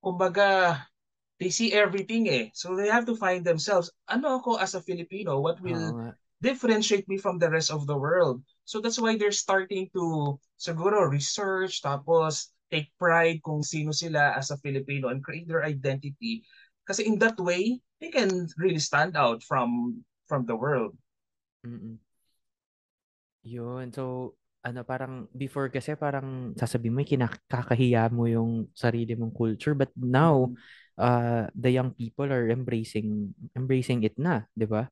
kumbaga 0.00 0.80
they 1.38 1.50
see 1.50 1.76
everything 1.76 2.28
eh. 2.30 2.48
So 2.56 2.72
they 2.72 2.88
have 2.88 3.04
to 3.06 3.16
find 3.16 3.44
themselves. 3.44 3.92
Ano 4.08 4.40
ako 4.40 4.56
as 4.56 4.72
a 4.72 4.82
Filipino? 4.82 5.40
What 5.44 5.60
will 5.60 5.92
nga. 5.92 6.16
differentiate 6.40 7.04
me 7.04 7.20
from 7.20 7.36
the 7.36 7.50
rest 7.50 7.68
of 7.68 7.86
the 7.86 7.96
world? 7.96 8.40
So 8.64 8.80
that's 8.80 8.98
why 8.98 9.20
they're 9.20 9.34
starting 9.34 9.92
to 9.92 10.38
siguro 10.56 11.04
research 11.04 11.84
tapos 11.84 12.54
take 12.72 12.88
pride 12.96 13.44
kung 13.44 13.62
sino 13.62 13.92
sila 13.92 14.34
as 14.34 14.50
a 14.50 14.58
Filipino 14.58 15.12
and 15.12 15.20
create 15.20 15.46
their 15.46 15.62
identity. 15.62 16.42
Kasi 16.88 17.06
in 17.06 17.20
that 17.20 17.36
way, 17.36 17.80
they 18.00 18.10
can 18.10 18.48
really 18.56 18.80
stand 18.80 19.16
out 19.16 19.44
from 19.44 20.00
from 20.26 20.48
the 20.48 20.56
world. 20.56 20.96
Mm-mm. 21.64 22.00
Yun. 23.44 23.92
So, 23.92 24.34
ano, 24.64 24.80
parang 24.82 25.28
before 25.36 25.68
kasi 25.68 25.92
parang 25.94 26.56
sasabihin 26.56 26.96
mo, 26.96 27.04
kinakakahiya 27.04 28.08
mo 28.08 28.24
yung 28.24 28.72
sarili 28.72 29.12
mong 29.12 29.36
culture. 29.36 29.76
But 29.76 29.92
now, 29.94 30.56
uh, 30.96 31.52
the 31.52 31.70
young 31.70 31.92
people 31.92 32.32
are 32.32 32.48
embracing 32.48 33.36
embracing 33.52 34.02
it 34.08 34.16
na, 34.16 34.48
di 34.56 34.64
ba? 34.64 34.88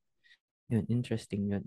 Yun, 0.68 0.84
interesting 0.92 1.48
yun. 1.48 1.64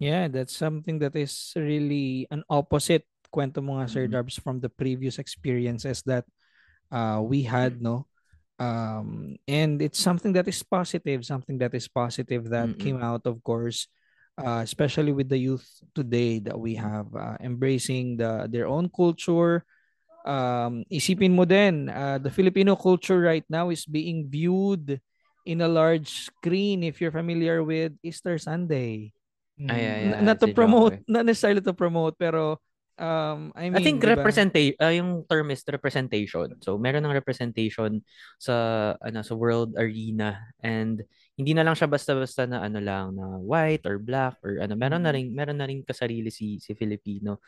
Yeah, 0.00 0.32
that's 0.32 0.56
something 0.56 0.96
that 1.04 1.12
is 1.18 1.52
really 1.58 2.24
an 2.30 2.46
opposite 2.48 3.04
kwento 3.30 3.62
mo 3.62 3.78
nga 3.78 3.86
Sir. 3.86 4.06
Darbs 4.10 4.40
from 4.40 4.58
the 4.58 4.70
previous 4.70 5.18
experiences 5.18 6.02
that 6.06 6.24
uh, 6.90 7.22
we 7.22 7.42
had 7.46 7.78
no 7.82 8.06
um 8.60 9.40
and 9.48 9.80
it's 9.80 9.96
something 9.96 10.36
that 10.36 10.44
is 10.44 10.60
positive 10.60 11.24
something 11.24 11.56
that 11.56 11.72
is 11.72 11.88
positive 11.88 12.44
that 12.52 12.68
Mm-mm. 12.68 12.76
came 12.76 13.00
out 13.00 13.24
of 13.24 13.40
course 13.40 13.88
uh, 14.40 14.60
especially 14.64 15.12
with 15.12 15.28
the 15.28 15.38
youth 15.38 15.64
today 15.94 16.40
that 16.40 16.58
we 16.58 16.74
have 16.74 17.06
uh, 17.14 17.36
embracing 17.44 18.16
the 18.16 18.48
their 18.50 18.66
own 18.66 18.88
culture 18.90 19.64
um 20.26 20.84
isipin 20.92 21.32
mo 21.32 21.44
din 21.48 21.88
uh, 21.88 22.18
the 22.20 22.28
Filipino 22.32 22.76
culture 22.76 23.20
right 23.20 23.44
now 23.48 23.70
is 23.72 23.86
being 23.88 24.28
viewed 24.28 25.00
in 25.48 25.60
a 25.64 25.68
large 25.68 26.28
screen 26.28 26.84
if 26.84 27.00
you're 27.00 27.14
familiar 27.14 27.64
with 27.64 27.92
Easter 28.04 28.36
Sunday 28.38 29.12
Ay, 29.68 29.76
ay, 29.76 30.00
Mm. 30.10 30.12
ay. 30.16 30.18
N- 30.20 30.24
not 30.24 30.40
to 30.40 30.48
si 30.48 30.54
promote, 30.56 30.96
not 31.04 31.24
necessarily 31.28 31.60
to 31.60 31.72
promote, 31.76 32.16
pero 32.16 32.56
um, 33.00 33.50
I 33.56 33.72
mean, 33.72 33.74
I 33.74 33.82
think 33.82 33.98
di 33.98 34.06
ba? 34.06 34.20
representation 34.20 34.76
uh, 34.78 34.92
yung 34.92 35.24
term 35.24 35.48
is 35.50 35.64
representation. 35.64 36.60
So 36.60 36.76
meron 36.76 37.02
ng 37.02 37.16
representation 37.16 38.04
sa 38.36 38.54
ano 39.00 39.24
sa 39.24 39.34
world 39.34 39.74
arena 39.74 40.36
and 40.60 41.00
hindi 41.34 41.56
na 41.56 41.64
lang 41.64 41.72
siya 41.72 41.88
basta-basta 41.88 42.44
na 42.44 42.60
ano 42.60 42.78
lang 42.78 43.16
na 43.16 43.40
white 43.40 43.88
or 43.88 43.96
black 43.96 44.36
or 44.44 44.60
ano 44.60 44.76
meron 44.76 45.00
na 45.00 45.10
Mm. 45.10 45.16
rin 45.16 45.26
meron 45.32 45.58
na 45.58 45.64
rin 45.64 45.80
kasarili 45.80 46.28
si 46.28 46.60
si 46.60 46.76
Filipino 46.76 47.40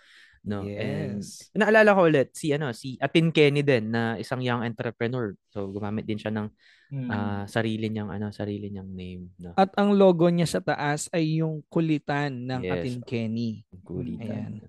no 0.43 0.65
and 0.67 1.23
Yes. 1.23 1.53
naalala 1.55 1.95
ko 1.95 2.09
ulit 2.11 2.35
si 2.35 2.51
ano 2.51 2.75
si 2.75 2.99
Atin 2.99 3.31
Kenny 3.31 3.63
din 3.63 3.93
na 3.95 4.19
isang 4.19 4.43
young 4.43 4.65
entrepreneur. 4.67 5.37
So 5.53 5.69
gumamit 5.71 6.03
din 6.03 6.19
siya 6.19 6.33
ng 6.33 6.49
Mm. 6.93 7.09
ah, 7.09 7.45
sarili 7.49 7.89
niyang 7.89 8.13
ano 8.13 8.29
sarili 8.37 8.69
niyang 8.69 8.93
name 8.93 9.33
no. 9.41 9.57
At 9.57 9.73
ang 9.81 9.97
logo 9.97 10.29
niya 10.29 10.45
sa 10.45 10.61
taas 10.61 11.09
ay 11.09 11.41
yung 11.41 11.65
kulitan 11.69 12.45
ng 12.45 12.61
Yes. 12.61 12.73
Atin 12.75 12.97
Kenny. 13.01 13.65
Kulitan. 13.81 14.61
Ayan. 14.61 14.69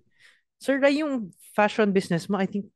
Sir 0.64 0.80
Ray, 0.80 1.04
yung 1.04 1.36
fashion 1.52 1.92
business 1.92 2.32
mo, 2.32 2.40
I 2.40 2.48
think 2.48 2.72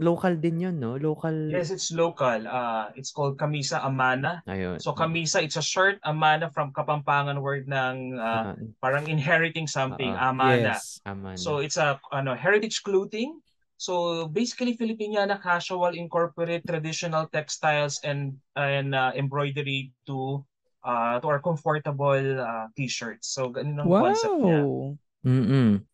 local 0.00 0.32
din 0.40 0.56
yun, 0.56 0.80
no? 0.80 0.96
Local. 0.96 1.52
Yes, 1.52 1.68
it's 1.68 1.92
local. 1.92 2.48
Uh, 2.48 2.88
it's 2.96 3.12
called 3.12 3.36
Kamisa 3.36 3.84
Amana. 3.84 4.40
Ayun. 4.48 4.80
So 4.80 4.96
Kamisa, 4.96 5.44
it's 5.44 5.60
a 5.60 5.64
short 5.64 6.00
Amana 6.00 6.48
from 6.48 6.72
Kapampangan 6.72 7.36
word 7.44 7.68
ng 7.68 8.16
uh, 8.16 8.56
Ah, 8.56 8.56
parang 8.80 9.04
inheriting 9.04 9.68
something, 9.68 10.16
Oo. 10.16 10.16
Amana. 10.32 10.80
Yes. 10.80 11.04
tama 11.04 11.36
na. 11.36 11.40
So 11.40 11.60
it's 11.60 11.76
a 11.76 12.00
ano 12.08 12.32
heritage 12.32 12.80
clothing. 12.80 13.36
So 13.76 14.24
basically 14.32 14.72
Filipiniana 14.72 15.36
casual 15.36 15.92
incorporate 15.92 16.64
traditional 16.64 17.28
textiles 17.28 18.00
and 18.00 18.40
and 18.56 18.96
uh, 18.96 19.12
embroidery 19.12 19.92
to 20.08 20.40
uh, 20.80 21.20
to 21.20 21.26
our 21.28 21.44
comfortable 21.44 22.40
uh, 22.40 22.72
t-shirts. 22.72 23.28
So 23.28 23.52
ganun 23.52 23.84
ang 23.84 23.92
concept 23.92 24.40
niya. 24.40 24.60
Wow. 24.64 24.96
Mm-mm. 25.20 25.84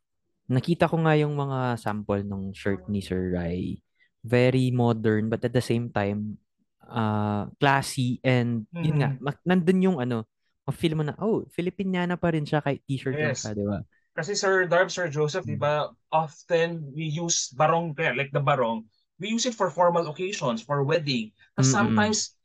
Nakita 0.51 0.91
ko 0.91 0.99
nga 1.07 1.15
yung 1.17 1.35
mga 1.39 1.79
sample 1.79 2.23
ng 2.27 2.51
shirt 2.53 2.83
ni 2.91 2.99
Sir 3.01 3.35
Rai. 3.35 3.79
Very 4.23 4.71
modern 4.71 5.27
but 5.31 5.43
at 5.43 5.55
the 5.55 5.63
same 5.63 5.91
time 5.91 6.39
uh, 6.87 7.47
classy 7.59 8.19
and 8.23 8.67
yun 8.79 8.99
nga, 9.03 9.09
Mhm. 9.15 9.19
mak- 9.23 9.45
nandun 9.47 9.81
yung 9.83 9.99
ano, 9.99 10.27
ma-feel 10.67 10.95
mo 10.95 11.03
na, 11.03 11.15
oh, 11.19 11.43
Filipiniana 11.51 12.15
pa 12.15 12.31
rin 12.31 12.47
siya 12.47 12.63
kahit 12.63 12.83
t-shirt 12.87 13.19
lang 13.19 13.35
Yes. 13.35 13.43
siya, 13.43 13.51
di 13.59 13.65
ba? 13.67 13.79
Kasi 14.13 14.37
Sir 14.37 14.69
Darb, 14.69 14.93
Sir 14.93 15.09
Joseph, 15.09 15.49
di 15.49 15.57
ba, 15.57 15.89
often 16.13 16.85
we 16.93 17.09
use 17.09 17.49
barong 17.57 17.97
like 18.15 18.29
the 18.31 18.45
barong, 18.45 18.85
we 19.19 19.33
use 19.33 19.49
it 19.49 19.57
for 19.57 19.73
formal 19.73 20.05
occasions, 20.07 20.61
for 20.61 20.85
wedding. 20.85 21.33
But 21.57 21.65
Mm-mm. 21.65 21.73
sometimes, 21.73 22.37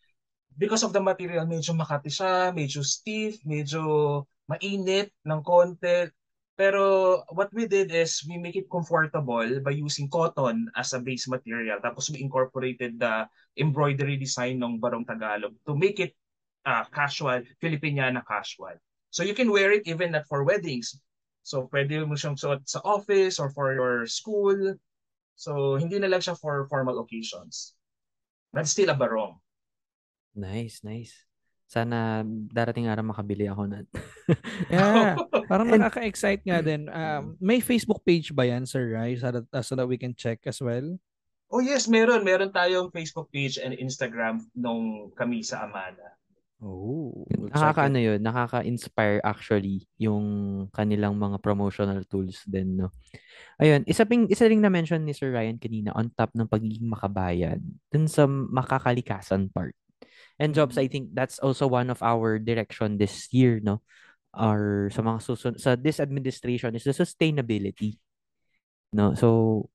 because 0.56 0.82
of 0.82 0.96
the 0.96 1.04
material, 1.04 1.44
medyo 1.46 1.76
makati 1.76 2.08
siya, 2.10 2.56
medyo 2.56 2.82
stiff, 2.88 3.38
medyo 3.44 4.24
mainit 4.48 5.12
ng 5.28 5.42
konti. 5.44 6.08
Pero 6.58 7.22
what 7.38 7.54
we 7.54 7.70
did 7.70 7.94
is 7.94 8.26
we 8.26 8.42
make 8.42 8.58
it 8.58 8.66
comfortable 8.66 9.46
by 9.62 9.78
using 9.78 10.10
cotton 10.10 10.66
as 10.74 10.90
a 10.92 11.00
base 11.00 11.30
material. 11.30 11.78
Tapos 11.78 12.10
we 12.10 12.18
incorporated 12.18 12.98
the 12.98 13.30
embroidery 13.62 14.18
design 14.18 14.58
ng 14.66 14.82
Barong 14.82 15.06
Tagalog 15.06 15.54
to 15.70 15.78
make 15.78 16.02
it 16.02 16.18
uh, 16.66 16.82
casual, 16.90 17.46
Filipiniana 17.62 18.26
casual. 18.26 18.74
So 19.14 19.22
you 19.22 19.38
can 19.38 19.54
wear 19.54 19.70
it 19.72 19.86
even 19.86 20.18
not 20.18 20.26
for 20.26 20.42
weddings. 20.42 20.98
So 21.46 21.70
pwede 21.70 22.02
mo 22.10 22.18
siyang 22.18 22.42
suot 22.42 22.66
sa 22.66 22.82
office 22.82 23.38
or 23.38 23.54
for 23.54 23.78
your 23.78 24.10
school. 24.10 24.58
So 25.38 25.78
hindi 25.78 26.02
na 26.02 26.10
lang 26.10 26.26
siya 26.26 26.42
for 26.42 26.66
formal 26.74 26.98
occasions. 27.06 27.78
But 28.50 28.66
still 28.66 28.90
a 28.90 28.98
barong. 28.98 29.38
Nice, 30.34 30.82
nice. 30.82 31.14
Sana 31.68 32.24
darating 32.48 32.88
araw 32.88 33.04
makabili 33.04 33.46
ako 33.52 33.68
na. 33.68 33.84
Yeah. 34.72 35.20
Parang 35.52 35.68
And- 35.68 35.84
nakaka-excite 35.84 36.44
nga 36.48 36.64
din. 36.64 36.88
Um, 36.98 37.36
may 37.44 37.60
Facebook 37.60 38.02
page 38.08 38.32
ba 38.32 38.48
yan, 38.48 38.64
Sir 38.64 38.96
Rai? 38.96 39.20
So 39.20 39.30
that, 39.32 39.46
uh, 39.52 39.64
so 39.64 39.76
that 39.76 39.86
we 39.88 40.00
can 40.00 40.16
check 40.16 40.44
as 40.48 40.64
well? 40.64 40.96
Oh 41.48 41.64
yes, 41.64 41.88
meron. 41.88 42.24
Meron 42.28 42.52
tayong 42.52 42.92
Facebook 42.92 43.32
page 43.32 43.60
and 43.60 43.76
Instagram 43.76 44.44
nung 44.56 45.12
kami 45.16 45.44
sa 45.44 45.68
Amana. 45.68 46.18
Oh. 46.58 47.14
Nakaka-ano 47.30 48.02
yun, 48.02 48.20
nakaka-inspire 48.20 49.22
actually 49.22 49.86
yung 50.02 50.26
kanilang 50.74 51.14
mga 51.14 51.38
promotional 51.38 52.02
tools 52.10 52.42
din, 52.50 52.82
no? 52.82 52.90
Ayun, 53.62 53.86
isa, 53.86 54.10
ping, 54.10 54.26
isa 54.26 54.50
ring 54.50 54.60
na-mention 54.60 55.06
ni 55.06 55.14
Sir 55.14 55.30
Ryan 55.30 55.62
kanina 55.62 55.94
on 55.94 56.10
top 56.18 56.34
ng 56.34 56.50
pagiging 56.50 56.90
makabayan 56.90 57.62
dun 57.94 58.10
sa 58.10 58.26
makakalikasan 58.26 59.54
part. 59.54 59.78
And 60.38 60.54
jobs, 60.54 60.78
I 60.78 60.86
think 60.88 61.14
that's 61.18 61.40
also 61.40 61.66
one 61.66 61.90
of 61.90 62.02
our 62.06 62.38
direction 62.38 62.98
this 62.98 63.28
year, 63.34 63.60
no? 63.62 63.82
Or 64.38 64.94
sa 64.94 65.02
mga 65.02 65.20
susun 65.26 65.54
sa 65.58 65.74
this 65.74 65.98
administration 65.98 66.78
is 66.78 66.86
the 66.86 66.94
sustainability. 66.94 67.98
No? 68.94 69.18
So, 69.18 69.70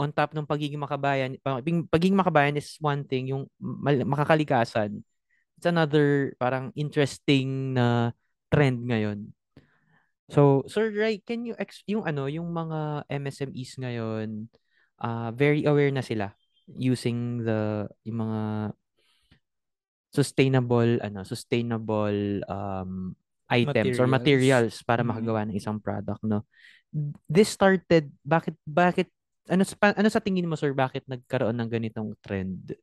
on 0.00 0.16
top 0.16 0.32
ng 0.32 0.48
pagiging 0.48 0.80
makabayan, 0.80 1.36
pagiging, 1.44 1.84
pagiging 1.86 2.16
makabayan 2.16 2.56
is 2.56 2.80
one 2.80 3.04
thing, 3.04 3.28
yung 3.28 3.44
makakalikasan 3.60 5.04
it's 5.56 5.68
another 5.68 6.36
parang 6.36 6.70
interesting 6.76 7.74
na 7.74 8.12
trend 8.52 8.84
ngayon. 8.84 9.32
So, 10.28 10.66
Sir 10.68 10.92
Ray, 10.92 11.22
can 11.22 11.46
you 11.46 11.54
ex 11.56 11.86
yung 11.88 12.04
ano, 12.04 12.26
yung 12.28 12.50
mga 12.52 13.08
MSMEs 13.08 13.78
ngayon, 13.80 14.50
uh, 15.00 15.30
very 15.32 15.64
aware 15.64 15.90
na 15.90 16.04
sila 16.04 16.34
using 16.66 17.46
the 17.46 17.86
yung 18.02 18.26
mga 18.26 18.40
sustainable 20.16 20.96
ano, 21.04 21.20
sustainable 21.28 22.40
um 22.48 23.12
items 23.52 24.00
or 24.00 24.08
Materials. 24.08 24.10
materials 24.10 24.74
para 24.82 25.04
Mhm. 25.04 25.08
makagawa 25.12 25.46
ng 25.46 25.56
isang 25.60 25.78
product, 25.78 26.22
no? 26.24 26.42
This 27.28 27.52
started 27.52 28.08
bakit 28.24 28.56
bakit 28.66 29.12
ano 29.52 29.62
sa 29.62 29.76
ano 29.94 30.08
sa 30.10 30.22
tingin 30.24 30.48
mo 30.48 30.56
sir 30.58 30.72
bakit 30.74 31.04
nagkaroon 31.06 31.54
ng 31.60 31.70
ganitong 31.70 32.16
trend? 32.24 32.74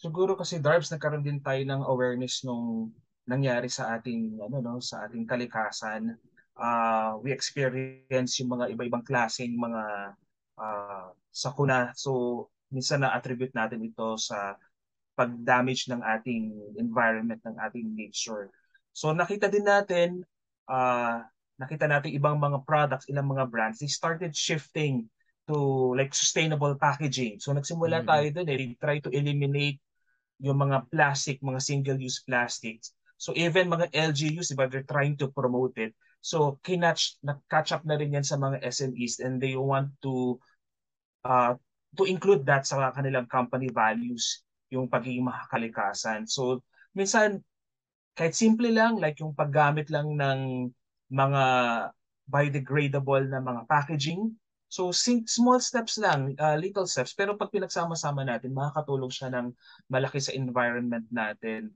Siguro 0.00 0.32
kasi 0.40 0.56
Darbs 0.58 0.88
nagkaroon 0.90 1.22
din 1.26 1.38
tayo 1.44 1.60
ng 1.60 1.82
awareness 1.84 2.40
nung 2.46 2.88
nangyari 3.28 3.68
sa 3.68 3.94
ating 4.00 4.40
ano 4.40 4.56
no 4.64 4.74
sa 4.80 5.04
ating 5.06 5.28
kalikasan. 5.28 6.16
Ah, 6.56 7.14
we 7.20 7.30
experience 7.30 8.32
yung 8.40 8.50
mga 8.56 8.72
iba-ibang 8.74 9.04
klaseng 9.04 9.54
mga 9.60 9.82
ah, 10.60 11.12
sakuna. 11.32 11.92
So 11.94 12.10
minsan 12.72 13.04
na 13.04 13.12
attribute 13.12 13.52
natin 13.52 13.84
ito 13.84 14.16
sa 14.16 14.56
pag-damage 15.20 15.92
ng 15.92 16.00
ating 16.00 16.44
environment, 16.80 17.40
ng 17.44 17.56
ating 17.60 17.92
nature. 17.92 18.48
So 18.96 19.12
nakita 19.12 19.52
din 19.52 19.68
natin 19.68 20.08
ah, 20.70 21.28
nakita 21.60 21.84
natin 21.84 22.16
ibang 22.16 22.40
mga 22.40 22.64
products, 22.64 23.06
ilang 23.12 23.28
mga 23.28 23.44
brands, 23.52 23.78
they 23.84 23.90
started 23.90 24.32
shifting 24.32 25.06
to 25.50 25.92
like 25.98 26.16
sustainable 26.16 26.72
packaging. 26.78 27.36
So 27.42 27.52
nagsimula 27.52 28.02
Mhm. 28.02 28.08
tayo 28.08 28.26
dun 28.32 28.48
eh, 28.48 28.56
they 28.56 28.70
try 28.80 28.96
to 29.04 29.10
eliminate 29.12 29.78
yung 30.40 30.56
mga 30.60 30.88
plastic, 30.88 31.40
mga 31.44 31.60
single-use 31.60 32.24
plastics. 32.24 32.96
So 33.20 33.36
even 33.36 33.68
mga 33.68 33.92
LGUs, 33.92 34.52
diba, 34.56 34.70
they're 34.72 34.88
trying 34.88 35.20
to 35.20 35.28
promote 35.28 35.76
it. 35.76 35.92
So 36.24 36.60
kinatch, 36.64 37.20
na-catch 37.20 37.76
up 37.76 37.84
na 37.84 38.00
rin 38.00 38.16
yan 38.16 38.24
sa 38.24 38.40
mga 38.40 38.64
SMEs 38.64 39.20
and 39.20 39.36
they 39.40 39.56
want 39.56 39.92
to 40.00 40.40
uh, 41.24 41.54
to 41.96 42.04
include 42.08 42.46
that 42.46 42.64
sa 42.66 42.92
kanilang 42.94 43.28
company 43.28 43.68
values, 43.72 44.42
yung 44.70 44.86
pagiging 44.88 45.26
makakalikasan. 45.26 46.24
So 46.30 46.62
minsan, 46.94 47.42
kahit 48.14 48.34
simple 48.34 48.70
lang, 48.70 48.98
like 48.98 49.18
yung 49.20 49.34
paggamit 49.34 49.90
lang 49.90 50.14
ng 50.16 50.70
mga 51.10 51.44
biodegradable 52.30 53.26
na 53.26 53.42
mga 53.42 53.66
packaging, 53.66 54.34
So 54.70 54.94
small 54.94 55.58
steps 55.58 55.98
lang, 55.98 56.38
uh, 56.38 56.54
little 56.54 56.86
steps, 56.86 57.10
pero 57.10 57.34
pag 57.34 57.50
pinagsama-sama 57.50 58.22
natin, 58.22 58.54
makakatulong 58.54 59.10
siya 59.10 59.34
ng 59.34 59.50
malaki 59.90 60.22
sa 60.22 60.30
environment 60.30 61.10
natin. 61.10 61.74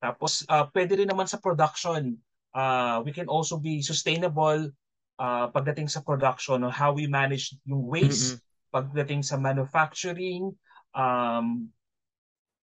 Tapos 0.00 0.40
uh, 0.48 0.64
pwede 0.72 0.96
rin 0.96 1.12
naman 1.12 1.28
sa 1.28 1.36
production. 1.36 2.16
Uh, 2.56 3.04
we 3.04 3.12
can 3.12 3.28
also 3.28 3.60
be 3.60 3.84
sustainable 3.84 4.72
uh, 5.20 5.46
pagdating 5.52 5.92
sa 5.92 6.00
production 6.00 6.64
or 6.64 6.72
how 6.72 6.96
we 6.96 7.04
manage 7.04 7.52
yung 7.68 7.84
waste 7.84 8.40
pagdating 8.72 9.20
sa 9.20 9.36
manufacturing 9.36 10.56
um, 10.96 11.68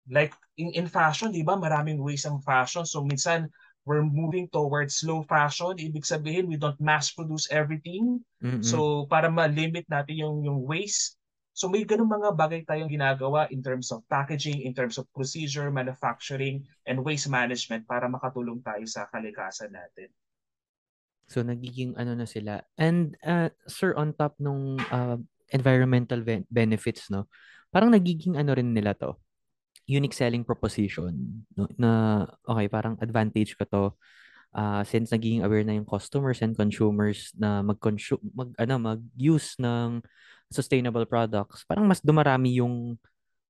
like 0.10 0.36
in, 0.60 0.72
in 0.76 0.88
fashion, 0.88 1.32
di 1.32 1.44
ba? 1.44 1.56
Maraming 1.56 2.00
waste 2.00 2.28
ang 2.28 2.44
fashion. 2.44 2.84
So 2.84 3.04
minsan 3.04 3.48
we're 3.84 4.04
moving 4.04 4.48
towards 4.52 5.00
slow 5.00 5.24
fashion. 5.28 5.76
Ibig 5.76 6.08
sabihin, 6.08 6.48
we 6.48 6.56
don't 6.56 6.80
mass 6.80 7.12
produce 7.12 7.48
everything. 7.52 8.24
Mm-mm. 8.40 8.64
So 8.64 9.08
para 9.08 9.28
ma-limit 9.28 9.88
natin 9.92 10.20
yung 10.20 10.38
yung 10.44 10.60
waste. 10.64 11.20
So 11.54 11.70
may 11.70 11.86
ganung 11.86 12.10
mga 12.10 12.34
bagay 12.34 12.66
tayong 12.66 12.90
ginagawa 12.90 13.46
in 13.54 13.62
terms 13.62 13.94
of 13.94 14.02
packaging, 14.10 14.66
in 14.66 14.74
terms 14.74 14.98
of 14.98 15.06
procedure, 15.14 15.70
manufacturing, 15.70 16.66
and 16.90 16.98
waste 17.06 17.30
management 17.30 17.86
para 17.86 18.10
makatulong 18.10 18.58
tayo 18.66 18.82
sa 18.90 19.06
kalikasan 19.14 19.70
natin. 19.70 20.10
So 21.30 21.46
nagiging 21.46 21.94
ano 21.94 22.18
na 22.18 22.26
sila. 22.26 22.66
And 22.76 23.14
uh, 23.22 23.54
sir 23.70 23.94
on 23.94 24.18
top 24.18 24.36
nung 24.42 24.82
uh, 24.82 25.18
environmental 25.54 26.26
ben- 26.26 26.50
benefits 26.50 27.14
no. 27.14 27.30
Parang 27.70 27.94
nagiging 27.94 28.38
ano 28.38 28.54
rin 28.54 28.74
nila 28.74 28.98
to. 28.98 29.18
Unique 29.84 30.16
selling 30.16 30.48
proposition 30.48 31.44
no? 31.60 31.68
na 31.76 32.24
okay, 32.48 32.72
parang 32.72 32.96
advantage 33.04 33.60
ko 33.60 33.64
to 33.68 33.84
uh, 34.56 34.82
since 34.88 35.12
naging 35.12 35.44
aware 35.44 35.66
na 35.66 35.76
yung 35.76 35.90
customers 35.90 36.40
and 36.40 36.56
consumers 36.56 37.34
na 37.36 37.60
mag-consume 37.66 38.22
mag 38.32 38.54
ano 38.62 38.74
mag-use 38.80 39.60
ng 39.60 40.00
sustainable 40.54 41.04
products, 41.10 41.66
parang 41.66 41.90
mas 41.90 42.00
dumarami 42.00 42.62
yung 42.62 42.96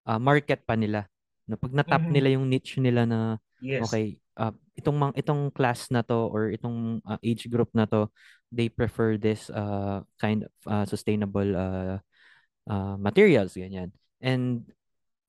uh, 0.08 0.20
market 0.20 0.64
pa 0.64 0.80
nila. 0.80 1.06
No, 1.44 1.60
pag 1.60 1.76
na-tap 1.76 2.08
mm-hmm. 2.08 2.16
nila 2.16 2.30
yung 2.40 2.48
niche 2.48 2.80
nila 2.80 3.04
na 3.04 3.20
yes. 3.60 3.84
okay, 3.84 4.16
uh, 4.40 4.56
itong 4.80 4.96
mang, 4.96 5.14
itong 5.20 5.52
class 5.52 5.92
na 5.92 6.00
to 6.00 6.32
or 6.32 6.56
itong 6.56 7.04
uh, 7.04 7.20
age 7.20 7.52
group 7.52 7.68
na 7.76 7.84
to, 7.84 8.08
they 8.48 8.72
prefer 8.72 9.20
this 9.20 9.52
uh, 9.52 10.00
kind 10.16 10.48
of 10.48 10.54
uh, 10.64 10.86
sustainable 10.88 11.52
uh, 11.52 12.00
uh, 12.72 12.96
materials 12.96 13.60
ganyan. 13.60 13.92
And 14.24 14.64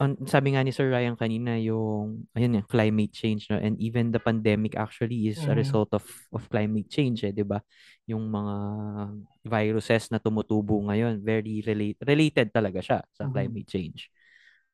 on, 0.03 0.19
sabi 0.27 0.55
nga 0.55 0.63
ni 0.65 0.75
Sir 0.75 0.91
Ryan 0.91 1.15
kanina 1.15 1.55
yung 1.61 2.27
ayun 2.35 2.59
yung 2.61 2.67
climate 2.67 3.15
change 3.15 3.47
no 3.47 3.59
and 3.61 3.79
even 3.79 4.11
the 4.11 4.19
pandemic 4.19 4.75
actually 4.75 5.31
is 5.31 5.39
mm. 5.39 5.51
a 5.51 5.55
result 5.55 5.95
of 5.95 6.03
of 6.35 6.47
climate 6.51 6.91
change 6.91 7.23
eh 7.23 7.31
'di 7.31 7.47
ba 7.47 7.63
yung 8.11 8.27
mga 8.27 8.57
viruses 9.47 10.11
na 10.11 10.19
tumutubo 10.19 10.83
ngayon 10.91 11.23
very 11.23 11.63
relate, 11.63 11.99
related 12.03 12.51
talaga 12.51 12.83
siya 12.83 12.99
sa 13.15 13.29
mm. 13.29 13.31
climate 13.31 13.69
change 13.71 14.11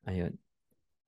ayun 0.09 0.33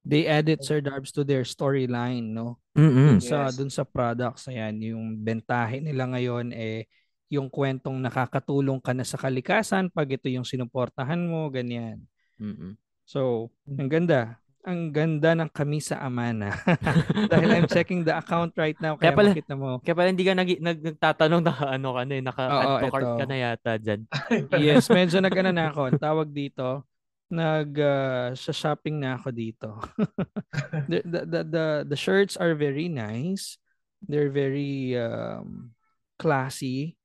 they 0.04 0.28
added 0.28 0.62
Sir 0.62 0.84
Darbs 0.84 1.16
to 1.16 1.26
their 1.26 1.48
storyline 1.48 2.38
no 2.38 2.62
mm-hmm. 2.78 3.18
dun 3.18 3.22
sa 3.24 3.50
yes. 3.50 3.56
dun 3.58 3.72
sa 3.74 3.88
products 3.88 4.46
ayan 4.52 4.78
yung 4.78 5.18
bentahe 5.18 5.82
nila 5.82 6.06
ngayon 6.12 6.54
eh 6.54 6.86
yung 7.34 7.50
kwentong 7.50 7.98
nakakatulong 7.98 8.78
ka 8.78 8.94
na 8.94 9.02
sa 9.02 9.18
kalikasan 9.18 9.90
pag 9.90 10.06
ito 10.06 10.30
yung 10.30 10.46
sinuportahan 10.46 11.18
mo 11.18 11.50
ganyan 11.50 11.98
mm-hmm. 12.38 12.83
So, 13.04 13.52
hmm. 13.68 13.80
ang 13.80 13.90
ganda. 13.92 14.22
Ang 14.64 14.96
ganda 14.96 15.36
ng 15.36 15.52
kami 15.52 15.84
sa 15.84 16.00
Amana. 16.00 16.56
Dahil 17.32 17.52
I'm 17.52 17.68
checking 17.68 18.08
the 18.08 18.16
account 18.16 18.56
right 18.56 18.80
now. 18.80 18.96
Kaya, 18.96 19.12
kaya 19.12 19.18
pala, 19.20 19.30
makita 19.36 19.56
mo. 19.60 19.84
Kaya 19.84 19.96
pala 19.96 20.08
hindi 20.08 20.24
ka 20.24 20.34
nag, 20.40 20.50
nag, 20.64 20.80
nagtatanong 20.80 21.42
na 21.44 21.54
ano 21.68 21.90
ka 21.92 22.02
na, 22.08 22.14
eh, 22.16 22.24
naka-add 22.24 22.68
to 22.80 22.88
cart 22.88 23.12
ka 23.20 23.26
na 23.28 23.38
yata 23.44 23.72
dyan. 23.76 24.02
yes, 24.64 24.88
medyo 24.88 25.20
nag 25.20 25.36
na 25.36 25.68
ako. 25.68 26.00
Tawag 26.00 26.32
dito, 26.32 26.88
nag 27.28 27.76
uh, 27.76 28.32
sa 28.40 28.56
shopping 28.56 29.04
na 29.04 29.20
ako 29.20 29.36
dito. 29.36 29.84
the, 30.92 31.04
the, 31.04 31.22
the, 31.28 31.42
the, 31.44 31.66
the 31.92 32.00
shirts 32.00 32.40
are 32.40 32.56
very 32.56 32.88
nice. 32.88 33.60
They're 34.08 34.32
very 34.32 34.96
um, 34.96 35.76
classy. 36.16 36.96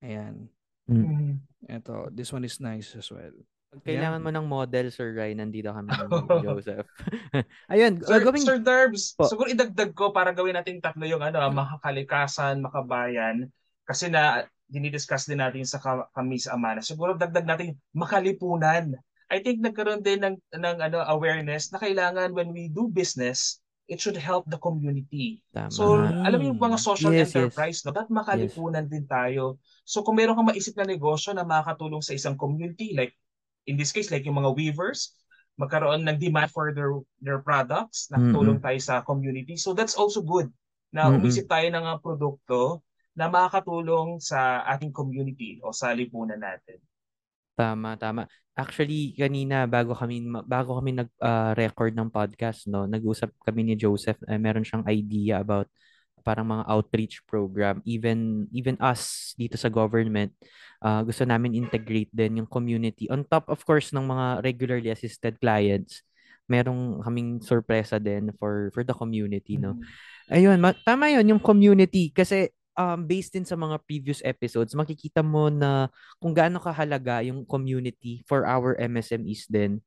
Ayan. 0.00 0.48
Mm. 0.88 1.44
Ito, 1.68 2.08
this 2.08 2.32
one 2.32 2.48
is 2.48 2.56
nice 2.56 2.96
as 2.96 3.12
well. 3.12 3.36
Pag 3.72 3.88
kailangan 3.88 4.20
yeah. 4.20 4.26
mo 4.28 4.30
ng 4.36 4.46
model, 4.52 4.86
Sir 4.92 5.16
Ryan, 5.16 5.48
nandito 5.48 5.72
kami 5.72 5.88
ni 5.88 6.04
Joseph. 6.44 6.84
Ayun, 7.72 8.04
Sir, 8.04 8.20
gawing... 8.20 8.44
Sir 8.44 8.60
Derbs, 8.60 9.16
po. 9.16 9.24
siguro 9.24 9.48
idagdag 9.48 9.96
ko 9.96 10.12
para 10.12 10.36
gawin 10.36 10.60
natin 10.60 10.76
tatlo 10.84 11.08
yung 11.08 11.24
ano, 11.24 11.40
hmm. 11.40 11.56
makakalikasan, 11.56 12.60
makabayan. 12.60 13.48
Kasi 13.88 14.12
na 14.12 14.44
dinidiscuss 14.68 15.24
din 15.24 15.40
natin 15.40 15.64
sa 15.64 15.80
kami 16.12 16.36
sa 16.36 16.52
Amana. 16.52 16.84
Siguro 16.84 17.16
dagdag 17.16 17.48
natin 17.48 17.80
makalipunan. 17.96 18.92
I 19.32 19.40
think 19.40 19.64
nagkaroon 19.64 20.04
din 20.04 20.20
ng, 20.20 20.36
ng 20.52 20.76
ano, 20.84 21.00
awareness 21.08 21.72
na 21.72 21.80
kailangan 21.80 22.36
when 22.36 22.52
we 22.52 22.68
do 22.68 22.92
business, 22.92 23.64
it 23.88 24.04
should 24.04 24.20
help 24.20 24.44
the 24.52 24.60
community. 24.60 25.40
Tama. 25.56 25.72
So, 25.72 25.96
alam 25.96 26.36
mo 26.36 26.44
yung 26.52 26.60
mga 26.60 26.76
social 26.76 27.12
yes, 27.12 27.32
enterprise, 27.32 27.80
yes. 27.80 27.84
no? 27.88 27.96
Dapat 27.96 28.12
makalipunan 28.12 28.84
yes. 28.84 28.92
din 28.92 29.04
tayo. 29.08 29.56
So, 29.88 30.04
kung 30.04 30.20
meron 30.20 30.36
kang 30.36 30.52
maisip 30.52 30.76
na 30.76 30.84
negosyo 30.84 31.32
na 31.32 31.48
makakatulong 31.48 32.04
sa 32.04 32.12
isang 32.12 32.36
community, 32.36 32.92
like 32.92 33.16
in 33.66 33.78
this 33.78 33.94
case 33.94 34.10
like 34.10 34.24
yung 34.26 34.38
mga 34.38 34.54
weavers 34.54 35.14
magkaroon 35.60 36.02
ng 36.08 36.16
demand 36.16 36.48
for 36.48 36.72
their 36.72 36.96
their 37.20 37.40
products 37.44 38.08
nakatulong 38.08 38.58
mm-hmm. 38.58 38.66
tayo 38.66 38.78
sa 38.80 39.04
community 39.04 39.54
so 39.54 39.76
that's 39.76 39.94
also 39.94 40.24
good 40.24 40.48
na 40.92 41.08
mm-hmm. 41.08 41.20
umisip 41.20 41.44
tayo 41.48 41.68
ng 41.68 41.82
mga 41.82 42.00
produkto 42.00 42.80
na 43.12 43.28
makakatulong 43.28 44.16
sa 44.16 44.64
ating 44.64 44.92
community 44.92 45.60
o 45.60 45.70
sa 45.70 45.92
lipunan 45.92 46.40
natin 46.40 46.80
tama 47.52 48.00
tama 48.00 48.24
actually 48.56 49.12
kanina 49.12 49.68
bago 49.68 49.92
kami 49.92 50.24
bago 50.48 50.80
kami 50.80 51.04
nag-record 51.04 51.92
uh, 51.92 51.98
ng 52.00 52.08
podcast 52.08 52.64
no 52.68 52.88
nag-usap 52.88 53.28
kami 53.44 53.72
ni 53.72 53.74
Joseph 53.76 54.20
uh, 54.24 54.40
meron 54.40 54.64
siyang 54.64 54.88
idea 54.88 55.40
about 55.40 55.68
parang 56.22 56.46
mga 56.46 56.64
outreach 56.70 57.20
program. 57.26 57.82
Even 57.84 58.46
even 58.54 58.78
us 58.78 59.34
dito 59.36 59.58
sa 59.58 59.68
government 59.68 60.30
uh, 60.82 61.00
gusto 61.06 61.22
namin 61.22 61.58
integrate 61.58 62.10
din 62.10 62.42
yung 62.42 62.50
community. 62.50 63.06
On 63.08 63.22
top 63.22 63.46
of 63.48 63.62
course 63.62 63.94
ng 63.94 64.02
mga 64.02 64.26
regularly 64.42 64.90
assisted 64.90 65.38
clients 65.38 66.02
merong 66.50 67.00
kaming 67.00 67.38
sorpresa 67.40 68.02
din 68.02 68.34
for 68.36 68.68
for 68.74 68.82
the 68.82 68.92
community 68.92 69.56
no? 69.56 69.78
Mm-hmm. 69.78 70.34
ayun 70.34 70.58
ma- 70.58 70.78
tama 70.82 71.08
yun 71.08 71.38
yung 71.38 71.42
community. 71.42 72.10
Kasi 72.10 72.50
um 72.72 73.04
based 73.04 73.36
din 73.36 73.46
sa 73.46 73.54
mga 73.54 73.78
previous 73.84 74.20
episodes 74.24 74.72
makikita 74.72 75.20
mo 75.20 75.52
na 75.52 75.92
kung 76.16 76.32
gaano 76.32 76.56
kahalaga 76.58 77.20
yung 77.20 77.44
community 77.46 78.24
for 78.26 78.44
our 78.44 78.74
MSMEs 78.80 79.46
din. 79.48 79.78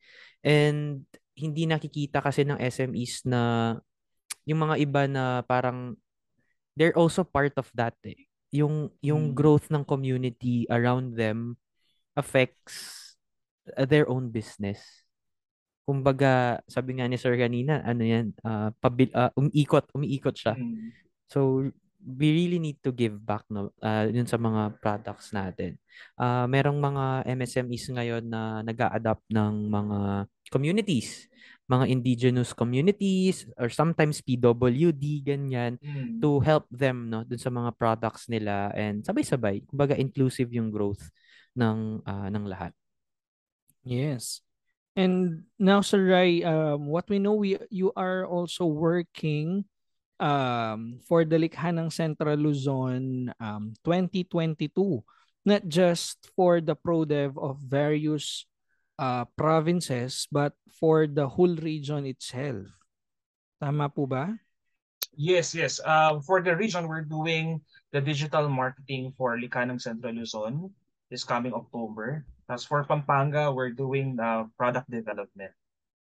And 0.45 1.03
hindi 1.35 1.67
nakikita 1.67 2.23
kasi 2.23 2.47
ng 2.47 2.61
SMEs 2.61 3.27
na 3.27 3.75
yung 4.47 4.61
mga 4.63 4.75
iba 4.79 5.03
na 5.09 5.43
parang 5.43 5.97
they're 6.75 6.95
also 6.95 7.23
part 7.23 7.55
of 7.55 7.67
that 7.73 7.95
eh. 8.03 8.27
Yung 8.55 8.91
yung 9.03 9.31
mm. 9.31 9.35
growth 9.35 9.71
ng 9.71 9.83
community 9.83 10.67
around 10.69 11.15
them 11.15 11.59
affects 12.15 13.15
uh, 13.75 13.87
their 13.87 14.07
own 14.07 14.31
business. 14.31 14.79
Kumbaga, 15.87 16.63
sabi 16.65 16.97
nga 16.97 17.05
ni 17.05 17.15
Sir 17.19 17.37
kanina, 17.37 17.83
ano 17.85 18.01
yan, 18.01 18.33
uh, 18.41 18.73
pabil, 18.81 19.11
uh, 19.13 19.29
umiikot, 19.37 19.85
umiikot 19.93 20.33
siya. 20.33 20.57
Mm. 20.57 20.89
So, 21.29 21.69
we 22.05 22.27
really 22.29 22.61
need 22.61 22.77
to 22.85 22.93
give 22.93 23.17
back 23.17 23.41
no 23.49 23.73
uh, 23.81 24.05
yun 24.05 24.29
sa 24.29 24.37
mga 24.37 24.77
products 24.77 25.33
natin. 25.33 25.81
Uh, 26.13 26.45
merong 26.45 26.77
mga 26.77 27.25
MSMEs 27.33 27.89
ngayon 27.89 28.23
na 28.29 28.61
nag-a-adapt 28.61 29.25
ng 29.33 29.53
mga 29.73 29.97
communities 30.53 31.25
mga 31.65 31.89
indigenous 31.89 32.53
communities 32.53 33.49
or 33.57 33.73
sometimes 33.73 34.21
PWD 34.21 35.25
ganyan 35.25 35.81
mm. 35.81 36.21
to 36.21 36.37
help 36.45 36.69
them 36.69 37.09
no 37.09 37.25
dun 37.25 37.41
sa 37.41 37.49
mga 37.49 37.73
products 37.73 38.29
nila 38.29 38.69
and 38.77 39.01
sabay-sabay 39.01 39.65
kumbaga 39.65 39.97
inclusive 39.97 40.53
yung 40.53 40.69
growth 40.69 41.01
ng 41.57 42.05
uh, 42.05 42.27
ng 42.29 42.45
lahat. 42.45 42.71
Yes. 43.81 44.45
And 44.95 45.43
now 45.59 45.81
Sir 45.81 46.05
Rai, 46.05 46.45
um, 46.45 46.87
what 46.87 47.09
we 47.09 47.17
know 47.17 47.35
we 47.35 47.57
you 47.73 47.91
are 47.97 48.23
also 48.29 48.69
working 48.69 49.65
um, 50.21 51.01
for 51.03 51.25
the 51.25 51.35
Likha 51.35 51.73
ng 51.73 51.89
Central 51.89 52.37
Luzon 52.37 53.33
um, 53.41 53.73
2022 53.83 55.03
not 55.45 55.61
just 55.69 56.17
for 56.33 56.59
the 56.59 56.73
ProDev 56.73 57.37
of 57.37 57.61
various 57.61 58.49
uh, 58.99 59.25
provinces 59.35 60.27
but 60.31 60.53
for 60.79 61.07
the 61.07 61.27
whole 61.27 61.55
region 61.59 62.05
itself. 62.05 62.67
Tama 63.59 63.87
po 63.89 64.05
ba? 64.05 64.35
Yes, 65.15 65.55
yes. 65.55 65.79
Uh, 65.79 66.19
for 66.19 66.43
the 66.43 66.51
region, 66.51 66.91
we're 66.91 67.07
doing 67.07 67.63
the 67.95 68.03
digital 68.03 68.51
marketing 68.51 69.15
for 69.15 69.39
Likanang 69.39 69.79
Central 69.79 70.11
Luzon 70.11 70.67
this 71.09 71.23
coming 71.23 71.53
October. 71.55 72.25
As 72.51 72.67
for 72.67 72.83
Pampanga, 72.83 73.49
we're 73.49 73.73
doing 73.73 74.19
uh, 74.19 74.45
product 74.59 74.91
development. 74.91 75.55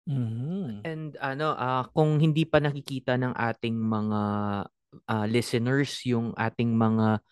Mm-hmm. 0.10 0.84
And 0.84 1.16
ano, 1.22 1.56
uh, 1.56 1.88
kung 1.96 2.20
hindi 2.20 2.44
pa 2.44 2.60
nakikita 2.60 3.16
ng 3.16 3.32
ating 3.32 3.78
mga 3.78 4.22
uh, 5.08 5.26
listeners 5.30 6.04
yung 6.04 6.36
ating 6.36 6.76
mga 6.76 7.24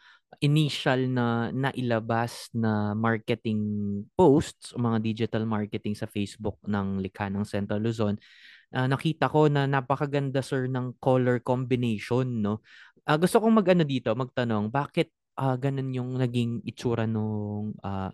initial 0.41 1.05
na 1.05 1.53
nailabas 1.53 2.49
na 2.57 2.97
marketing 2.97 3.61
posts 4.17 4.73
o 4.73 4.81
mga 4.81 4.97
digital 4.99 5.45
marketing 5.45 5.93
sa 5.93 6.09
Facebook 6.09 6.57
ng 6.65 6.97
Likha 6.97 7.29
ng 7.29 7.45
Central 7.45 7.77
Luzon, 7.77 8.17
uh, 8.73 8.89
nakita 8.89 9.29
ko 9.29 9.45
na 9.45 9.69
napakaganda 9.69 10.41
sir 10.41 10.65
ng 10.65 10.97
color 10.97 11.45
combination, 11.45 12.25
no? 12.41 12.65
Uh, 13.05 13.17
gusto 13.21 13.37
kong 13.37 13.61
mag-ano 13.61 13.85
dito, 13.85 14.09
magtanong, 14.17 14.73
bakit 14.73 15.13
uh, 15.37 15.53
ganun 15.61 15.93
yung 15.93 16.17
naging 16.17 16.65
itsura 16.65 17.05
nung 17.05 17.77
uh, 17.85 18.09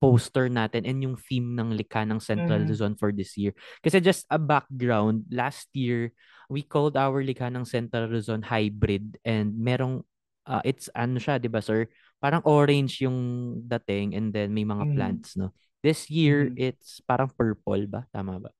poster 0.00 0.48
natin 0.48 0.88
and 0.88 1.04
yung 1.04 1.16
theme 1.20 1.52
ng 1.52 1.76
Likha 1.76 2.06
ng 2.08 2.22
Central 2.22 2.64
mm. 2.64 2.68
Luzon 2.70 2.94
for 2.96 3.12
this 3.12 3.36
year. 3.36 3.52
Kasi 3.84 4.00
just 4.00 4.24
a 4.32 4.40
background, 4.40 5.28
last 5.28 5.68
year, 5.76 6.16
we 6.48 6.64
called 6.64 6.96
our 6.96 7.20
Likha 7.20 7.52
ng 7.52 7.68
Central 7.68 8.08
Luzon 8.08 8.40
hybrid 8.40 9.20
and 9.26 9.52
merong 9.58 10.06
uh, 10.48 10.64
it's 10.64 10.88
ano 10.96 11.20
siya, 11.20 11.36
'di 11.36 11.52
ba, 11.52 11.60
sir? 11.60 11.86
Parang 12.18 12.42
orange 12.48 13.04
yung 13.04 13.60
dating 13.68 14.16
and 14.16 14.32
then 14.32 14.50
may 14.50 14.64
mga 14.64 14.84
mm. 14.88 14.92
plants, 14.96 15.36
no? 15.36 15.52
This 15.84 16.08
year 16.10 16.50
mm. 16.50 16.56
it's 16.56 17.04
parang 17.04 17.30
purple 17.30 17.84
ba? 17.86 18.08
Tama 18.10 18.40
ba? 18.40 18.50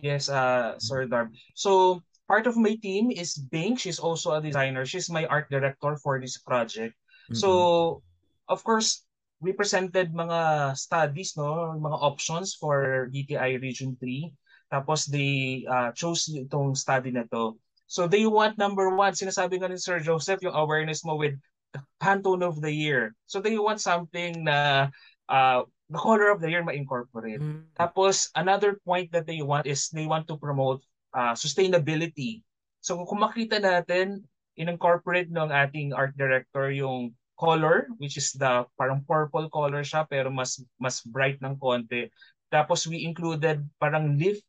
Yes, 0.00 0.32
uh 0.32 0.76
Sir 0.80 1.06
Darb. 1.06 1.32
So, 1.54 2.02
part 2.28 2.48
of 2.48 2.56
my 2.56 2.76
team 2.80 3.12
is 3.12 3.36
Bing. 3.36 3.76
She's 3.76 4.00
also 4.00 4.36
a 4.36 4.42
designer. 4.42 4.84
She's 4.84 5.08
my 5.08 5.24
art 5.28 5.48
director 5.48 5.96
for 6.00 6.20
this 6.20 6.36
project. 6.40 6.96
Mm-hmm. 7.30 7.40
So, 7.40 8.02
of 8.48 8.60
course, 8.60 9.06
we 9.40 9.52
presented 9.52 10.12
mga 10.12 10.72
studies, 10.76 11.36
no, 11.36 11.76
mga 11.76 11.98
options 12.00 12.56
for 12.56 13.08
DTI 13.12 13.60
Region 13.60 13.96
3. 14.00 14.32
Tapos 14.72 15.06
they 15.06 15.62
uh, 15.70 15.92
chose 15.94 16.26
itong 16.28 16.74
study 16.74 17.14
na 17.14 17.24
to 17.30 17.54
So 17.86 18.06
they 18.10 18.26
want 18.26 18.58
number 18.58 18.90
one, 18.90 19.14
sinasabi 19.14 19.62
nga 19.62 19.70
ni 19.70 19.78
Sir 19.78 20.02
Joseph, 20.02 20.42
yung 20.42 20.58
awareness 20.58 21.06
mo 21.06 21.14
with 21.14 21.38
the 21.70 21.80
Pantone 22.02 22.42
of 22.42 22.58
the 22.58 22.70
Year. 22.70 23.14
So 23.30 23.38
they 23.38 23.58
want 23.58 23.78
something 23.78 24.42
na 24.42 24.90
uh, 25.30 25.62
the 25.90 25.98
color 25.98 26.34
of 26.34 26.42
the 26.42 26.50
year 26.50 26.66
ma-incorporate. 26.66 27.38
Mm. 27.38 27.70
Tapos 27.78 28.30
another 28.34 28.78
point 28.82 29.10
that 29.14 29.26
they 29.26 29.42
want 29.42 29.66
is 29.66 29.86
they 29.94 30.06
want 30.06 30.26
to 30.26 30.36
promote 30.36 30.82
uh, 31.14 31.38
sustainability. 31.38 32.42
So 32.82 32.98
kung 33.06 33.22
makita 33.22 33.62
natin, 33.62 34.26
in-incorporate 34.56 35.28
ng 35.30 35.52
ating 35.52 35.92
art 35.92 36.16
director 36.16 36.72
yung 36.72 37.14
color, 37.36 37.86
which 38.00 38.16
is 38.16 38.32
the 38.32 38.64
parang 38.80 39.04
purple 39.04 39.46
color 39.52 39.84
siya 39.84 40.08
pero 40.08 40.32
mas 40.32 40.58
mas 40.80 41.04
bright 41.04 41.36
ng 41.44 41.60
konti. 41.60 42.08
Tapos 42.48 42.88
we 42.88 43.04
included 43.04 43.62
parang 43.76 44.16
leaf 44.16 44.40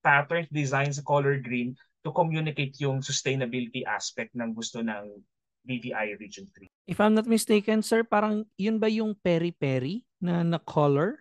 pattern 0.00 0.46
design 0.54 0.94
sa 0.94 1.02
color 1.02 1.42
green 1.42 1.74
to 2.08 2.16
communicate 2.16 2.72
yung 2.80 3.04
sustainability 3.04 3.84
aspect 3.84 4.32
ng 4.32 4.56
gusto 4.56 4.80
ng 4.80 5.20
DTI 5.68 6.16
Region 6.16 6.48
3. 6.48 6.64
If 6.88 6.96
I'm 6.96 7.12
not 7.12 7.28
mistaken, 7.28 7.84
sir, 7.84 8.00
parang 8.00 8.48
yun 8.56 8.80
ba 8.80 8.88
yung 8.88 9.12
peri-peri 9.12 10.08
na 10.16 10.40
na 10.40 10.56
color? 10.56 11.20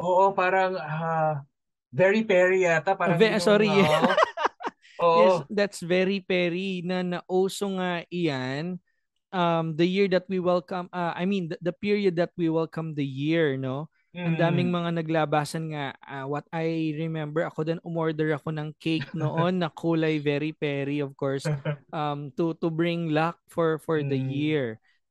Oo, 0.00 0.32
parang 0.32 0.72
uh, 0.80 1.44
very 1.92 2.24
peri 2.24 2.64
yata. 2.64 2.96
Parang 2.96 3.20
Ve- 3.20 3.36
yung, 3.36 3.44
sorry. 3.44 3.68
oo. 3.68 3.84
Oo. 5.02 5.18
Yes, 5.20 5.34
that's 5.50 5.80
very 5.84 6.22
peri 6.24 6.80
na 6.80 7.02
nauso 7.02 7.66
nga 7.74 8.06
iyan 8.06 8.78
um 9.34 9.74
the 9.74 9.88
year 9.88 10.06
that 10.06 10.28
we 10.30 10.38
welcome 10.38 10.86
uh, 10.94 11.10
I 11.16 11.26
mean 11.26 11.50
the, 11.50 11.58
the 11.58 11.74
period 11.74 12.14
that 12.22 12.30
we 12.38 12.46
welcome 12.52 12.94
the 12.94 13.02
year 13.02 13.58
no 13.58 13.90
ang 14.12 14.36
daming 14.36 14.68
Mm. 14.68 14.76
mga 14.76 14.90
naglabasan 15.00 15.64
nga 15.72 15.96
uh, 16.04 16.28
what 16.28 16.44
I 16.52 16.92
remember 17.00 17.48
ako 17.48 17.64
din 17.64 17.80
umorder 17.80 18.36
ako 18.36 18.52
ng 18.52 18.76
cake 18.76 19.08
noon 19.16 19.64
na 19.64 19.72
kulay 19.72 20.20
very 20.20 20.52
peri 20.52 21.00
of 21.00 21.16
course 21.16 21.48
um 21.96 22.28
to 22.36 22.52
to 22.60 22.68
bring 22.68 23.08
luck 23.08 23.40
for 23.48 23.80
for 23.80 24.04
the 24.04 24.20
Mm. 24.20 24.28
year 24.28 24.66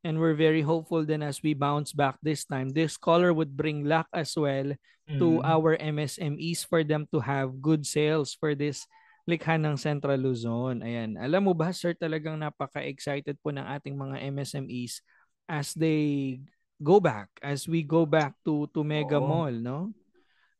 and 0.06 0.18
we're 0.22 0.38
very 0.38 0.62
hopeful 0.62 1.02
then 1.02 1.22
as 1.26 1.42
we 1.42 1.58
bounce 1.58 1.94
back 1.94 2.18
this 2.22 2.46
time 2.46 2.70
this 2.70 2.94
color 2.98 3.34
would 3.34 3.58
bring 3.58 3.86
luck 3.86 4.06
as 4.14 4.38
well 4.38 4.70
to 5.12 5.42
Mm. 5.42 5.46
our 5.46 5.72
MSMEs 5.76 6.64
for 6.64 6.86
them 6.86 7.04
to 7.10 7.20
have 7.20 7.58
good 7.60 7.84
sales 7.84 8.32
for 8.38 8.54
this 8.54 8.86
likha 9.30 9.54
ng 9.54 9.78
Central 9.78 10.18
Luzon. 10.18 10.82
Ayan. 10.82 11.14
Alam 11.14 11.46
mo 11.46 11.54
ba, 11.54 11.70
sir, 11.70 11.94
talagang 11.94 12.42
napaka-excited 12.42 13.38
po 13.38 13.54
ng 13.54 13.62
ating 13.62 13.94
mga 13.94 14.18
MSMEs 14.34 15.04
as 15.46 15.78
they 15.78 16.40
go 16.82 17.00
back, 17.00 17.30
as 17.46 17.70
we 17.70 17.86
go 17.86 18.04
back 18.10 18.34
to 18.44 18.66
to 18.74 18.82
Mega 18.84 19.22
Oo. 19.22 19.26
Mall, 19.26 19.54
no? 19.62 19.80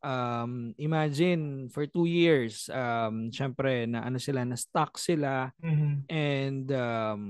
Um, 0.02 0.74
imagine 0.82 1.70
for 1.70 1.86
two 1.86 2.10
years, 2.10 2.66
um, 2.74 3.30
syempre 3.30 3.86
na 3.86 4.02
ano 4.02 4.18
sila, 4.18 4.42
na 4.42 4.58
stock 4.58 4.98
sila 4.98 5.54
Mhm. 5.62 6.10
and 6.10 6.66
um, 6.74 7.22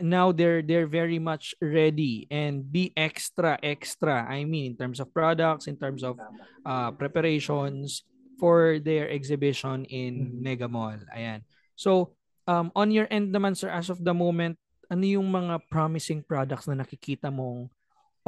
now 0.00 0.32
they're 0.32 0.64
they're 0.64 0.88
very 0.88 1.20
much 1.20 1.52
ready 1.60 2.24
and 2.32 2.64
be 2.64 2.96
extra 2.96 3.60
extra 3.60 4.24
I 4.24 4.48
mean 4.48 4.72
in 4.72 4.76
terms 4.80 5.04
of 5.04 5.12
products 5.12 5.68
in 5.68 5.76
terms 5.76 6.00
of 6.00 6.16
uh, 6.64 6.90
preparations 6.96 8.08
for 8.40 8.78
their 8.80 9.10
exhibition 9.12 9.84
in 9.90 10.32
Mhm. 10.32 10.40
Mega 10.40 10.68
Mall. 10.70 10.96
Ayan. 11.12 11.44
So, 11.76 12.16
um, 12.48 12.72
on 12.72 12.88
your 12.88 13.04
end 13.10 13.34
naman, 13.36 13.52
sir, 13.52 13.68
as 13.68 13.90
of 13.92 14.00
the 14.00 14.14
moment, 14.16 14.56
ano 14.88 15.04
yung 15.04 15.28
mga 15.28 15.60
promising 15.68 16.24
products 16.24 16.64
na 16.70 16.78
nakikita 16.80 17.28
mong 17.28 17.68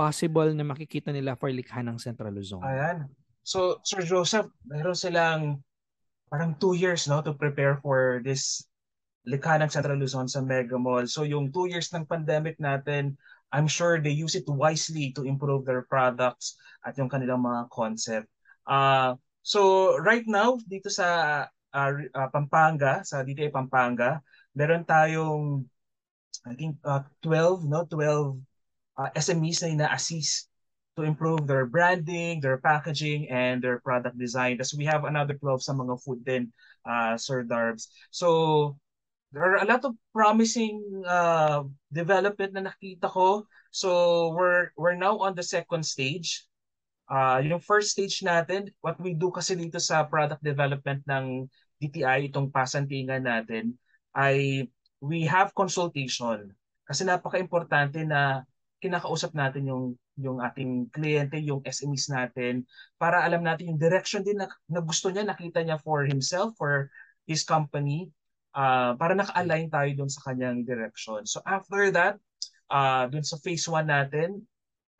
possible 0.00 0.48
na 0.56 0.64
makikita 0.64 1.12
nila 1.12 1.36
for 1.36 1.52
likha 1.52 1.84
ng 1.84 2.00
Central 2.00 2.32
Luzon? 2.32 2.64
Ayan. 2.64 3.04
So, 3.44 3.84
Sir 3.84 4.00
Joseph, 4.00 4.48
meron 4.64 4.96
silang 4.96 5.60
parang 6.32 6.56
two 6.56 6.72
years 6.72 7.04
no 7.04 7.20
to 7.20 7.36
prepare 7.36 7.76
for 7.84 8.24
this 8.24 8.64
likha 9.28 9.60
ng 9.60 9.68
Central 9.68 10.00
Luzon 10.00 10.24
sa 10.24 10.40
Mega 10.40 10.80
Mall. 10.80 11.04
So, 11.04 11.28
yung 11.28 11.52
two 11.52 11.68
years 11.68 11.92
ng 11.92 12.08
pandemic 12.08 12.56
natin, 12.56 13.20
I'm 13.52 13.68
sure 13.68 14.00
they 14.00 14.14
use 14.14 14.32
it 14.32 14.48
wisely 14.48 15.12
to 15.20 15.28
improve 15.28 15.68
their 15.68 15.84
products 15.84 16.56
at 16.80 16.96
yung 16.96 17.12
kanilang 17.12 17.44
mga 17.44 17.68
concept. 17.68 18.32
Uh, 18.64 19.20
so, 19.44 19.92
right 20.00 20.24
now, 20.24 20.56
dito 20.64 20.88
sa 20.88 21.44
uh, 21.76 21.92
uh, 21.92 22.28
Pampanga, 22.32 23.04
sa 23.04 23.20
DTI 23.20 23.52
Pampanga, 23.52 24.24
meron 24.56 24.86
tayong 24.88 25.68
I 26.46 26.56
think 26.56 26.80
uh, 26.88 27.04
12 27.20 27.68
no 27.68 27.84
12 27.84 28.40
uh, 29.00 29.08
SMEs 29.16 29.64
na 29.64 29.72
ina-assist 29.72 30.52
to 30.96 31.08
improve 31.08 31.48
their 31.48 31.64
branding, 31.64 32.44
their 32.44 32.60
packaging, 32.60 33.24
and 33.32 33.64
their 33.64 33.80
product 33.80 34.20
design. 34.20 34.60
Tapos 34.60 34.76
we 34.76 34.84
have 34.84 35.08
another 35.08 35.32
12 35.40 35.64
sa 35.64 35.72
mga 35.72 35.96
food 36.04 36.20
din, 36.28 36.52
uh, 36.84 37.16
Sir 37.16 37.40
Darbs. 37.40 37.88
So, 38.12 38.76
there 39.32 39.46
are 39.46 39.64
a 39.64 39.68
lot 39.68 39.86
of 39.88 39.96
promising 40.12 40.82
uh, 41.08 41.64
development 41.88 42.52
na 42.52 42.68
nakita 42.68 43.08
ko. 43.08 43.48
So, 43.72 44.34
we're, 44.36 44.76
we're 44.76 45.00
now 45.00 45.16
on 45.24 45.32
the 45.32 45.46
second 45.46 45.86
stage. 45.86 46.44
Uh, 47.08 47.40
yung 47.42 47.64
first 47.64 47.96
stage 47.96 48.20
natin, 48.20 48.70
what 48.84 49.00
we 49.00 49.16
do 49.16 49.32
kasi 49.32 49.56
dito 49.56 49.80
sa 49.80 50.04
product 50.04 50.44
development 50.44 51.02
ng 51.08 51.48
DTI, 51.80 52.28
itong 52.28 52.52
pasantingan 52.52 53.24
natin, 53.24 53.74
ay 54.12 54.68
we 55.00 55.24
have 55.24 55.56
consultation. 55.56 56.52
Kasi 56.84 57.06
napaka-importante 57.06 58.02
na 58.04 58.44
kinakausap 58.80 59.36
natin 59.36 59.68
yung 59.68 59.84
yung 60.20 60.40
ating 60.40 60.92
kliyente, 60.92 61.40
yung 61.40 61.64
SMEs 61.64 62.12
natin 62.12 62.64
para 63.00 63.24
alam 63.24 63.40
natin 63.40 63.72
yung 63.72 63.80
direction 63.80 64.20
din 64.20 64.40
na, 64.40 64.48
na 64.68 64.84
gusto 64.84 65.08
niya, 65.08 65.24
nakita 65.24 65.64
niya 65.64 65.80
for 65.80 66.04
himself, 66.04 66.52
for 66.60 66.92
his 67.24 67.44
company, 67.44 68.12
uh, 68.52 68.92
para 69.00 69.16
naka-align 69.16 69.72
tayo 69.72 69.90
dun 69.96 70.10
sa 70.12 70.32
kanyang 70.32 70.64
direction. 70.64 71.24
So 71.24 71.40
after 71.48 71.88
that, 71.94 72.20
uh, 72.68 73.08
dun 73.08 73.24
sa 73.24 73.40
phase 73.40 73.64
1 73.64 73.88
natin, 73.88 74.44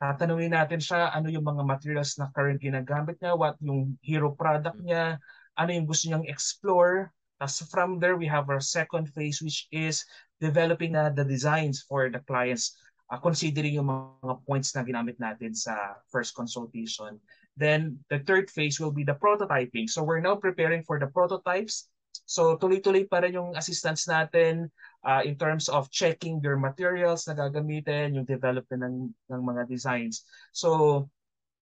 tatanungin 0.01 0.57
natin 0.57 0.81
siya 0.81 1.13
ano 1.13 1.29
yung 1.29 1.45
mga 1.45 1.61
materials 1.61 2.17
na 2.17 2.33
current 2.33 2.57
ginagamit 2.57 3.21
niya, 3.21 3.37
what 3.37 3.55
yung 3.61 3.93
hero 4.01 4.33
product 4.33 4.81
niya, 4.81 5.21
ano 5.53 5.69
yung 5.69 5.85
gusto 5.85 6.09
niyang 6.09 6.25
explore. 6.25 7.13
Tapos 7.37 7.61
from 7.69 7.97
there, 7.97 8.17
we 8.17 8.29
have 8.29 8.49
our 8.49 8.61
second 8.61 9.09
phase 9.13 9.41
which 9.41 9.65
is 9.73 10.05
developing 10.41 10.97
na 10.97 11.13
the 11.13 11.25
designs 11.25 11.85
for 11.85 12.09
the 12.09 12.21
clients 12.25 12.77
uh, 13.11 13.19
considering 13.19 13.75
yung 13.75 13.91
mga 13.91 14.39
points 14.47 14.71
na 14.71 14.87
ginamit 14.87 15.19
natin 15.19 15.51
sa 15.51 15.99
first 16.07 16.31
consultation. 16.31 17.19
Then 17.59 17.99
the 18.07 18.23
third 18.23 18.47
phase 18.47 18.79
will 18.79 18.95
be 18.95 19.03
the 19.03 19.19
prototyping. 19.19 19.91
So 19.91 20.01
we're 20.07 20.23
now 20.23 20.39
preparing 20.39 20.87
for 20.87 20.95
the 20.95 21.11
prototypes. 21.11 21.91
So 22.23 22.55
tuloy-tuloy 22.55 23.11
pa 23.11 23.19
rin 23.19 23.35
yung 23.35 23.51
assistance 23.59 24.07
natin 24.07 24.71
uh, 25.03 25.19
in 25.27 25.35
terms 25.35 25.67
of 25.67 25.91
checking 25.91 26.39
their 26.39 26.55
materials 26.55 27.27
na 27.27 27.35
gagamitin, 27.35 28.15
yung 28.15 28.23
development 28.23 28.81
ng, 28.87 28.97
ng 29.27 29.41
mga 29.43 29.67
designs. 29.67 30.23
So 30.55 31.11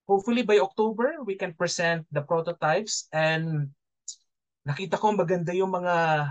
hopefully 0.05 0.45
by 0.45 0.61
October, 0.61 1.25
we 1.25 1.33
can 1.33 1.57
present 1.57 2.05
the 2.13 2.21
prototypes 2.21 3.09
and 3.09 3.73
nakita 4.69 5.01
ko 5.01 5.17
maganda 5.17 5.49
yung 5.57 5.73
mga 5.73 6.29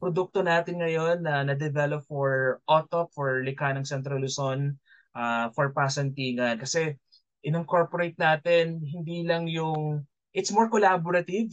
produkto 0.00 0.40
natin 0.40 0.80
ngayon 0.80 1.20
na 1.20 1.44
na-develop 1.44 2.02
for 2.08 2.58
OTOP, 2.64 3.12
for 3.12 3.44
Likha 3.44 3.76
ng 3.76 3.84
Central 3.84 4.24
Luzon, 4.24 4.74
uh, 5.12 5.52
for 5.52 5.70
Pasantingan. 5.76 6.56
Kasi 6.56 6.96
in-incorporate 7.44 8.16
natin, 8.16 8.80
hindi 8.80 9.28
lang 9.28 9.44
yung, 9.44 10.00
it's 10.32 10.50
more 10.50 10.72
collaborative. 10.72 11.52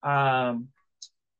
Um, 0.00 0.72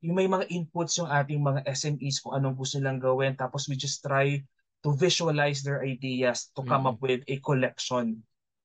yung 0.05 0.17
may 0.21 0.29
mga 0.29 0.47
inputs 0.53 1.01
yung 1.01 1.09
ating 1.09 1.41
mga 1.41 1.65
SMEs 1.73 2.21
kung 2.21 2.37
anong 2.37 2.55
gusto 2.55 2.77
nilang 2.77 3.01
gawin. 3.01 3.33
Tapos 3.35 3.67
we 3.67 3.75
just 3.75 4.05
try 4.05 4.37
to 4.85 4.93
visualize 4.95 5.65
their 5.65 5.83
ideas 5.83 6.53
to 6.53 6.63
come 6.63 6.85
up 6.87 7.01
with 7.01 7.25
a 7.27 7.41
collection. 7.41 8.21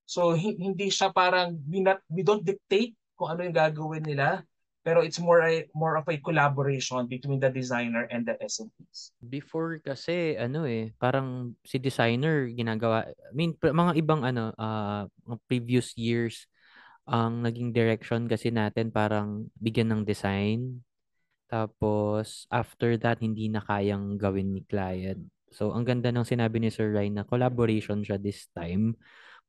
So 0.05 0.35
hindi 0.35 0.91
siya 0.91 1.15
parang, 1.15 1.55
we, 1.65 1.79
not, 1.79 2.03
we 2.11 2.21
don't 2.21 2.43
dictate 2.43 2.93
kung 3.15 3.31
ano 3.31 3.47
yung 3.47 3.55
gagawin 3.55 4.03
nila 4.03 4.43
pero 4.81 5.05
it's 5.05 5.21
more 5.21 5.45
a, 5.45 5.69
more 5.77 5.93
of 5.93 6.09
a 6.09 6.17
collaboration 6.17 7.05
between 7.05 7.37
the 7.37 7.49
designer 7.53 8.09
and 8.09 8.25
the 8.25 8.33
SMEs. 8.41 9.13
Before 9.21 9.77
kasi 9.77 10.33
ano 10.37 10.65
eh, 10.65 10.89
parang 10.97 11.53
si 11.61 11.77
designer 11.77 12.49
ginagawa, 12.49 13.05
I 13.05 13.33
mean 13.33 13.53
mga 13.61 13.93
ibang 14.01 14.25
ano 14.25 14.49
uh, 14.57 15.05
previous 15.45 15.93
years 15.93 16.49
ang 17.05 17.45
naging 17.45 17.73
direction 17.73 18.25
kasi 18.25 18.49
natin 18.49 18.89
parang 18.89 19.49
bigyan 19.57 19.93
ng 19.93 20.01
design 20.05 20.81
tapos 21.45 22.49
after 22.49 22.97
that 22.97 23.21
hindi 23.21 23.53
na 23.53 23.61
kayang 23.61 24.17
gawin 24.17 24.57
ni 24.57 24.65
client. 24.65 25.29
So 25.53 25.77
ang 25.77 25.85
ganda 25.85 26.09
ng 26.09 26.25
sinabi 26.25 26.57
ni 26.57 26.73
Sir 26.73 26.89
Ryan 26.89 27.21
na 27.21 27.27
collaboration 27.27 28.01
siya 28.01 28.17
this 28.17 28.49
time. 28.57 28.97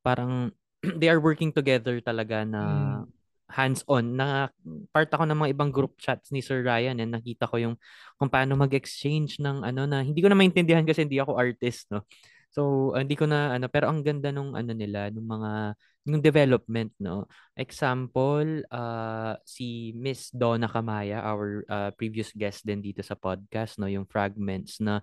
Parang 0.05 0.53
they 1.01 1.09
are 1.09 1.23
working 1.23 1.49
together 1.49 1.97
talaga 2.05 2.45
na 2.45 2.61
mm 3.01 3.22
hands-on 3.53 4.17
na 4.17 4.49
part 4.89 5.07
ako 5.13 5.29
ng 5.29 5.37
mga 5.37 5.51
ibang 5.53 5.69
group 5.69 5.93
chats 6.01 6.33
ni 6.33 6.41
Sir 6.41 6.65
Ryan 6.65 6.97
and 6.97 7.13
nakita 7.13 7.45
ko 7.45 7.61
yung 7.61 7.75
kung 8.17 8.33
paano 8.33 8.57
mag-exchange 8.57 9.37
ng 9.37 9.61
ano 9.61 9.85
na 9.85 10.01
hindi 10.01 10.19
ko 10.19 10.33
na 10.33 10.37
maintindihan 10.37 10.81
kasi 10.81 11.05
hindi 11.05 11.21
ako 11.21 11.37
artist 11.37 11.93
no. 11.93 12.01
So 12.49 12.91
hindi 12.97 13.13
ko 13.13 13.29
na 13.29 13.53
ano 13.53 13.69
pero 13.69 13.93
ang 13.93 14.01
ganda 14.01 14.33
nung 14.33 14.57
ano 14.57 14.73
nila 14.73 15.13
nung 15.13 15.29
mga 15.29 15.77
yung 16.03 16.19
development, 16.19 16.91
no? 16.99 17.31
Example, 17.55 18.67
uh, 18.67 19.39
si 19.47 19.95
Miss 19.95 20.27
Donna 20.35 20.67
Kamaya, 20.67 21.23
our 21.23 21.63
uh, 21.71 21.89
previous 21.95 22.35
guest 22.35 22.67
din 22.67 22.83
dito 22.83 22.99
sa 22.99 23.15
podcast, 23.15 23.79
no? 23.79 23.87
Yung 23.87 24.03
fragments 24.03 24.83
na 24.83 24.99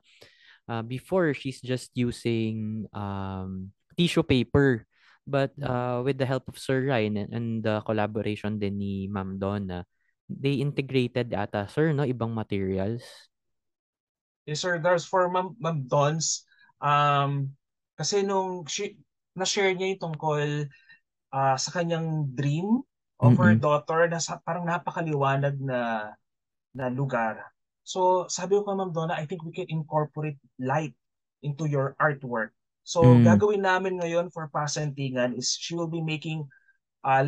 uh, 0.68 0.84
before 0.84 1.32
she's 1.32 1.60
just 1.64 1.88
using 1.96 2.84
um, 2.92 3.72
tissue 3.96 4.24
paper. 4.24 4.84
But 5.26 5.54
Mm. 5.58 5.62
uh, 5.62 6.02
with 6.04 6.18
the 6.18 6.26
help 6.26 6.48
of 6.48 6.58
Sir 6.58 6.86
Ryan 6.90 7.16
and, 7.16 7.30
and 7.32 7.48
the 7.62 7.80
collaboration 7.86 8.58
din 8.58 8.78
ni 8.78 9.06
Ma'am 9.06 9.38
Donna, 9.38 9.86
they 10.28 10.58
integrated 10.58 11.34
ata, 11.34 11.68
sir, 11.70 11.92
no? 11.92 12.02
Ibang 12.02 12.34
materials. 12.34 13.02
Yes, 14.46 14.60
sir. 14.64 14.80
There's 14.80 15.04
for 15.06 15.28
Ma'am, 15.30 15.54
Ma'am 15.60 15.86
Dons, 15.86 16.44
um, 16.80 17.52
kasi 17.96 18.24
nung 18.24 18.64
she, 18.66 18.96
na-share 19.36 19.72
niya 19.76 19.94
yung 19.94 20.02
tungkol 20.10 20.66
ah, 21.32 21.56
sa 21.60 21.70
kanyang 21.70 22.26
dream 22.34 22.82
of 23.20 23.36
her 23.38 23.54
Mm-mm. 23.54 23.60
daughter 23.60 24.08
na 24.10 24.18
sa, 24.18 24.40
parang 24.42 24.64
napakaliwanag 24.66 25.60
na 25.60 26.10
na 26.74 26.86
lugar. 26.90 27.50
So, 27.84 28.26
sabi 28.30 28.56
ko 28.58 28.66
kay 28.66 28.76
Ma'am 28.78 28.92
Donna, 28.94 29.14
I 29.18 29.26
think 29.26 29.42
we 29.42 29.52
can 29.54 29.66
incorporate 29.70 30.38
light 30.58 30.94
into 31.42 31.66
your 31.66 31.94
artwork. 31.98 32.54
So, 32.82 33.20
Mm. 33.20 33.24
gagawin 33.26 33.62
namin 33.62 34.00
ngayon 34.00 34.32
for 34.32 34.48
Pasantingan 34.50 35.36
is 35.36 35.54
she 35.54 35.76
will 35.76 35.90
be 35.90 36.02
making 36.02 36.48
uh, 37.04 37.24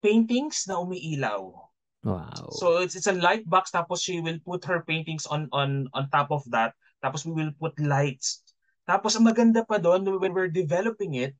paintings 0.00 0.64
na 0.66 0.80
umiilaw. 0.80 1.52
Wow. 2.00 2.48
So 2.56 2.80
it's 2.80 2.96
it's 2.96 3.06
a 3.10 3.16
light 3.16 3.44
box 3.44 3.70
tapos 3.70 4.00
she 4.00 4.24
will 4.24 4.40
put 4.40 4.64
her 4.64 4.80
paintings 4.88 5.28
on 5.28 5.52
on 5.52 5.86
on 5.92 6.08
top 6.08 6.32
of 6.32 6.40
that. 6.48 6.72
Tapos 7.04 7.28
we 7.28 7.36
will 7.36 7.52
put 7.60 7.76
lights. 7.76 8.40
Tapos 8.88 9.14
ang 9.14 9.28
maganda 9.28 9.60
pa 9.62 9.76
doon 9.76 10.08
when 10.18 10.32
we're 10.32 10.50
developing 10.50 11.20
it, 11.20 11.36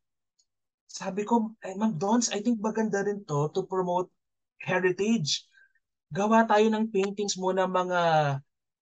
sabi 0.87 1.25
ko, 1.25 1.57
eh, 1.65 1.73
Ma'am 1.75 1.97
Dons, 1.97 2.29
I 2.31 2.45
think 2.45 2.61
maganda 2.61 3.01
rin 3.01 3.25
to 3.27 3.49
to 3.57 3.65
promote 3.65 4.13
heritage. 4.61 5.49
Gawa 6.13 6.45
tayo 6.45 6.69
ng 6.69 6.93
paintings 6.93 7.41
mo 7.41 7.55
ng 7.57 7.71
mga 7.71 8.01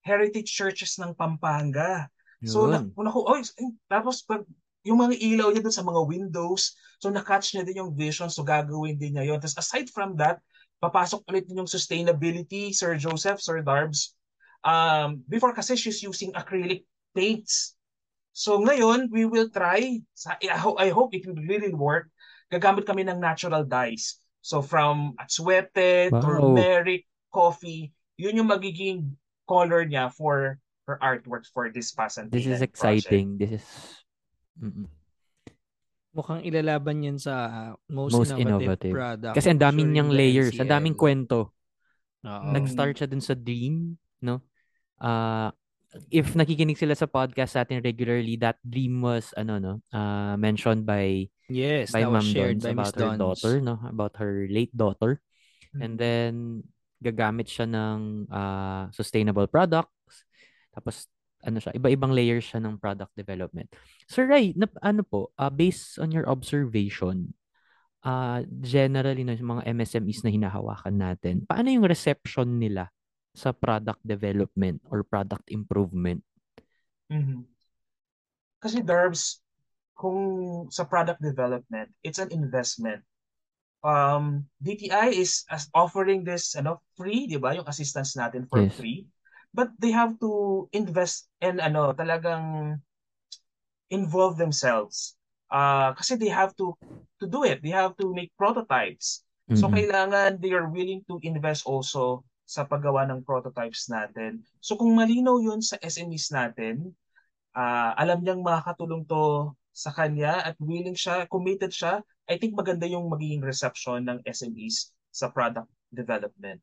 heritage 0.02 0.50
churches 0.50 0.98
ng 0.98 1.14
Pampanga. 1.14 2.10
So 2.44 2.70
na, 2.70 2.86
una 2.94 3.10
ko, 3.10 3.26
oy, 3.26 3.42
eh, 3.42 3.72
tapos 3.90 4.22
pag 4.22 4.46
yung 4.86 5.02
mga 5.02 5.18
ilaw 5.18 5.50
niya 5.50 5.62
doon 5.66 5.74
sa 5.74 5.84
mga 5.84 6.00
windows, 6.06 6.78
so 7.02 7.10
na-catch 7.10 7.52
niya 7.54 7.66
din 7.66 7.82
yung 7.82 7.92
vision, 7.92 8.30
so 8.30 8.46
gagawin 8.46 8.94
din 8.96 9.18
niya 9.18 9.34
yun. 9.34 9.38
Tapos 9.42 9.58
aside 9.58 9.90
from 9.90 10.14
that, 10.16 10.38
papasok 10.78 11.26
ulit 11.26 11.50
din 11.50 11.58
yung 11.58 11.70
sustainability, 11.70 12.70
Sir 12.70 12.94
Joseph, 12.94 13.42
Sir 13.42 13.60
Darbs. 13.60 14.14
Um, 14.62 15.22
before 15.26 15.50
kasi 15.54 15.74
she's 15.74 16.02
using 16.02 16.30
acrylic 16.38 16.86
paints. 17.14 17.74
So 18.30 18.62
ngayon, 18.62 19.10
we 19.10 19.26
will 19.26 19.50
try, 19.50 19.98
sa, 20.14 20.38
I, 20.38 20.54
hope, 20.54 20.78
I 20.78 20.94
hope 20.94 21.10
it 21.18 21.26
will 21.26 21.42
really 21.42 21.74
work, 21.74 22.06
gagamit 22.54 22.86
kami 22.86 23.02
ng 23.02 23.18
natural 23.18 23.66
dyes. 23.66 24.22
So 24.46 24.62
from 24.62 25.18
atsuete, 25.18 26.14
Wow. 26.14 26.22
turmeric, 26.22 27.04
coffee, 27.34 27.90
yun 28.14 28.38
yung 28.38 28.48
magiging 28.48 29.18
color 29.44 29.82
niya 29.84 30.14
for 30.14 30.62
her 30.88 30.96
artworks 31.04 31.52
for 31.52 31.68
this 31.68 31.92
Pasantinan 31.92 32.32
This 32.32 32.48
is 32.48 32.58
project. 32.58 32.72
exciting. 32.72 33.26
This 33.36 33.60
is 33.60 33.64
mm-mm. 34.56 34.88
Mukhang 36.16 36.42
ilalaban 36.42 37.04
yan 37.04 37.20
sa 37.20 37.76
most, 37.86 38.16
Most 38.16 38.32
innovative, 38.34 38.90
innovative. 38.90 38.94
product. 38.96 39.34
Kasi 39.36 39.46
ang 39.54 39.60
daming 39.60 39.92
during 39.92 40.08
niyang 40.08 40.10
layers, 40.10 40.56
ang 40.58 40.66
daming 40.66 40.96
kwento. 40.96 41.52
Oo. 42.26 42.48
Nag-start 42.50 42.98
siya 42.98 43.06
dun 43.06 43.22
sa 43.22 43.38
dream, 43.38 43.94
no? 44.24 44.42
Uh, 44.98 45.52
if 46.10 46.34
nakikinig 46.34 46.74
sila 46.74 46.98
sa 46.98 47.06
podcast 47.06 47.54
natin 47.54 47.84
regularly, 47.84 48.34
that 48.34 48.58
dream 48.66 48.98
was 48.98 49.30
ano 49.38 49.62
no, 49.62 49.74
uh, 49.94 50.34
mentioned 50.34 50.82
by 50.82 51.28
Yes, 51.46 51.94
by 51.94 52.02
that 52.02 52.10
was 52.10 52.24
Ma'am 52.24 52.28
shared 52.34 52.56
Dons 52.58 52.66
by 52.66 52.72
about 52.74 52.92
her 52.96 53.00
Dons. 53.14 53.20
daughter, 53.22 53.52
no? 53.62 53.74
About 53.86 54.12
her 54.18 54.34
late 54.50 54.74
daughter. 54.74 55.22
Mm. 55.76 55.80
And 55.84 55.92
then 56.00 56.32
gagamit 56.98 57.46
siya 57.46 57.68
ng 57.70 58.26
uh, 58.26 58.90
sustainable 58.90 59.46
products. 59.46 59.92
Tapos 60.72 61.08
ano 61.46 61.62
siya, 61.62 61.70
iba-ibang 61.74 62.10
layers 62.10 62.50
siya 62.50 62.58
ng 62.58 62.82
product 62.82 63.14
development. 63.14 63.70
Sir 64.10 64.26
Ray, 64.26 64.54
na, 64.58 64.66
ano 64.82 65.06
po, 65.06 65.30
uh, 65.38 65.50
based 65.50 65.98
on 66.02 66.10
your 66.10 66.26
observation, 66.26 67.30
uh, 68.02 68.42
generally 68.58 69.22
no, 69.22 69.34
yung 69.34 69.58
mga 69.58 69.70
MSMEs 69.70 70.26
na 70.26 70.34
hinahawakan 70.34 70.98
natin, 70.98 71.46
paano 71.46 71.70
yung 71.70 71.86
reception 71.86 72.58
nila 72.58 72.90
sa 73.38 73.54
product 73.54 74.02
development 74.02 74.82
or 74.90 75.06
product 75.06 75.46
improvement? 75.54 76.26
Mhm. 77.06 77.46
Kasi 78.58 78.82
Darbs, 78.82 79.38
kung 79.94 80.18
sa 80.74 80.82
product 80.86 81.22
development, 81.22 81.90
it's 82.02 82.18
an 82.18 82.34
investment. 82.34 83.02
Um, 83.78 84.50
DTI 84.58 85.14
is 85.14 85.46
as 85.46 85.70
offering 85.70 86.26
this 86.26 86.58
ano 86.58 86.82
free, 86.98 87.30
'di 87.30 87.38
ba? 87.38 87.54
Yung 87.54 87.66
assistance 87.70 88.18
natin 88.18 88.50
for 88.50 88.66
Yes. 88.66 88.74
free. 88.74 89.06
But 89.54 89.74
they 89.80 89.90
have 89.92 90.18
to 90.20 90.68
invest 90.72 91.28
and 91.40 91.60
ano, 91.60 91.92
talagang 91.92 92.78
involve 93.90 94.36
themselves. 94.36 95.16
Uh, 95.48 95.96
kasi 95.96 96.16
they 96.16 96.28
have 96.28 96.52
to 96.60 96.76
to 97.18 97.26
do 97.26 97.42
it. 97.44 97.64
They 97.64 97.72
have 97.74 97.96
to 97.98 98.12
make 98.14 98.30
prototypes. 98.36 99.24
So 99.56 99.66
Mm-mm. 99.66 99.72
kailangan 99.72 100.38
they 100.44 100.52
are 100.52 100.68
willing 100.68 101.02
to 101.08 101.18
invest 101.24 101.64
also 101.66 102.22
sa 102.48 102.64
paggawa 102.68 103.08
ng 103.08 103.24
prototypes 103.24 103.88
natin. 103.88 104.44
So 104.60 104.76
kung 104.76 104.92
malinaw 104.96 105.40
'yun 105.40 105.60
sa 105.64 105.80
SMEs 105.80 106.30
natin, 106.30 106.92
ah, 107.56 107.92
alam 107.98 108.22
niyang 108.22 108.44
makakatulong 108.44 109.04
to 109.08 109.52
sa 109.72 109.90
kanya 109.94 110.42
at 110.44 110.56
willing 110.60 110.96
siya, 110.96 111.26
committed 111.30 111.72
siya, 111.72 112.02
I 112.28 112.36
think 112.36 112.54
maganda 112.58 112.84
yung 112.88 113.08
magiging 113.08 113.42
reception 113.46 114.04
ng 114.08 114.18
SMEs 114.26 114.90
sa 115.14 115.30
product 115.32 115.70
development. 115.94 116.60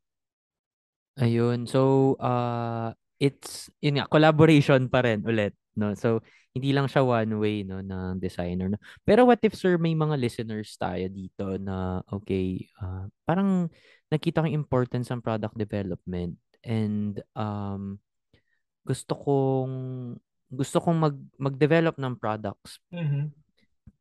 Ayun. 1.16 1.64
So, 1.68 2.14
uh, 2.20 2.92
it's, 3.20 3.72
yun 3.80 4.00
nga, 4.00 4.08
collaboration 4.12 4.92
pa 4.92 5.04
rin 5.04 5.24
ulit, 5.24 5.56
no? 5.80 5.96
So, 5.96 6.20
hindi 6.56 6.72
lang 6.72 6.88
siya 6.88 7.04
one 7.04 7.36
way, 7.40 7.68
no, 7.68 7.84
ng 7.84 8.20
designer, 8.20 8.72
no? 8.72 8.80
Pero 9.04 9.28
what 9.28 9.44
if, 9.44 9.56
sir, 9.56 9.76
may 9.80 9.96
mga 9.96 10.16
listeners 10.20 10.76
tayo 10.80 11.08
dito 11.12 11.60
na, 11.60 12.00
okay, 12.12 12.68
uh, 12.80 13.08
parang 13.28 13.68
nakita 14.12 14.44
ko 14.44 14.48
yung 14.48 14.64
importance 14.64 15.12
ng 15.12 15.24
product 15.24 15.56
development 15.60 16.40
and 16.64 17.20
um, 17.36 18.00
gusto 18.88 19.14
kong, 19.16 19.74
gusto 20.48 20.78
kong 20.80 20.98
mag, 21.00 21.16
mag-develop 21.40 21.96
ng 22.00 22.16
products. 22.20 22.80
Mhm. 22.92 23.36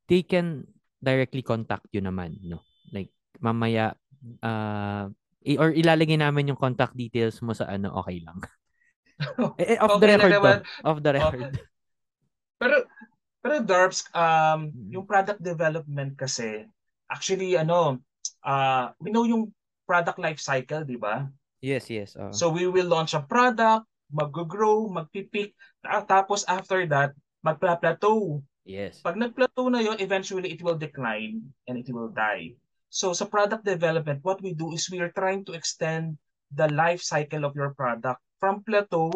They 0.07 0.23
can 0.23 0.67
directly 1.03 1.43
contact 1.43 1.91
you 1.91 2.03
naman, 2.03 2.39
no? 2.43 2.62
Like, 2.95 3.11
mamaya, 3.43 3.99
uh, 4.43 5.11
i- 5.45 5.59
or 5.61 5.71
ilalagay 5.71 6.17
namin 6.17 6.49
yung 6.49 6.59
contact 6.59 6.93
details 6.93 7.39
mo 7.41 7.53
sa 7.53 7.69
ano, 7.69 7.93
okay 7.97 8.21
lang. 8.21 8.41
Eh, 9.63 9.77
eh, 9.77 9.79
off 9.79 10.03
the 10.03 10.11
Okay 10.11 10.11
na 10.11 10.19
record 10.19 10.43
to. 10.43 10.83
Off 10.83 10.99
the 10.99 11.11
Oh. 11.11 11.15
record. 11.15 11.53
Pero 12.59 12.75
pero 13.39 13.55
Darbs, 13.61 14.03
um, 14.11 14.73
Mm. 14.73 14.89
yung 14.91 15.05
product 15.07 15.39
development 15.39 16.17
kasi 16.17 16.65
actually 17.07 17.55
ano, 17.55 18.01
uh, 18.43 18.91
we 18.99 19.13
know 19.13 19.23
yung 19.23 19.53
product 19.85 20.17
life 20.19 20.41
cycle, 20.41 20.83
di 20.83 20.97
ba? 20.97 21.29
Yes, 21.61 21.87
yes. 21.93 22.17
oo. 22.17 22.33
So 22.33 22.49
we 22.49 22.65
will 22.67 22.89
launch 22.89 23.13
a 23.13 23.21
product, 23.23 23.85
mag-grow, 24.09 24.89
magpipik, 24.89 25.53
ta- 25.79 26.03
tapos 26.03 26.43
after 26.49 26.83
that, 26.89 27.13
magpla-plateau. 27.45 28.41
yes. 28.65 28.99
Pag 28.99 29.21
nag-plateau 29.21 29.69
na 29.69 29.79
yon, 29.79 30.01
eventually 30.01 30.51
it 30.51 30.65
will 30.65 30.77
decline 30.77 31.45
and 31.69 31.77
it 31.77 31.87
will 31.93 32.09
die. 32.09 32.57
So 32.95 33.11
sa 33.11 33.27
product 33.27 33.67
development, 33.67 34.23
what 34.23 34.39
we 34.39 34.55
do 34.55 34.71
is 34.71 34.87
we 34.87 35.03
are 35.03 35.11
trying 35.11 35.43
to 35.51 35.53
extend 35.59 36.15
the 36.55 36.71
life 36.71 37.03
cycle 37.03 37.43
of 37.43 37.59
your 37.59 37.75
product 37.75 38.23
from 38.39 38.63
plateau, 38.63 39.11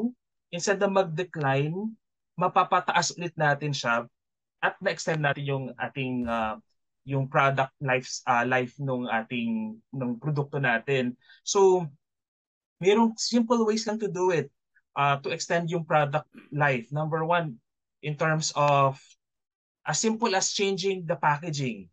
instead 0.50 0.82
na 0.82 0.90
mag-decline, 0.90 1.94
mapapataas 2.34 3.14
ulit 3.14 3.38
natin 3.38 3.70
siya 3.70 4.10
at 4.58 4.74
na-extend 4.82 5.22
natin 5.22 5.46
yung 5.46 5.64
ating 5.78 6.26
uh, 6.26 6.58
yung 7.06 7.30
product 7.30 7.70
life 7.78 8.10
uh, 8.26 8.42
life 8.42 8.74
nung 8.82 9.06
ating 9.06 9.78
nung 9.94 10.18
produkto 10.18 10.58
natin. 10.58 11.14
So 11.46 11.86
mayroong 12.82 13.14
simple 13.14 13.62
ways 13.62 13.86
lang 13.86 14.02
to 14.02 14.10
do 14.10 14.34
it 14.34 14.50
uh, 14.98 15.22
to 15.22 15.30
extend 15.30 15.70
yung 15.70 15.86
product 15.86 16.26
life. 16.50 16.90
Number 16.90 17.22
one, 17.22 17.62
in 18.02 18.18
terms 18.18 18.50
of 18.58 18.98
as 19.86 20.02
simple 20.02 20.34
as 20.34 20.50
changing 20.50 21.06
the 21.06 21.14
packaging. 21.14 21.86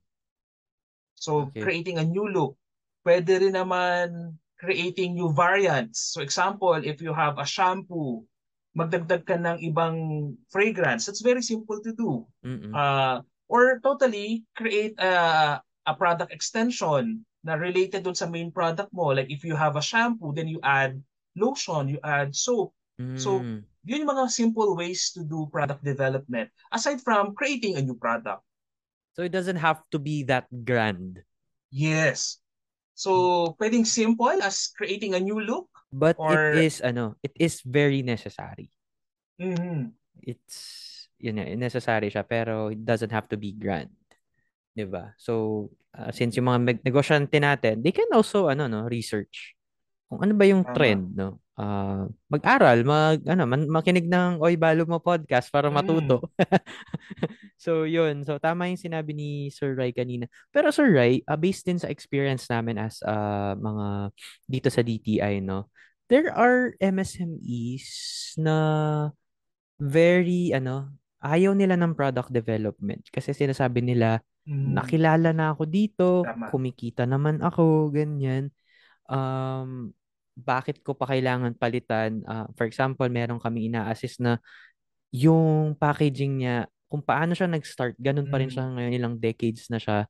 So 1.26 1.50
Okay. 1.50 1.66
creating 1.66 1.98
a 1.98 2.06
new 2.06 2.30
look. 2.30 2.54
Pwede 3.02 3.42
rin 3.42 3.58
naman 3.58 4.38
creating 4.62 5.18
new 5.18 5.34
variants. 5.34 6.14
So 6.14 6.22
example, 6.22 6.78
if 6.78 7.02
you 7.02 7.12
have 7.18 7.42
a 7.42 7.46
shampoo, 7.46 8.24
magdagdag 8.78 9.26
ka 9.26 9.42
ng 9.42 9.58
ibang 9.66 9.98
fragrance. 10.54 11.10
That's 11.10 11.26
very 11.26 11.42
simple 11.42 11.82
to 11.82 11.92
do. 11.98 12.30
Mm-mm. 12.46 12.70
Uh, 12.70 13.26
or 13.50 13.82
totally 13.82 14.46
create 14.54 14.94
a, 15.02 15.58
a 15.90 15.94
product 15.98 16.30
extension 16.30 17.26
na 17.46 17.58
related 17.58 18.06
dun 18.06 18.18
sa 18.18 18.30
main 18.30 18.50
product 18.54 18.94
mo. 18.94 19.14
Like 19.14 19.34
if 19.34 19.42
you 19.42 19.58
have 19.58 19.78
a 19.78 19.86
shampoo, 19.86 20.34
then 20.34 20.46
you 20.46 20.62
add 20.62 21.02
lotion, 21.34 21.90
you 21.90 21.98
add 22.06 22.38
soap. 22.38 22.72
so, 23.18 23.42
Mm. 23.42 23.68
Yun 23.86 24.02
yung 24.02 24.18
mga 24.18 24.32
simple 24.32 24.72
ways 24.74 25.12
to 25.14 25.22
do 25.22 25.46
product 25.52 25.84
development 25.84 26.48
aside 26.74 26.98
from 27.04 27.36
creating 27.36 27.76
a 27.76 27.84
new 27.84 27.94
product. 27.94 28.42
So 29.16 29.24
it 29.24 29.32
doesn't 29.32 29.64
have 29.64 29.80
to 29.96 29.98
be 29.98 30.28
that 30.28 30.52
grand. 30.68 31.24
Yes. 31.72 32.44
So, 32.96 33.56
pwedeng 33.60 33.88
simple 33.88 34.40
as 34.44 34.72
creating 34.72 35.16
a 35.16 35.24
new 35.24 35.40
look. 35.40 35.68
But 35.92 36.20
Or- 36.20 36.52
it 36.52 36.68
is 36.68 36.84
ano, 36.84 37.16
it 37.24 37.32
is 37.40 37.64
very 37.64 38.04
necessary. 38.04 38.72
Mhm. 39.40 39.96
It's 40.24 40.56
yun 41.20 41.40
nga, 41.40 41.48
necessary 41.56 42.12
siya 42.12 42.28
pero 42.28 42.72
it 42.72 42.84
doesn't 42.84 43.12
have 43.12 43.28
to 43.32 43.40
be 43.40 43.56
grand. 43.56 43.92
'Di 44.76 44.84
ba? 44.88 45.16
So 45.16 45.68
uh, 45.96 46.12
since 46.12 46.36
yung 46.36 46.52
mga 46.52 46.84
negosyante 46.84 47.40
natin, 47.40 47.80
they 47.80 47.96
can 47.96 48.12
also 48.12 48.52
ano 48.52 48.68
no, 48.68 48.88
research 48.92 49.56
kung 50.12 50.20
ano 50.24 50.36
ba 50.36 50.46
yung 50.48 50.68
trend, 50.76 51.16
no? 51.16 51.40
Ah, 51.56 52.04
mag-aral, 52.28 52.84
mag 52.84 53.24
ano, 53.24 53.48
man, 53.48 53.64
makinig 53.72 54.12
ng 54.12 54.44
Oy 54.44 54.60
Balo 54.60 54.84
mo 54.84 55.00
podcast 55.00 55.48
para 55.48 55.72
Mm. 55.72 55.76
matuto. 55.80 56.18
so 57.56 57.88
yun, 57.88 58.28
so 58.28 58.36
tama 58.44 58.68
yung 58.68 58.76
sinabi 58.76 59.16
ni 59.16 59.30
Sir 59.56 59.72
Rai 59.72 59.96
kanina. 59.96 60.28
Pero 60.52 60.68
Sir 60.76 60.92
Rai, 60.92 61.24
uh, 61.24 61.40
based 61.40 61.64
din 61.64 61.80
sa 61.80 61.88
experience 61.88 62.52
namin 62.52 62.76
as 62.76 63.00
uh, 63.08 63.56
mga 63.56 64.12
dito 64.44 64.68
sa 64.68 64.84
DTI, 64.84 65.40
no? 65.40 65.72
There 66.12 66.28
are 66.30 66.76
MSMEs 66.78 67.88
na 68.36 68.58
very 69.80 70.52
ano, 70.52 70.92
ayaw 71.24 71.56
nila 71.56 71.80
ng 71.80 71.96
product 71.96 72.36
development 72.36 73.08
kasi 73.10 73.32
sinasabi 73.32 73.80
nila 73.80 74.20
Mhm. 74.46 74.78
nakilala 74.78 75.32
na 75.34 75.56
ako 75.56 75.64
dito, 75.66 76.22
Tama. 76.22 76.52
kumikita 76.54 77.08
naman 77.10 77.42
ako, 77.42 77.90
ganyan. 77.90 78.54
Um, 79.10 79.90
bakit 80.36 80.84
ko 80.84 80.94
pa 80.94 81.08
kailangan 81.10 81.56
palitan? 81.56 82.22
Ah, 82.28 82.46
for 82.60 82.68
example, 82.68 83.08
meron 83.08 83.40
kami 83.40 83.72
ina-assist 83.72 84.20
na 84.20 84.38
yung 85.16 85.74
packaging 85.80 86.44
niya, 86.44 86.68
kung 86.92 87.02
paano 87.02 87.34
siya 87.34 87.48
nag-start, 87.50 87.96
ganun 87.98 88.28
pa 88.30 88.38
rin 88.40 88.52
Mm. 88.52 88.56
siya 88.56 88.64
ngayon, 88.68 88.94
ilang 88.94 89.16
decades 89.18 89.68
na 89.72 89.80
siya. 89.80 90.06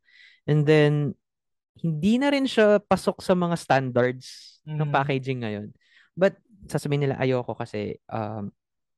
And 0.50 0.66
then, 0.66 1.14
hindi 1.82 2.18
na 2.18 2.32
rin 2.32 2.46
siya 2.48 2.80
pasok 2.82 3.20
sa 3.22 3.36
mga 3.36 3.56
standards 3.60 4.58
ng 4.66 4.88
Mhm. 4.90 4.94
packaging 4.94 5.40
ngayon. 5.44 5.68
But, 6.16 6.40
sasabihin 6.72 7.06
nila, 7.10 7.20
ayoko 7.22 7.54
kasi 7.54 8.00
um, 8.10 8.50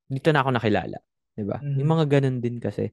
dito 0.08 0.30
na 0.32 0.44
ako 0.46 0.56
nakilala. 0.56 1.00
'di 1.36 1.44
ba? 1.48 1.60
Mhm. 1.64 1.78
Yung 1.82 1.90
mga 1.92 2.06
ganun 2.08 2.38
din 2.40 2.62
kasi. 2.62 2.92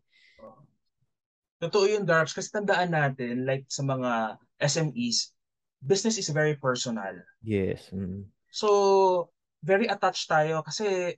Totoo 1.63 1.85
yung 1.87 2.07
Darks 2.09 2.35
kasi 2.35 2.51
tandaan 2.51 2.91
natin 2.91 3.47
like 3.47 3.69
sa 3.71 3.85
mga 3.85 4.41
SMEs, 4.59 5.34
business 5.85 6.17
is 6.17 6.33
very 6.33 6.57
personal. 6.57 7.13
Yes. 7.45 7.93
mm. 7.93 8.25
So, 8.49 9.29
very 9.61 9.87
attached 9.87 10.27
tayo 10.27 10.65
kasi 10.65 11.17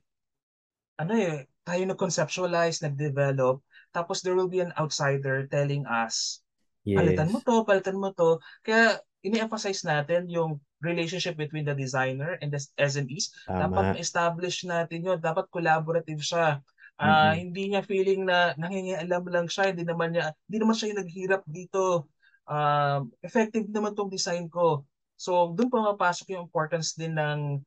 ano 0.97 1.13
eh, 1.15 1.45
tayo 1.63 1.81
nag-conceptualize, 1.85 2.81
nag-develop, 2.81 3.61
tapos 3.93 4.23
there 4.23 4.33
will 4.33 4.49
be 4.49 4.63
an 4.63 4.73
outsider 4.79 5.45
telling 5.47 5.85
us, 5.85 6.41
palitan 6.83 7.29
mo 7.29 7.39
Yes. 7.39 7.47
to, 7.47 7.55
palitan 7.67 7.97
mo 7.99 8.09
to. 8.15 8.41
Kaya 8.65 8.97
ini-emphasize 9.21 9.83
natin 9.85 10.25
yung 10.31 10.57
relationship 10.81 11.35
between 11.37 11.65
the 11.65 11.73
designer 11.73 12.37
and 12.41 12.53
the 12.53 12.61
SMEs. 12.77 13.33
Dapat 13.49 13.73
Tama. 13.73 13.93
ma-establish 13.93 14.65
natin 14.69 15.05
yun. 15.05 15.17
Dapat 15.17 15.49
collaborative 15.49 16.21
siya. 16.21 16.61
Mm-mm. 16.97 17.33
hindi 17.37 17.69
niya 17.69 17.85
feeling 17.85 18.25
na 18.25 18.57
nangingialam 18.57 19.21
lang 19.29 19.45
siya, 19.45 19.69
hindi 19.69 19.85
naman 19.85 20.17
niya 20.17 20.33
hindi 20.49 20.57
naman 20.57 20.73
siya 20.73 20.89
yung 20.89 21.01
naghirap 21.05 21.41
dito. 21.45 22.09
Um, 22.47 23.11
effective 23.21 23.67
naman 23.67 23.93
tong 23.93 24.11
design 24.11 24.47
ko. 24.47 24.87
So, 25.19 25.51
doon 25.51 25.67
pumapasok 25.67 26.33
yung 26.33 26.47
importance 26.47 26.95
din 26.95 27.13
ng 27.13 27.59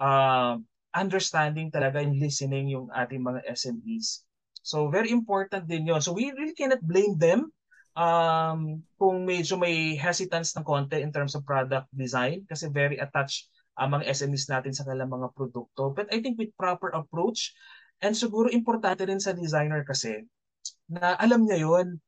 uh, 0.00 0.54
understanding 0.96 1.68
talaga 1.68 2.00
yung 2.00 2.16
listening 2.16 2.72
yung 2.72 2.88
ating 2.88 3.20
mga 3.20 3.44
SMEs. 3.52 4.24
So, 4.64 4.88
very 4.88 5.12
important 5.12 5.68
din 5.68 5.86
yon. 5.86 6.00
So, 6.00 6.16
we 6.16 6.32
really 6.32 6.56
cannot 6.56 6.80
blame 6.80 7.20
them 7.20 7.52
um, 7.96 8.80
kung 9.00 9.24
medyo 9.28 9.60
may 9.60 9.96
hesitance 9.96 10.56
ng 10.56 10.64
konti 10.64 11.00
in 11.00 11.10
terms 11.10 11.36
of 11.36 11.44
product 11.44 11.88
design 11.92 12.44
kasi 12.48 12.68
very 12.72 13.00
attached 13.00 13.52
ang 13.76 13.92
mga 13.92 14.08
SMEs 14.08 14.48
natin 14.48 14.72
sa 14.72 14.88
kanilang 14.88 15.12
mga 15.12 15.28
produkto. 15.36 15.92
But 15.92 16.08
I 16.08 16.24
think 16.24 16.40
with 16.40 16.56
proper 16.56 16.88
approach, 16.96 17.52
and 18.00 18.16
siguro 18.16 18.48
importante 18.48 19.04
rin 19.04 19.20
sa 19.20 19.36
designer 19.36 19.84
kasi 19.84 20.24
na 20.88 21.16
alam 21.20 21.44
niya 21.44 21.68
yon 21.68 22.00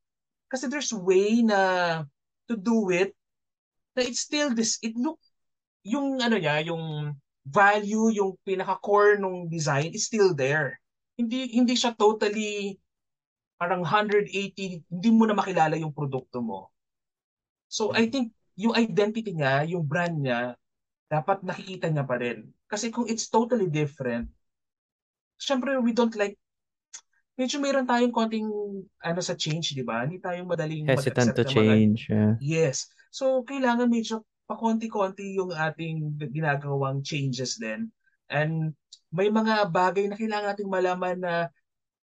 kasi 0.49 0.65
there's 0.65 0.89
way 0.89 1.45
na 1.45 2.03
to 2.49 2.57
do 2.57 2.89
it 2.89 3.13
na 3.93 4.01
it's 4.01 4.25
still 4.25 4.49
this 4.57 4.81
it 4.81 4.97
look 4.97 5.21
yung 5.85 6.17
ano 6.19 6.35
niya 6.41 6.65
yung 6.65 7.13
value 7.45 8.09
yung 8.09 8.33
pinaka 8.41 8.81
core 8.81 9.21
nung 9.21 9.45
design 9.47 9.93
is 9.93 10.09
still 10.09 10.33
there. 10.33 10.81
Hindi 11.15 11.53
hindi 11.53 11.77
siya 11.77 11.93
totally 11.93 12.81
parang 13.61 13.85
180 13.85 14.33
hindi 14.89 15.09
mo 15.13 15.29
na 15.29 15.37
makilala 15.37 15.77
yung 15.77 15.93
produkto 15.93 16.41
mo. 16.41 16.73
So 17.69 17.93
I 17.93 18.09
think 18.09 18.33
yung 18.57 18.73
identity 18.73 19.37
niya 19.37 19.69
yung 19.69 19.85
brand 19.85 20.17
niya 20.17 20.57
dapat 21.09 21.45
nakikita 21.45 21.93
niya 21.93 22.05
pa 22.05 22.17
rin. 22.17 22.49
Kasi 22.65 22.89
kung 22.89 23.05
it's 23.05 23.29
totally 23.29 23.69
different 23.69 24.33
syempre 25.39 25.79
we 25.79 25.95
don't 25.95 26.15
like 26.19 26.35
medyo 27.39 27.63
mayroon 27.63 27.87
tayong 27.87 28.11
konting 28.11 28.51
ano 28.99 29.19
sa 29.23 29.31
change, 29.39 29.71
di 29.71 29.87
ba? 29.87 30.03
Hindi 30.03 30.19
tayo 30.19 30.43
madaling 30.43 30.83
Hesitant 30.83 31.31
to 31.31 31.47
ng 31.47 31.55
mga 31.55 31.55
change. 31.55 31.99
yeah. 32.11 32.35
Yes. 32.43 32.91
So, 33.15 33.47
kailangan 33.47 33.87
medyo 33.87 34.27
pakonti-konti 34.51 35.39
yung 35.39 35.55
ating 35.55 36.19
ginagawang 36.19 36.99
changes 36.99 37.55
din. 37.55 37.87
And 38.27 38.75
may 39.15 39.31
mga 39.31 39.71
bagay 39.71 40.11
na 40.11 40.19
kailangan 40.19 40.51
nating 40.51 40.67
malaman 40.67 41.17
na, 41.23 41.33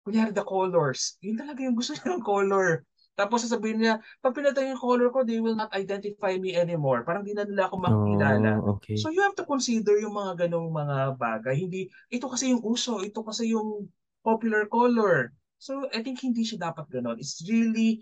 kunyari 0.04 0.34
the 0.34 0.44
colors, 0.44 1.16
yun 1.22 1.38
talaga 1.40 1.64
yung 1.64 1.78
gusto 1.80 1.94
niya 1.96 2.12
ng 2.12 2.26
color. 2.26 2.84
Tapos 3.14 3.46
sasabihin 3.46 3.86
niya, 3.86 3.94
pag 4.18 4.34
pinatay 4.34 4.74
yung 4.74 4.82
color 4.82 5.14
ko, 5.14 5.22
they 5.22 5.38
will 5.38 5.54
not 5.54 5.70
identify 5.78 6.34
me 6.42 6.58
anymore. 6.58 7.06
Parang 7.06 7.22
di 7.22 7.38
na 7.38 7.46
nila 7.46 7.70
ako 7.70 7.78
makikilala. 7.78 8.58
Oh, 8.66 8.82
okay. 8.82 8.98
So 8.98 9.14
you 9.14 9.22
have 9.22 9.38
to 9.38 9.46
consider 9.46 10.02
yung 10.02 10.18
mga 10.18 10.48
ganong 10.48 10.74
mga 10.74 11.22
bagay. 11.22 11.54
Hindi, 11.54 11.92
ito 12.10 12.26
kasi 12.26 12.50
yung 12.50 12.66
uso, 12.66 13.00
ito 13.06 13.22
kasi 13.22 13.54
yung 13.54 13.86
popular 14.22 14.66
color. 14.70 15.34
So 15.62 15.86
I 15.94 16.02
think 16.02 16.22
hindi 16.22 16.42
siya 16.42 16.72
dapat 16.72 16.90
ganon. 16.90 17.22
It's 17.22 17.42
really 17.46 18.02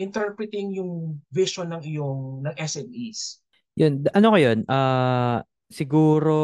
interpreting 0.00 0.72
yung 0.76 1.20
vision 1.32 1.72
ng 1.72 1.82
iyong 1.84 2.44
ng 2.48 2.54
SMEs. 2.56 3.40
Yun, 3.76 4.04
ano 4.12 4.26
ko 4.32 4.38
yun? 4.40 4.58
Ah, 4.68 5.44
siguro 5.68 6.36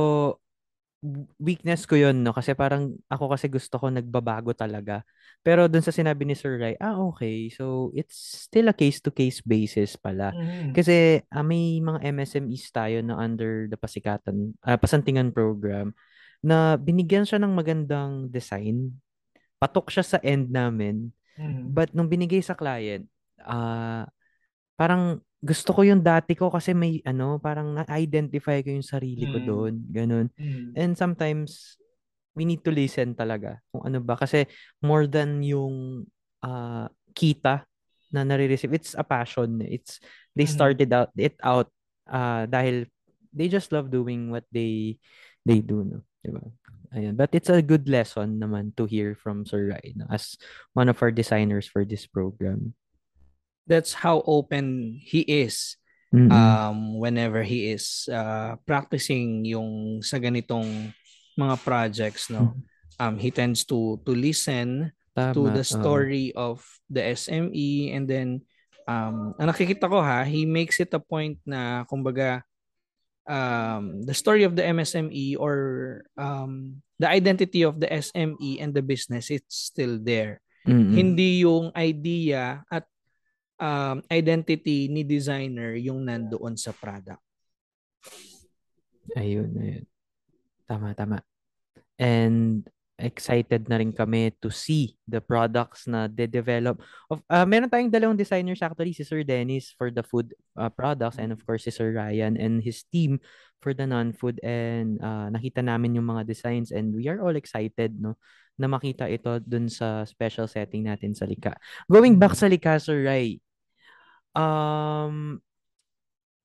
weakness 1.36 1.84
ko 1.84 1.94
yun, 1.94 2.24
no? 2.24 2.32
Kasi 2.32 2.56
parang 2.56 2.96
ako 3.06 3.36
kasi 3.36 3.46
gusto 3.52 3.76
ko 3.78 3.92
nagbabago 3.92 4.56
talaga. 4.56 5.04
Pero 5.44 5.70
dun 5.70 5.84
sa 5.84 5.94
sinabi 5.94 6.26
ni 6.26 6.34
Sir 6.34 6.58
Rai, 6.58 6.74
ah, 6.80 6.98
okay. 6.98 7.52
So, 7.52 7.94
it's 7.94 8.48
still 8.48 8.72
a 8.72 8.76
case-to-case 8.76 9.44
basis 9.46 9.94
pala. 9.94 10.34
Mhm. 10.34 10.74
Kasi 10.74 11.22
ah, 11.30 11.44
may 11.46 11.78
mga 11.78 12.02
MSMEs 12.02 12.64
tayo 12.74 12.98
na 13.04 13.20
under 13.20 13.70
the 13.70 13.78
pasikatan, 13.78 14.56
ah, 14.66 14.80
pasantingan 14.80 15.30
program 15.30 15.94
na 16.42 16.74
binigyan 16.76 17.24
siya 17.26 17.38
ng 17.42 17.52
magandang 17.54 18.32
design. 18.32 18.96
Patok 19.60 19.88
siya 19.88 20.04
sa 20.04 20.18
end 20.20 20.52
namin. 20.52 21.08
Mhm. 21.40 21.72
But 21.72 21.92
nung 21.96 22.08
binigay 22.12 22.44
sa 22.44 22.52
client, 22.56 23.08
ah 23.40 24.04
parang 24.76 25.20
gusto 25.40 25.72
ko 25.72 25.80
yung 25.84 26.04
dati 26.04 26.36
ko 26.36 26.52
kasi 26.52 26.76
may 26.76 27.00
ano, 27.04 27.40
parang 27.40 27.72
na-identify 27.72 28.60
ko 28.60 28.68
yung 28.76 28.84
sarili 28.84 29.24
ko 29.24 29.40
Mm. 29.40 29.46
doon. 29.46 29.74
Ganun. 29.88 30.26
Mhm. 30.36 30.72
And 30.76 30.92
sometimes, 30.96 31.80
we 32.36 32.44
need 32.44 32.60
to 32.60 32.72
listen 32.72 33.16
talaga 33.16 33.64
kung 33.72 33.88
ano 33.88 34.00
ba. 34.04 34.16
Kasi 34.20 34.44
more 34.84 35.08
than 35.08 35.40
yung 35.40 36.04
ah, 36.44 36.86
kita 37.16 37.64
na 38.12 38.22
nare-receive, 38.22 38.70
it's 38.76 38.92
a 38.92 39.02
passion. 39.02 39.64
It's, 39.64 39.98
they 40.36 40.44
Mhm. 40.44 40.52
started 40.52 40.90
out 40.92 41.10
it 41.16 41.34
out 41.40 41.72
ah, 42.06 42.44
dahil 42.44 42.84
they 43.32 43.48
just 43.48 43.72
love 43.72 43.88
doing 43.88 44.28
what 44.28 44.44
they 44.52 45.00
they 45.48 45.64
do. 45.64 45.80
No? 45.82 46.04
Diba? 46.26 46.42
Ayan. 46.90 47.14
But 47.14 47.30
it's 47.34 47.50
a 47.50 47.62
good 47.62 47.86
lesson 47.86 48.42
naman 48.42 48.74
to 48.76 48.86
hear 48.86 49.14
from 49.14 49.46
Sir 49.46 49.70
Rai 49.74 49.94
as 50.10 50.34
one 50.74 50.90
of 50.90 50.98
our 51.02 51.10
designers 51.14 51.66
for 51.66 51.86
this 51.86 52.06
program. 52.06 52.74
That's 53.66 53.94
how 53.94 54.22
open 54.26 54.98
he 55.02 55.26
is 55.26 55.78
Mm-mm. 56.14 56.30
um 56.30 57.02
whenever 57.02 57.42
he 57.42 57.74
is 57.74 58.06
uh, 58.06 58.54
practicing 58.62 59.42
yung 59.42 59.98
sa 60.06 60.22
ganitong 60.22 60.94
mga 61.34 61.56
projects 61.66 62.30
no 62.30 62.54
um 63.02 63.18
he 63.18 63.34
tends 63.34 63.66
to 63.66 63.98
to 64.06 64.14
listen 64.14 64.94
to 65.18 65.50
Tama, 65.50 65.58
the 65.58 65.66
oo. 65.66 65.74
story 65.76 66.30
of 66.38 66.62
the 66.86 67.02
SME 67.18 67.90
and 67.90 68.06
then 68.06 68.28
um 68.86 69.34
ang 69.42 69.50
nakikita 69.50 69.90
ko 69.90 69.98
ha 69.98 70.22
he 70.22 70.46
makes 70.46 70.78
it 70.78 70.94
a 70.94 71.02
point 71.02 71.42
na 71.42 71.82
kumbaga 71.90 72.46
um 73.26 74.02
the 74.06 74.14
story 74.14 74.46
of 74.46 74.54
the 74.54 74.62
MSME 74.62 75.36
or 75.38 75.54
um 76.16 76.82
the 76.98 77.10
identity 77.10 77.62
of 77.62 77.78
the 77.78 77.90
SME 77.90 78.62
and 78.62 78.72
the 78.72 78.82
business 78.82 79.30
it's 79.30 79.74
still 79.74 79.98
there 80.00 80.40
Mm-mm. 80.66 80.94
hindi 80.94 81.46
yung 81.46 81.70
idea 81.76 82.66
at 82.70 82.86
um, 83.60 84.04
identity 84.12 84.88
ni 84.88 85.02
designer 85.04 85.76
yung 85.76 86.04
nandoon 86.04 86.56
sa 86.56 86.72
product. 86.76 87.22
Ayun, 89.16 89.50
ayun. 89.56 89.84
Tama, 90.66 90.92
tama. 90.98 91.22
And 91.96 92.66
excited 92.96 93.68
na 93.68 93.76
rin 93.76 93.92
kami 93.92 94.32
to 94.40 94.48
see 94.48 94.96
the 95.04 95.20
products 95.20 95.84
na 95.84 96.08
de-develop. 96.08 96.80
Of, 97.12 97.20
uh, 97.28 97.44
meron 97.44 97.68
tayong 97.68 97.92
dalawang 97.92 98.16
designers 98.16 98.64
actually, 98.64 98.96
si 98.96 99.04
Sir 99.04 99.20
Dennis 99.22 99.72
for 99.76 99.92
the 99.92 100.02
food 100.02 100.32
uh, 100.56 100.72
products 100.72 101.20
and 101.20 101.30
of 101.32 101.44
course 101.44 101.68
si 101.68 101.72
Sir 101.72 101.92
Ryan 101.92 102.40
and 102.40 102.64
his 102.64 102.84
team 102.88 103.20
for 103.60 103.76
the 103.76 103.84
non-food 103.84 104.40
and 104.40 105.00
uh, 105.00 105.28
nakita 105.28 105.60
namin 105.60 105.96
yung 105.96 106.08
mga 106.08 106.24
designs 106.24 106.72
and 106.72 106.92
we 106.96 107.08
are 107.08 107.20
all 107.20 107.36
excited 107.36 107.96
no 107.96 108.16
na 108.56 108.68
makita 108.68 109.04
ito 109.04 109.36
dun 109.44 109.68
sa 109.68 110.08
special 110.08 110.48
setting 110.48 110.88
natin 110.88 111.12
sa 111.12 111.28
Lika. 111.28 111.52
Going 111.92 112.16
back 112.16 112.32
sa 112.32 112.48
Lika, 112.48 112.80
Sir 112.80 113.04
Rai, 113.04 113.36
um, 114.32 115.44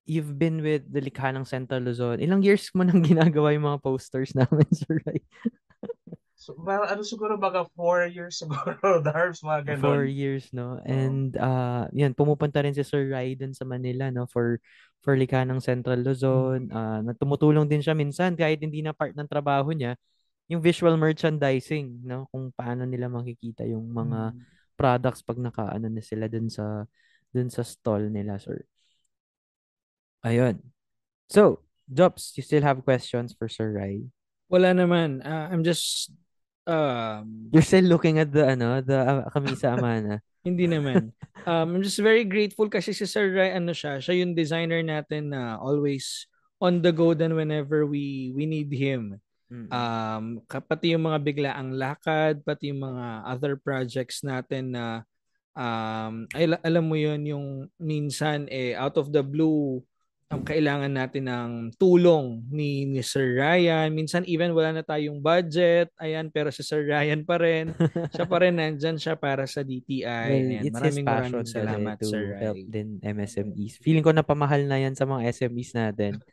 you've 0.03 0.35
been 0.35 0.59
with 0.59 0.83
the 0.91 0.99
Likha 0.99 1.31
ng 1.31 1.47
Central 1.47 1.87
Luzon. 1.87 2.19
Ilang 2.19 2.43
years 2.43 2.67
mo 2.75 2.83
nang 2.83 2.99
ginagawa 3.07 3.55
yung 3.55 3.63
mga 3.63 3.79
posters 3.79 4.35
namin, 4.35 4.67
Sir 4.75 4.99
Rai? 5.07 5.23
So, 6.41 6.57
well, 6.57 6.89
ano 6.89 7.05
siguro 7.05 7.37
baga 7.37 7.69
four 7.77 8.09
years 8.09 8.41
siguro, 8.41 8.73
Darbs, 9.05 9.45
mga 9.45 9.77
ganun. 9.77 9.85
Four 9.85 10.09
years, 10.09 10.49
no? 10.49 10.81
And, 10.89 11.37
uh, 11.37 11.85
yan, 11.93 12.17
pumupunta 12.17 12.65
rin 12.65 12.73
si 12.73 12.81
Sir 12.81 13.13
Rai 13.13 13.37
dun 13.37 13.53
sa 13.53 13.61
Manila, 13.61 14.09
no? 14.09 14.25
For, 14.25 14.57
for 15.05 15.13
Lika 15.13 15.45
ng 15.45 15.61
Central 15.61 16.01
Luzon. 16.01 16.73
Uh, 16.73 17.05
na 17.05 17.13
tumutulong 17.13 17.69
din 17.69 17.85
siya 17.85 17.93
minsan, 17.93 18.33
kahit 18.33 18.57
hindi 18.57 18.81
na 18.81 18.89
part 18.89 19.13
ng 19.13 19.29
trabaho 19.29 19.69
niya, 19.69 19.93
yung 20.49 20.65
visual 20.65 20.97
merchandising, 20.97 22.01
no? 22.09 22.25
Kung 22.33 22.49
paano 22.57 22.89
nila 22.89 23.05
makikita 23.05 23.61
yung 23.69 23.93
mga 23.93 24.33
mm. 24.33 24.41
products 24.73 25.21
pag 25.21 25.37
nakaano 25.37 25.93
na 25.93 26.01
sila 26.01 26.25
dun 26.25 26.49
sa 26.49 26.89
dun 27.29 27.53
sa 27.53 27.61
stall 27.61 28.09
nila, 28.09 28.41
sir. 28.41 28.65
Ayun. 30.25 30.57
So, 31.29 31.61
Jobs, 31.85 32.33
you 32.33 32.41
still 32.41 32.65
have 32.65 32.81
questions 32.81 33.29
for 33.29 33.45
Sir 33.45 33.77
Rai? 33.77 34.09
Wala 34.49 34.73
naman. 34.73 35.21
Uh, 35.21 35.47
I'm 35.47 35.61
just 35.61 36.09
Um, 36.67 37.49
You're 37.49 37.65
still 37.65 37.85
looking 37.89 38.19
at 38.21 38.29
the 38.29 38.53
ano, 38.53 38.81
the 38.81 38.97
uh, 38.97 39.29
Kamisa 39.33 39.73
Amana. 39.77 40.21
hindi 40.41 40.65
naman. 40.65 41.13
Um, 41.45 41.77
I'm 41.77 41.85
just 41.85 42.01
very 42.01 42.25
grateful 42.25 42.65
kasi 42.69 42.93
si 42.93 43.05
Sir 43.05 43.29
Rai, 43.33 43.53
ano 43.53 43.73
siya, 43.73 44.01
siya 44.01 44.25
yung 44.25 44.33
designer 44.33 44.81
natin 44.81 45.33
na 45.33 45.57
always 45.61 46.25
on 46.61 46.81
the 46.81 46.93
go 46.93 47.13
then 47.13 47.33
whenever 47.33 47.85
we 47.85 48.33
we 48.33 48.45
need 48.45 48.69
him. 48.73 49.21
Mm-hmm. 49.51 49.69
Um, 49.69 50.41
pati 50.47 50.95
yung 50.95 51.05
mga 51.05 51.19
biglaang 51.21 51.75
lakad, 51.75 52.41
pati 52.41 52.71
yung 52.71 52.81
mga 52.81 53.05
other 53.27 53.53
projects 53.59 54.23
natin 54.25 54.73
na 54.73 55.05
um, 55.53 56.25
ay, 56.33 56.49
alam 56.63 56.85
mo 56.87 56.95
yun, 56.95 57.21
yung 57.25 57.47
minsan 57.77 58.47
eh 58.49 58.73
out 58.73 58.95
of 58.97 59.13
the 59.13 59.21
blue 59.21 59.83
um, 60.31 60.41
kailangan 60.47 60.91
natin 60.91 61.27
ng 61.27 61.51
tulong 61.75 62.47
ni, 62.47 62.87
ni 62.87 63.03
Sir 63.03 63.35
Ryan. 63.35 63.91
Minsan 63.91 64.23
even 64.25 64.55
wala 64.55 64.79
na 64.79 64.83
tayong 64.87 65.19
budget. 65.19 65.91
Ayan, 65.99 66.31
pero 66.31 66.49
si 66.49 66.63
Sir 66.63 66.87
Ryan 66.87 67.27
pa 67.27 67.35
rin. 67.37 67.75
siya 68.15 68.25
pa 68.25 68.37
rin 68.39 68.55
nandyan 68.55 68.95
siya 68.95 69.19
para 69.19 69.43
sa 69.43 69.61
DTI. 69.61 70.29
Well, 70.31 70.47
Ayan, 70.47 70.63
it's 70.63 70.75
maraming 70.79 71.05
his 71.05 71.11
passion 71.11 71.35
maraming 71.35 71.51
salamat, 71.51 71.95
to 71.99 72.07
Sir 72.07 72.25
help 72.39 72.57
Ryan. 72.57 72.71
din 72.71 72.87
MSMEs. 73.03 73.73
Feeling 73.83 74.05
ko 74.05 74.11
napamahal 74.15 74.63
na 74.63 74.79
yan 74.79 74.95
sa 74.95 75.03
mga 75.03 75.27
SMEs 75.35 75.71
natin. 75.75 76.23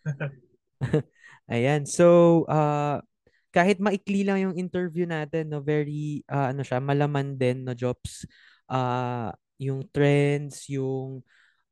Ayan. 1.53 1.83
So, 1.85 2.47
uh, 2.47 3.03
kahit 3.51 3.83
maikli 3.83 4.23
lang 4.23 4.39
yung 4.39 4.55
interview 4.55 5.09
natin, 5.09 5.51
no, 5.51 5.65
very, 5.65 6.23
uh, 6.31 6.55
ano 6.55 6.63
siya, 6.63 6.79
malaman 6.79 7.35
din, 7.35 7.67
no, 7.67 7.75
jobs, 7.75 8.29
uh, 8.71 9.33
yung 9.59 9.83
trends, 9.91 10.71
yung 10.71 11.25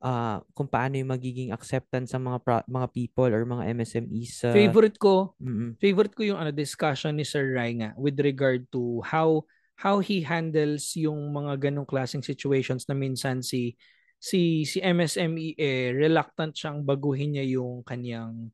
uh, 0.03 0.43
kung 0.53 0.69
paano 0.69 0.99
yung 1.01 1.13
magiging 1.13 1.51
acceptance 1.53 2.13
sa 2.13 2.21
mga 2.21 2.39
pro- 2.43 2.69
mga 2.69 2.89
people 2.93 3.31
or 3.31 3.43
mga 3.47 3.73
MSMEs 3.77 4.51
uh, 4.51 4.55
favorite 4.57 4.99
ko 5.01 5.37
mm-hmm. 5.41 5.81
favorite 5.81 6.15
ko 6.17 6.23
yung 6.27 6.41
ano 6.41 6.53
discussion 6.53 7.17
ni 7.17 7.25
Sir 7.25 7.55
Rai 7.57 7.79
nga 7.81 7.97
with 7.97 8.19
regard 8.21 8.67
to 8.73 9.01
how 9.07 9.45
how 9.77 10.01
he 10.01 10.25
handles 10.25 10.97
yung 10.97 11.33
mga 11.33 11.69
ganong 11.69 11.89
klaseng 11.89 12.25
situations 12.25 12.89
na 12.89 12.97
minsan 12.97 13.45
si 13.45 13.77
si 14.17 14.65
si 14.65 14.81
MSME 14.81 15.57
eh 15.61 15.93
reluctant 15.93 16.57
siyang 16.57 16.81
baguhin 16.83 17.37
niya 17.37 17.61
yung 17.61 17.85
kanyang 17.85 18.49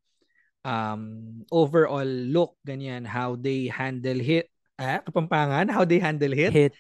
um 0.62 1.02
overall 1.50 2.06
look 2.06 2.58
ganyan 2.66 3.06
how 3.06 3.34
they 3.34 3.66
handle 3.70 4.18
hit 4.18 4.50
ah, 4.78 5.02
kapampangan 5.06 5.70
how 5.70 5.86
they 5.86 6.02
handle 6.02 6.30
hit, 6.34 6.54
hit. 6.54 6.74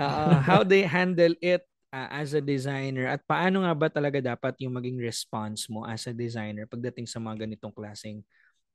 uh, 0.00 0.40
how 0.40 0.64
they 0.64 0.84
handle 0.84 1.32
it 1.44 1.64
uh, 1.92 2.08
as 2.10 2.32
a 2.32 2.42
designer? 2.42 3.06
At 3.12 3.22
paano 3.28 3.62
nga 3.62 3.72
ba 3.76 3.88
talaga 3.92 4.18
dapat 4.18 4.56
yung 4.64 4.74
maging 4.74 4.98
response 4.98 5.68
mo 5.68 5.84
as 5.84 6.08
a 6.08 6.16
designer 6.16 6.64
pagdating 6.66 7.06
sa 7.06 7.20
mga 7.20 7.46
ganitong 7.46 7.76
klaseng 7.76 8.24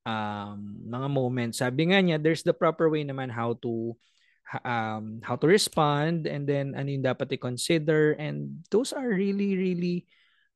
um, 0.08 0.60
mga 0.88 1.08
moments. 1.10 1.60
Sabi 1.60 1.92
nga 1.92 2.00
niya, 2.00 2.22
there's 2.22 2.46
the 2.46 2.56
proper 2.56 2.88
way 2.88 3.04
naman 3.04 3.34
how 3.34 3.58
to 3.60 3.98
um, 4.64 5.20
how 5.24 5.36
to 5.36 5.48
respond 5.48 6.28
and 6.28 6.48
then 6.48 6.72
ano 6.72 6.88
yung 6.88 7.04
dapat 7.04 7.36
i-consider 7.36 8.16
and 8.16 8.64
those 8.72 8.96
are 8.96 9.08
really 9.08 9.60
really 9.60 9.98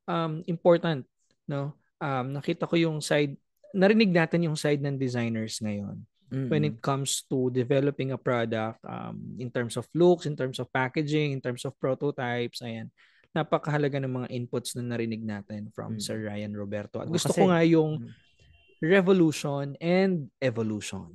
um, 0.08 0.44
important 0.48 1.04
no? 1.50 1.76
Um, 2.02 2.34
nakita 2.34 2.66
ko 2.66 2.80
yung 2.80 3.04
side 3.04 3.36
narinig 3.76 4.12
natin 4.16 4.48
yung 4.48 4.58
side 4.58 4.80
ng 4.80 4.96
designers 4.96 5.60
ngayon 5.60 6.04
mm-hmm. 6.32 6.48
when 6.48 6.64
it 6.64 6.80
comes 6.80 7.28
to 7.28 7.52
developing 7.52 8.16
a 8.16 8.20
product 8.20 8.80
um, 8.88 9.36
in 9.38 9.52
terms 9.52 9.76
of 9.76 9.86
looks, 9.92 10.26
in 10.26 10.40
terms 10.40 10.58
of 10.58 10.72
packaging, 10.72 11.36
in 11.36 11.44
terms 11.44 11.68
of 11.68 11.76
prototypes, 11.78 12.64
ayan. 12.64 12.88
Napakahalaga 13.36 14.00
ng 14.00 14.12
mga 14.12 14.28
inputs 14.32 14.76
na 14.80 14.96
narinig 14.96 15.22
natin 15.22 15.68
from 15.76 16.00
mm-hmm. 16.00 16.04
Sir 16.04 16.24
Ryan 16.24 16.56
Roberto. 16.56 17.04
At 17.04 17.12
gusto 17.12 17.36
Kasi, 17.36 17.40
ko 17.44 17.52
nga 17.52 17.62
yung 17.68 17.92
mm-hmm. 18.00 18.82
revolution 18.82 19.76
and 19.78 20.32
evolution. 20.40 21.12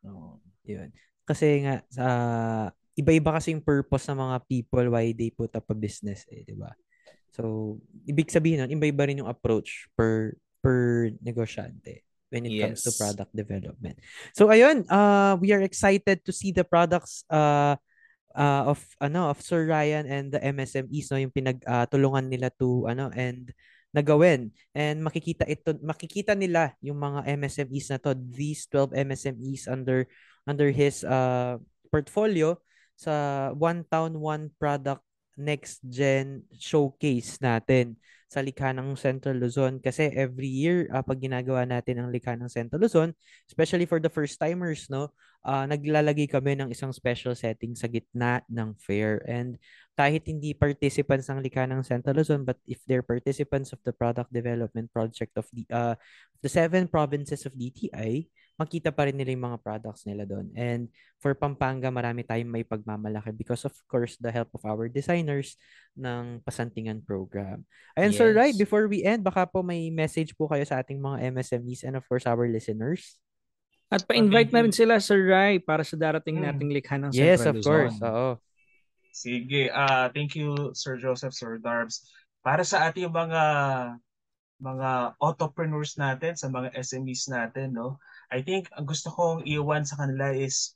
No. 0.00 0.40
Yun. 0.64 0.90
Kasi 1.28 1.62
nga 1.62 1.84
sa 1.92 2.06
uh, 2.06 2.66
iba-iba 2.96 3.36
kasi 3.36 3.52
yung 3.52 3.64
purpose 3.64 4.08
ng 4.08 4.18
mga 4.18 4.36
people 4.48 4.86
why 4.96 5.12
they 5.12 5.28
put 5.28 5.52
up 5.52 5.68
a 5.68 5.76
business 5.76 6.24
eh, 6.32 6.42
'di 6.42 6.56
ba? 6.56 6.72
So, 7.36 7.76
ibig 8.08 8.32
sabihin 8.32 8.64
nun, 8.64 8.72
iba-iba 8.72 9.04
rin 9.04 9.20
yung 9.20 9.28
approach 9.28 9.92
per 9.92 10.32
per 10.64 11.12
negosyante 11.20 12.05
when 12.30 12.46
it 12.46 12.54
yes. 12.54 12.62
comes 12.62 12.80
to 12.84 12.90
product 12.98 13.32
development. 13.34 13.96
So 14.34 14.48
ayun, 14.50 14.86
uh 14.90 15.38
we 15.38 15.52
are 15.52 15.62
excited 15.62 16.24
to 16.26 16.32
see 16.32 16.50
the 16.50 16.64
products 16.66 17.22
uh 17.30 17.78
uh 18.36 18.62
of 18.70 18.82
ano 19.00 19.32
of 19.32 19.40
Sir 19.40 19.66
Ryan 19.66 20.04
and 20.06 20.26
the 20.30 20.40
MSMEs 20.42 21.08
no 21.10 21.20
yung 21.22 21.34
pinagtulungan 21.34 22.24
uh, 22.26 22.30
nila 22.30 22.48
to 22.60 22.84
ano 22.90 23.08
and 23.14 23.50
nagawin 23.96 24.52
and 24.76 25.00
makikita 25.00 25.48
ito 25.48 25.72
makikita 25.80 26.36
nila 26.36 26.76
yung 26.84 27.00
mga 27.00 27.32
MSMEs 27.32 27.88
na 27.88 27.98
to 28.02 28.12
these 28.12 28.68
12 28.68 28.92
MSMEs 28.92 29.64
under 29.72 30.04
under 30.44 30.68
his 30.68 31.00
uh 31.00 31.56
portfolio 31.88 32.60
sa 32.96 33.48
one 33.56 33.88
town 33.88 34.20
one 34.20 34.52
product 34.60 35.00
next 35.36 35.80
gen 35.84 36.44
showcase 36.56 37.40
natin 37.40 37.96
sa 38.26 38.42
likha 38.42 38.74
ng 38.74 38.98
Central 38.98 39.38
Luzon. 39.38 39.78
Kasi 39.78 40.10
every 40.10 40.50
year 40.50 40.90
uh, 40.90 41.02
pag 41.02 41.22
ginagawa 41.22 41.62
natin 41.62 42.02
ang 42.02 42.10
likha 42.10 42.34
ng 42.34 42.50
Central 42.50 42.82
Luzon, 42.82 43.14
especially 43.46 43.86
for 43.86 44.02
the 44.02 44.10
first 44.10 44.36
timers, 44.38 44.90
no, 44.90 45.14
uh, 45.46 45.64
naglalagay 45.64 46.26
kami 46.26 46.58
ng 46.58 46.68
isang 46.74 46.90
special 46.90 47.38
setting 47.38 47.78
sa 47.78 47.86
gitna 47.86 48.42
ng 48.50 48.74
fair. 48.82 49.22
And 49.30 49.54
kahit 49.94 50.26
hindi 50.26 50.52
participants 50.52 51.30
ng 51.30 51.40
likha 51.40 51.64
ng 51.70 51.86
Central 51.86 52.18
Luzon 52.18 52.42
but 52.42 52.58
if 52.66 52.82
they're 52.84 53.06
participants 53.06 53.70
of 53.70 53.80
the 53.86 53.94
product 53.94 54.28
development 54.34 54.90
project 54.90 55.32
of 55.38 55.46
the 55.54 55.64
uh, 55.72 55.94
the 56.42 56.50
seven 56.50 56.90
provinces 56.90 57.46
of 57.46 57.54
DTI, 57.54 58.26
makita 58.56 58.88
pa 58.88 59.04
rin 59.04 59.16
nila 59.16 59.36
yung 59.36 59.52
mga 59.52 59.60
products 59.60 60.08
nila 60.08 60.24
doon. 60.24 60.48
And 60.56 60.88
for 61.20 61.36
Pampanga, 61.36 61.92
marami 61.92 62.24
tayong 62.24 62.48
may 62.48 62.64
pagmamalaki 62.64 63.36
because 63.36 63.68
of 63.68 63.76
course, 63.84 64.16
the 64.16 64.32
help 64.32 64.48
of 64.56 64.64
our 64.64 64.88
designers 64.88 65.60
ng 65.92 66.40
Pasantingan 66.40 67.04
program. 67.04 67.68
Ayun, 68.00 68.16
yes. 68.16 68.18
Sir 68.18 68.32
Rai, 68.32 68.56
before 68.56 68.88
we 68.88 69.04
end, 69.04 69.20
baka 69.20 69.44
po 69.44 69.60
may 69.60 69.92
message 69.92 70.32
po 70.32 70.48
kayo 70.48 70.64
sa 70.64 70.80
ating 70.80 70.96
mga 70.96 71.36
MSMEs 71.36 71.84
and 71.84 72.00
of 72.00 72.04
course, 72.08 72.24
our 72.24 72.48
listeners. 72.48 73.20
At 73.92 74.02
pa-invite 74.02 74.50
na 74.50 74.66
rin 74.66 74.74
sila, 74.74 74.98
Sir 74.98 75.30
Rai, 75.30 75.62
para 75.62 75.86
sa 75.86 75.94
darating 75.94 76.42
hmm. 76.42 76.46
nating 76.50 76.70
likha 76.72 76.96
ng 76.98 77.12
Central 77.12 77.28
Yes, 77.28 77.44
of 77.44 77.56
Luzon. 77.60 77.68
course. 77.68 77.98
Oo. 78.02 78.30
Sige. 79.12 79.72
Uh, 79.72 80.08
thank 80.12 80.34
you, 80.34 80.72
Sir 80.72 80.96
Joseph, 80.96 81.36
Sir 81.36 81.60
Darbs. 81.60 82.08
Para 82.40 82.64
sa 82.66 82.88
ating 82.88 83.08
mga 83.08 83.44
mga 84.56 84.90
entrepreneurs 85.20 86.00
natin, 86.00 86.32
sa 86.36 86.48
mga 86.48 86.72
SMEs 86.80 87.28
natin, 87.28 87.76
no? 87.76 88.00
I 88.32 88.42
think 88.42 88.70
ang 88.74 88.86
gusto 88.88 89.12
kong 89.12 89.46
iwan 89.46 89.86
sa 89.86 89.98
kanila 90.00 90.34
is 90.34 90.74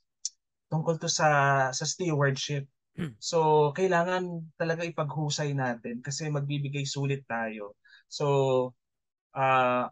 tungkol 0.71 0.99
to 1.01 1.09
sa 1.11 1.27
sa 1.75 1.85
stewardship. 1.85 2.67
Hmm. 2.95 3.15
So, 3.19 3.71
kailangan 3.75 4.51
talaga 4.59 4.83
ipaghusay 4.83 5.55
natin 5.55 6.03
kasi 6.03 6.27
magbibigay 6.27 6.83
sulit 6.83 7.23
tayo. 7.27 7.79
So, 8.11 8.25
uh, 9.35 9.87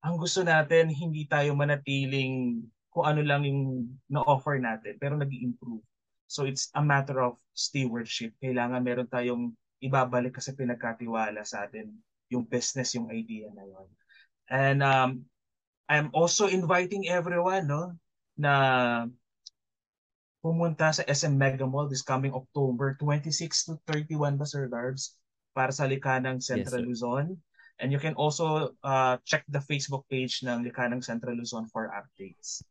ang 0.00 0.16
gusto 0.18 0.42
natin, 0.42 0.90
hindi 0.90 1.28
tayo 1.30 1.54
manatiling 1.54 2.64
kung 2.90 3.06
ano 3.06 3.22
lang 3.22 3.46
yung 3.46 3.86
na-offer 4.10 4.58
natin, 4.58 4.98
pero 4.98 5.14
nag 5.14 5.30
improve 5.30 5.84
So, 6.30 6.46
it's 6.46 6.70
a 6.78 6.82
matter 6.82 7.18
of 7.26 7.42
stewardship. 7.58 8.38
Kailangan 8.38 8.86
meron 8.86 9.10
tayong 9.10 9.50
ibabalik 9.82 10.38
kasi 10.38 10.54
pinagkatiwala 10.54 11.42
sa 11.42 11.66
atin 11.66 11.90
yung 12.30 12.46
business, 12.46 12.94
yung 12.94 13.10
idea 13.10 13.50
na 13.50 13.66
yon. 13.66 13.88
And 14.46 14.78
um, 14.78 15.10
I'm 15.90 16.14
also 16.14 16.46
inviting 16.46 17.10
everyone 17.10 17.66
no 17.66 17.98
na 18.38 18.54
pumunta 20.38 20.94
sa 20.94 21.02
SM 21.02 21.34
Mega 21.34 21.66
Mall 21.66 21.90
this 21.90 22.06
coming 22.06 22.30
October 22.30 22.94
26 23.02 23.66
to 23.66 23.72
31 23.90 24.38
ba 24.38 24.46
Sir 24.46 24.70
Darbs 24.70 25.18
para 25.50 25.74
sa 25.74 25.90
Likanang 25.90 26.38
Central 26.38 26.80
sir. 26.80 26.86
Luzon. 26.86 27.34
And 27.82 27.90
you 27.90 27.98
can 27.98 28.14
also 28.14 28.76
uh, 28.86 29.18
check 29.26 29.42
the 29.50 29.58
Facebook 29.58 30.06
page 30.06 30.46
ng 30.46 30.62
Likanang 30.62 31.02
Central 31.02 31.34
Luzon 31.34 31.66
for 31.66 31.90
updates. 31.90 32.62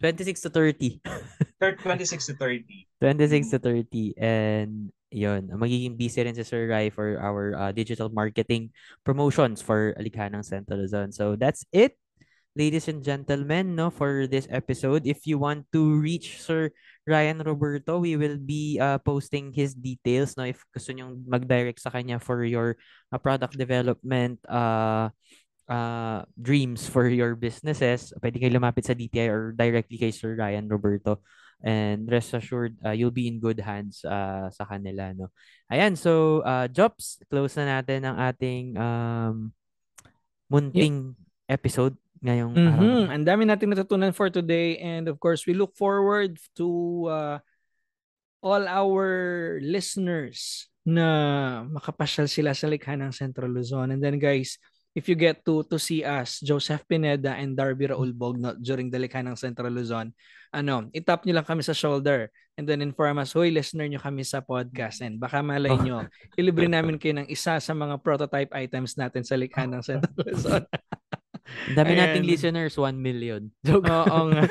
26 0.00 0.40
to 0.46 0.50
30. 0.50 1.00
Thir- 1.60 1.76
26 1.84 2.32
to 2.32 2.34
30. 2.38 2.86
26 3.00 3.50
to 3.50 3.58
30. 3.58 4.14
And 4.16 4.70
yun, 5.10 5.50
magiging 5.52 5.98
busy 5.98 6.22
rin 6.22 6.38
si 6.38 6.44
Sir 6.44 6.70
Rai 6.70 6.88
for 6.88 7.18
our 7.20 7.56
uh, 7.56 7.72
digital 7.72 8.08
marketing 8.08 8.70
promotions 9.04 9.60
for 9.60 9.92
Alikhanang 9.98 10.44
Central 10.44 10.80
Luzon. 10.80 11.10
So 11.10 11.34
that's 11.34 11.66
it, 11.72 11.98
ladies 12.56 12.88
and 12.88 13.04
gentlemen, 13.04 13.76
no, 13.76 13.92
for 13.92 14.24
this 14.24 14.48
episode. 14.48 15.04
If 15.04 15.28
you 15.28 15.36
want 15.36 15.68
to 15.76 16.00
reach 16.00 16.40
Sir 16.40 16.72
Ryan 17.04 17.44
Roberto, 17.44 18.00
we 18.00 18.16
will 18.16 18.40
be 18.40 18.80
uh, 18.80 18.96
posting 19.04 19.52
his 19.52 19.76
details, 19.76 20.34
no, 20.40 20.48
if 20.48 20.64
gusto 20.72 20.96
nyong 20.96 21.28
mag-direct 21.28 21.78
sa 21.78 21.92
kanya 21.92 22.16
for 22.16 22.42
your 22.48 22.80
uh, 23.12 23.20
product 23.20 23.60
development, 23.60 24.40
uh, 24.48 25.12
uh, 25.68 26.24
dreams 26.32 26.88
for 26.88 27.04
your 27.06 27.36
businesses, 27.36 28.16
pwede 28.24 28.40
kayo 28.40 28.56
lumapit 28.56 28.88
sa 28.88 28.96
DTI 28.96 29.28
or 29.28 29.52
directly 29.52 30.00
kay 30.00 30.10
Sir 30.10 30.34
Ryan 30.34 30.66
Roberto. 30.72 31.20
And 31.60 32.04
rest 32.08 32.36
assured, 32.36 32.76
uh, 32.84 32.92
you'll 32.92 33.16
be 33.16 33.28
in 33.28 33.40
good 33.40 33.60
hands 33.60 34.04
uh, 34.04 34.48
sa 34.52 34.64
kanila. 34.68 35.12
No? 35.16 35.32
Ayan, 35.72 35.96
so 35.96 36.40
uh, 36.44 36.68
Jobs, 36.68 37.20
close 37.32 37.56
na 37.56 37.80
natin 37.80 38.04
ang 38.04 38.16
ating 38.16 38.76
um, 38.76 39.52
munting 40.52 41.16
episode 41.48 41.96
ngayong 42.20 42.52
araw. 42.52 42.80
Mhm. 42.80 42.80
to. 42.80 43.12
Ang 43.12 43.24
dami 43.24 43.42
nating 43.44 43.70
natutunan 43.72 44.12
for 44.12 44.28
today 44.28 44.78
and 44.78 45.06
of 45.06 45.16
course 45.16 45.44
we 45.44 45.52
look 45.52 45.74
forward 45.74 46.36
to 46.54 46.68
uh, 47.08 47.36
all 48.40 48.64
our 48.64 49.08
listeners 49.60 50.68
na 50.86 51.06
makapasyal 51.66 52.30
sila 52.30 52.54
sa 52.54 52.70
likha 52.70 52.94
ng 52.94 53.10
Central 53.10 53.50
Luzon. 53.50 53.90
And 53.90 53.98
then 53.98 54.22
guys, 54.22 54.54
if 54.94 55.10
you 55.10 55.18
get 55.18 55.42
to 55.44 55.66
to 55.66 55.76
see 55.76 56.06
us, 56.06 56.38
Joseph 56.40 56.86
Pineda 56.86 57.34
and 57.34 57.58
Darby 57.58 57.90
Raul 57.90 58.14
Bognot 58.14 58.62
during 58.62 58.88
the 58.88 58.96
likha 58.96 59.18
ng 59.20 59.34
Central 59.34 59.74
Luzon, 59.74 60.14
ano, 60.54 60.86
itap 60.94 61.26
nyo 61.26 61.36
lang 61.36 61.44
kami 61.44 61.60
sa 61.60 61.74
shoulder 61.74 62.30
and 62.56 62.64
then 62.64 62.80
inform 62.80 63.18
us, 63.18 63.34
hoy, 63.34 63.52
listener 63.52 63.84
nyo 63.84 63.98
kami 63.98 64.22
sa 64.24 64.40
podcast. 64.40 65.02
And 65.04 65.18
baka 65.18 65.42
malay 65.44 65.74
Oh. 65.74 65.82
nyo, 65.82 65.96
ilibre 66.38 66.64
namin 66.64 66.96
kayo 66.96 67.18
ng 67.18 67.28
isa 67.28 67.58
sa 67.58 67.72
mga 67.74 67.98
prototype 68.00 68.48
items 68.54 68.94
natin 68.96 69.26
sa 69.26 69.34
likha 69.36 69.66
ng 69.66 69.82
Central 69.82 70.16
Luzon. 70.24 70.64
Dami 71.72 71.94
nating 71.96 72.26
Ayan. 72.26 72.30
listeners, 72.30 72.74
1 72.74 72.98
million. 72.98 73.50
Joke. 73.66 73.86
Oo 73.86 74.30
nga. 74.30 74.42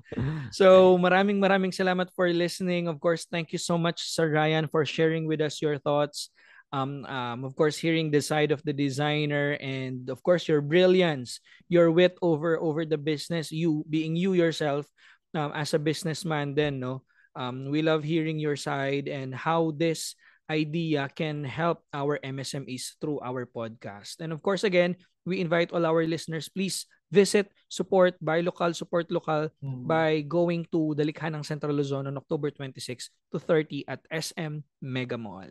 so, 0.58 0.96
maraming 0.96 1.42
maraming 1.42 1.74
salamat 1.74 2.10
for 2.14 2.30
listening. 2.30 2.86
Of 2.86 2.98
course, 3.02 3.26
thank 3.26 3.50
you 3.50 3.60
so 3.60 3.78
much, 3.78 4.10
Sir 4.10 4.30
Ryan, 4.30 4.66
for 4.70 4.86
sharing 4.86 5.26
with 5.26 5.42
us 5.42 5.62
your 5.62 5.78
thoughts. 5.78 6.30
Um, 6.70 7.02
um, 7.10 7.42
of 7.42 7.58
course, 7.58 7.74
hearing 7.74 8.14
the 8.14 8.22
side 8.22 8.54
of 8.54 8.62
the 8.62 8.72
designer 8.72 9.58
and 9.58 10.06
of 10.06 10.22
course 10.22 10.46
your 10.46 10.62
brilliance, 10.62 11.42
your 11.66 11.90
wit 11.90 12.14
over 12.22 12.54
over 12.62 12.86
the 12.86 12.98
business. 12.98 13.50
You 13.50 13.82
being 13.90 14.14
you 14.14 14.38
yourself 14.38 14.86
um, 15.34 15.50
as 15.50 15.74
a 15.74 15.82
businessman. 15.82 16.54
Then, 16.54 16.78
no, 16.78 17.02
um, 17.34 17.74
we 17.74 17.82
love 17.82 18.06
hearing 18.06 18.38
your 18.38 18.54
side 18.54 19.10
and 19.10 19.34
how 19.34 19.74
this 19.74 20.14
idea 20.50 21.06
can 21.14 21.46
help 21.46 21.86
our 21.94 22.18
MSMEs 22.18 22.98
through 22.98 23.22
our 23.22 23.46
podcast. 23.46 24.18
And 24.18 24.34
of 24.34 24.42
course, 24.42 24.66
again, 24.66 24.98
we 25.24 25.40
invite 25.40 25.72
all 25.72 25.84
our 25.84 26.06
listeners, 26.06 26.48
please 26.48 26.86
visit, 27.10 27.50
support, 27.68 28.14
buy 28.22 28.40
local, 28.40 28.72
support 28.72 29.10
local 29.10 29.50
Mm. 29.62 29.84
by 29.86 30.22
going 30.22 30.64
to 30.70 30.94
the 30.94 31.04
Likha 31.04 31.26
ng 31.28 31.42
Central 31.42 31.74
Luzon 31.74 32.06
on 32.06 32.16
October 32.16 32.50
26 32.54 33.10
to 33.34 33.38
30 33.38 33.84
at 33.90 34.00
SM 34.08 34.62
Mega 34.80 35.18
Mall. 35.18 35.50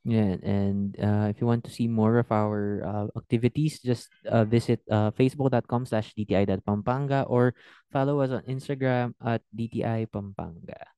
Yeah, 0.00 0.40
and 0.40 0.96
uh, 0.96 1.28
if 1.28 1.44
you 1.44 1.46
want 1.46 1.60
to 1.68 1.72
see 1.74 1.84
more 1.84 2.16
of 2.16 2.32
our 2.32 2.80
uh, 2.80 3.06
activities, 3.20 3.84
just 3.84 4.08
uh, 4.24 4.48
visit 4.48 4.80
uh, 4.88 5.12
facebook.com 5.12 5.84
slash 5.84 6.16
dti.pampanga 6.16 7.28
or 7.28 7.52
follow 7.92 8.24
us 8.24 8.32
on 8.32 8.40
Instagram 8.48 9.12
at 9.20 9.44
dti 9.52 10.08
pampanga. 10.08 10.88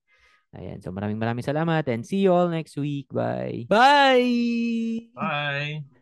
Ayan, 0.54 0.78
so 0.84 0.92
maraming 0.94 1.18
maraming 1.18 1.42
salamat 1.42 1.82
and 1.90 2.06
see 2.06 2.22
you 2.22 2.30
all 2.30 2.46
next 2.46 2.76
week. 2.78 3.08
Bye! 3.10 3.66
Bye! 3.66 5.10
Bye! 5.16 6.01